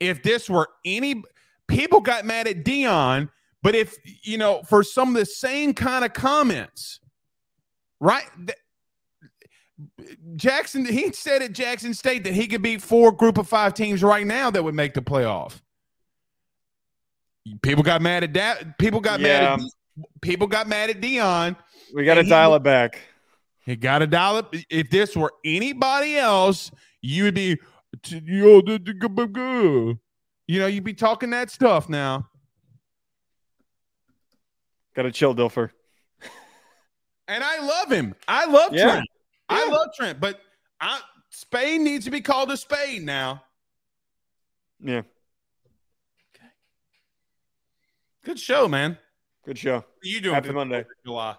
if 0.00 0.22
this 0.22 0.50
were 0.50 0.68
any 0.84 1.22
people 1.66 2.00
got 2.00 2.26
mad 2.26 2.46
at 2.46 2.62
Deion, 2.62 3.30
but 3.62 3.74
if 3.74 3.96
you 4.22 4.36
know, 4.36 4.62
for 4.68 4.82
some 4.82 5.08
of 5.08 5.14
the 5.14 5.24
same 5.26 5.72
kind 5.72 6.04
of 6.04 6.12
comments, 6.12 7.00
right? 8.00 8.24
th- 8.36 8.58
Jackson, 10.36 10.86
he 10.86 11.12
said 11.12 11.42
at 11.42 11.52
Jackson 11.52 11.92
State 11.94 12.24
that 12.24 12.34
he 12.34 12.46
could 12.46 12.62
beat 12.62 12.80
four 12.82 13.12
group 13.12 13.38
of 13.38 13.48
five 13.48 13.74
teams 13.74 14.02
right 14.02 14.26
now 14.26 14.50
that 14.50 14.62
would 14.62 14.74
make 14.74 14.94
the 14.94 15.02
playoff. 15.02 15.60
People 17.62 17.82
got 17.82 18.02
mad 18.02 18.24
at 18.24 18.34
that. 18.34 18.78
People 18.78 19.00
got 19.00 19.20
mad 19.20 19.60
at 19.60 19.60
people 20.20 20.46
got 20.46 20.68
mad 20.68 20.90
at 20.90 21.00
Deion. 21.00 21.56
we 21.94 22.04
got 22.04 22.14
to 22.14 22.22
he- 22.22 22.28
dial 22.28 22.54
it 22.54 22.62
back. 22.62 23.00
You 23.66 23.74
got 23.74 23.98
to 23.98 24.06
dial 24.06 24.38
it. 24.38 24.64
If 24.70 24.90
this 24.90 25.16
were 25.16 25.32
anybody 25.44 26.16
else, 26.16 26.70
you 27.02 27.24
would 27.24 27.34
be, 27.34 27.58
yo, 28.08 28.62
you 30.46 30.60
know, 30.60 30.66
you'd 30.68 30.84
be 30.84 30.94
talking 30.94 31.30
that 31.30 31.50
stuff 31.50 31.88
now. 31.88 32.28
Got 34.94 35.02
to 35.02 35.10
chill, 35.12 35.34
Dilfer. 35.34 35.70
And 37.28 37.42
I 37.42 37.58
love 37.58 37.90
him. 37.90 38.14
I 38.28 38.46
love 38.46 38.72
Yeah. 38.72 38.84
Trent. 38.84 39.06
I 39.48 39.68
love 39.68 39.88
Trent, 39.96 40.20
but 40.20 40.40
I, 40.80 41.00
Spade 41.30 41.80
needs 41.80 42.04
to 42.04 42.10
be 42.10 42.20
called 42.20 42.50
a 42.50 42.56
Spade 42.56 43.02
now. 43.02 43.42
Yeah, 44.80 45.02
Good 48.26 48.40
show, 48.40 48.66
man. 48.66 48.98
good 49.44 49.56
show. 49.56 49.76
What 49.76 49.84
are 50.04 50.08
you 50.08 50.20
doing? 50.20 50.34
Happy 50.34 50.50
Monday. 50.50 50.84
July? 51.04 51.36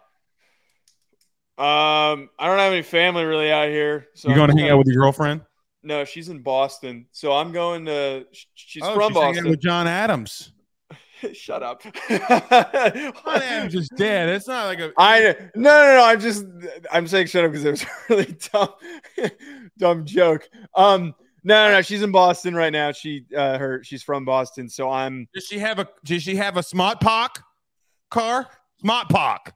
Um, 1.57 2.29
I 2.39 2.47
don't 2.47 2.59
have 2.59 2.71
any 2.71 2.81
family 2.81 3.25
really 3.25 3.51
out 3.51 3.67
here. 3.67 4.07
So 4.15 4.29
You 4.29 4.35
going 4.35 4.55
to 4.55 4.57
hang 4.57 4.69
out 4.69 4.77
with 4.77 4.87
your 4.87 4.95
girlfriend? 4.95 5.41
No, 5.83 6.05
she's 6.05 6.29
in 6.29 6.39
Boston. 6.39 7.07
So 7.11 7.33
I'm 7.33 7.51
going 7.51 7.83
to. 7.87 8.25
She's 8.55 8.83
oh, 8.85 8.95
from 8.95 9.09
she's 9.09 9.15
Boston. 9.15 9.49
with 9.49 9.59
John 9.59 9.85
Adams. 9.85 10.53
Shut 11.33 11.61
up. 11.61 11.83
John 12.09 12.21
Adams 12.51 13.75
is 13.75 13.89
dead. 13.89 14.29
It's 14.29 14.47
not 14.47 14.67
like 14.67 14.79
a. 14.79 14.93
I 14.97 15.35
no 15.55 15.69
no 15.69 15.95
no. 15.97 16.05
I'm 16.05 16.21
just 16.21 16.45
I'm 16.89 17.05
saying 17.05 17.27
shut 17.27 17.43
up 17.43 17.51
because 17.51 17.65
it 17.65 17.71
was 17.71 17.83
a 17.83 17.87
really 18.09 18.37
dumb 18.53 18.69
dumb 19.77 20.05
joke. 20.05 20.47
Um 20.73 21.15
no 21.47 21.67
no 21.67 21.75
no. 21.75 21.81
She's 21.81 22.01
in 22.01 22.11
Boston 22.11 22.53
right 22.55 22.73
now. 22.73 22.91
She 22.91 23.25
uh 23.35 23.57
her 23.57 23.83
she's 23.83 24.03
from 24.03 24.25
Boston. 24.25 24.69
So 24.69 24.89
I'm 24.89 25.27
Does 25.33 25.45
she 25.45 25.59
have 25.59 25.79
a? 25.79 25.87
Does 26.03 26.23
she 26.23 26.35
have 26.35 26.57
a 26.57 26.63
Smart 26.63 26.99
Pock 26.99 27.43
car? 28.11 28.47
Smart 28.81 29.09
Pock. 29.09 29.53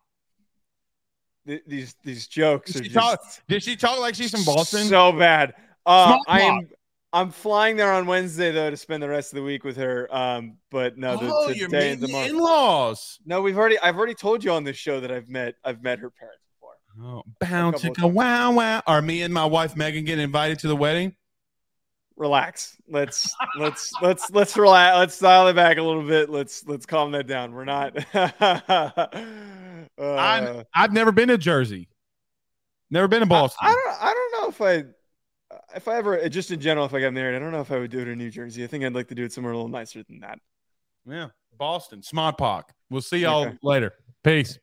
th- 1.45 1.63
these 1.67 1.95
these 2.03 2.27
jokes 2.27 2.71
Did 2.71 2.81
are 2.81 2.83
she, 2.83 2.89
just 2.89 3.05
talk, 3.05 3.19
did 3.47 3.63
she 3.63 3.75
talk 3.75 3.99
like 3.99 4.15
she's 4.15 4.31
from 4.31 4.43
Boston? 4.45 4.85
So 4.85 5.11
bad. 5.11 5.53
Uh, 5.85 6.17
I 6.27 6.41
am 6.41 6.69
I'm 7.13 7.29
flying 7.29 7.75
there 7.75 7.91
on 7.91 8.05
Wednesday 8.05 8.51
though 8.51 8.69
to 8.69 8.77
spend 8.77 9.03
the 9.03 9.09
rest 9.09 9.33
of 9.33 9.37
the 9.37 9.43
week 9.43 9.63
with 9.63 9.75
her. 9.77 10.07
Um, 10.15 10.57
but 10.69 10.97
no, 10.97 11.17
the, 11.17 11.29
oh, 11.31 11.49
you're 11.49 11.69
meeting 11.69 11.99
the 11.99 12.07
tomorrow. 12.07 12.25
in-laws. 12.25 13.19
No, 13.25 13.41
we've 13.41 13.57
already. 13.57 13.77
I've 13.79 13.97
already 13.97 14.13
told 14.13 14.43
you 14.43 14.51
on 14.51 14.63
this 14.63 14.77
show 14.77 14.99
that 15.01 15.11
I've 15.11 15.27
met. 15.27 15.55
I've 15.63 15.83
met 15.83 15.99
her 15.99 16.09
parents 16.09 16.43
before. 16.53 16.75
Oh, 17.05 17.23
bounce 17.39 17.81
to 17.81 17.89
go 17.89 18.07
wow 18.07 18.53
wow. 18.53 18.81
Are 18.87 19.01
me 19.01 19.23
and 19.23 19.33
my 19.33 19.45
wife 19.45 19.75
Megan 19.75 20.05
getting 20.05 20.23
invited 20.23 20.59
to 20.59 20.67
the 20.67 20.75
wedding? 20.75 21.15
Relax. 22.21 22.77
Let's 22.87 23.35
let's 23.57 23.91
let's 23.99 24.29
let's 24.29 24.55
relax. 24.55 24.95
Let's 24.95 25.17
dial 25.17 25.47
it 25.47 25.55
back 25.55 25.79
a 25.79 25.81
little 25.81 26.03
bit. 26.03 26.29
Let's 26.29 26.63
let's 26.67 26.85
calm 26.85 27.13
that 27.13 27.25
down. 27.25 27.51
We're 27.51 27.65
not. 27.65 27.97
uh, 28.13 29.07
I'm, 29.99 30.63
I've 30.75 30.93
never 30.93 31.11
been 31.11 31.29
to 31.29 31.39
Jersey. 31.39 31.89
Never 32.91 33.07
been 33.07 33.21
to 33.21 33.25
Boston. 33.25 33.67
I, 33.67 33.71
I 33.71 33.73
don't. 33.73 34.03
I 34.03 34.13
don't 34.13 34.31
know 34.39 34.49
if 34.49 34.61
I. 34.61 35.75
If 35.75 35.87
I 35.87 35.97
ever, 35.97 36.29
just 36.29 36.51
in 36.51 36.59
general, 36.59 36.85
if 36.85 36.93
I 36.93 37.01
got 37.01 37.11
married, 37.11 37.35
I 37.35 37.39
don't 37.39 37.51
know 37.51 37.61
if 37.61 37.71
I 37.71 37.79
would 37.79 37.89
do 37.89 37.97
it 38.01 38.07
in 38.07 38.19
New 38.19 38.29
Jersey. 38.29 38.63
I 38.63 38.67
think 38.67 38.83
I'd 38.83 38.93
like 38.93 39.07
to 39.07 39.15
do 39.15 39.23
it 39.23 39.33
somewhere 39.33 39.53
a 39.53 39.55
little 39.55 39.67
nicer 39.67 40.03
than 40.03 40.19
that. 40.19 40.37
yeah, 41.07 41.29
Boston. 41.57 42.03
Smart 42.03 42.39
We'll 42.91 43.01
see 43.01 43.17
y'all 43.17 43.47
Okay. 43.47 43.57
later. 43.63 43.93
Peace. 44.23 44.59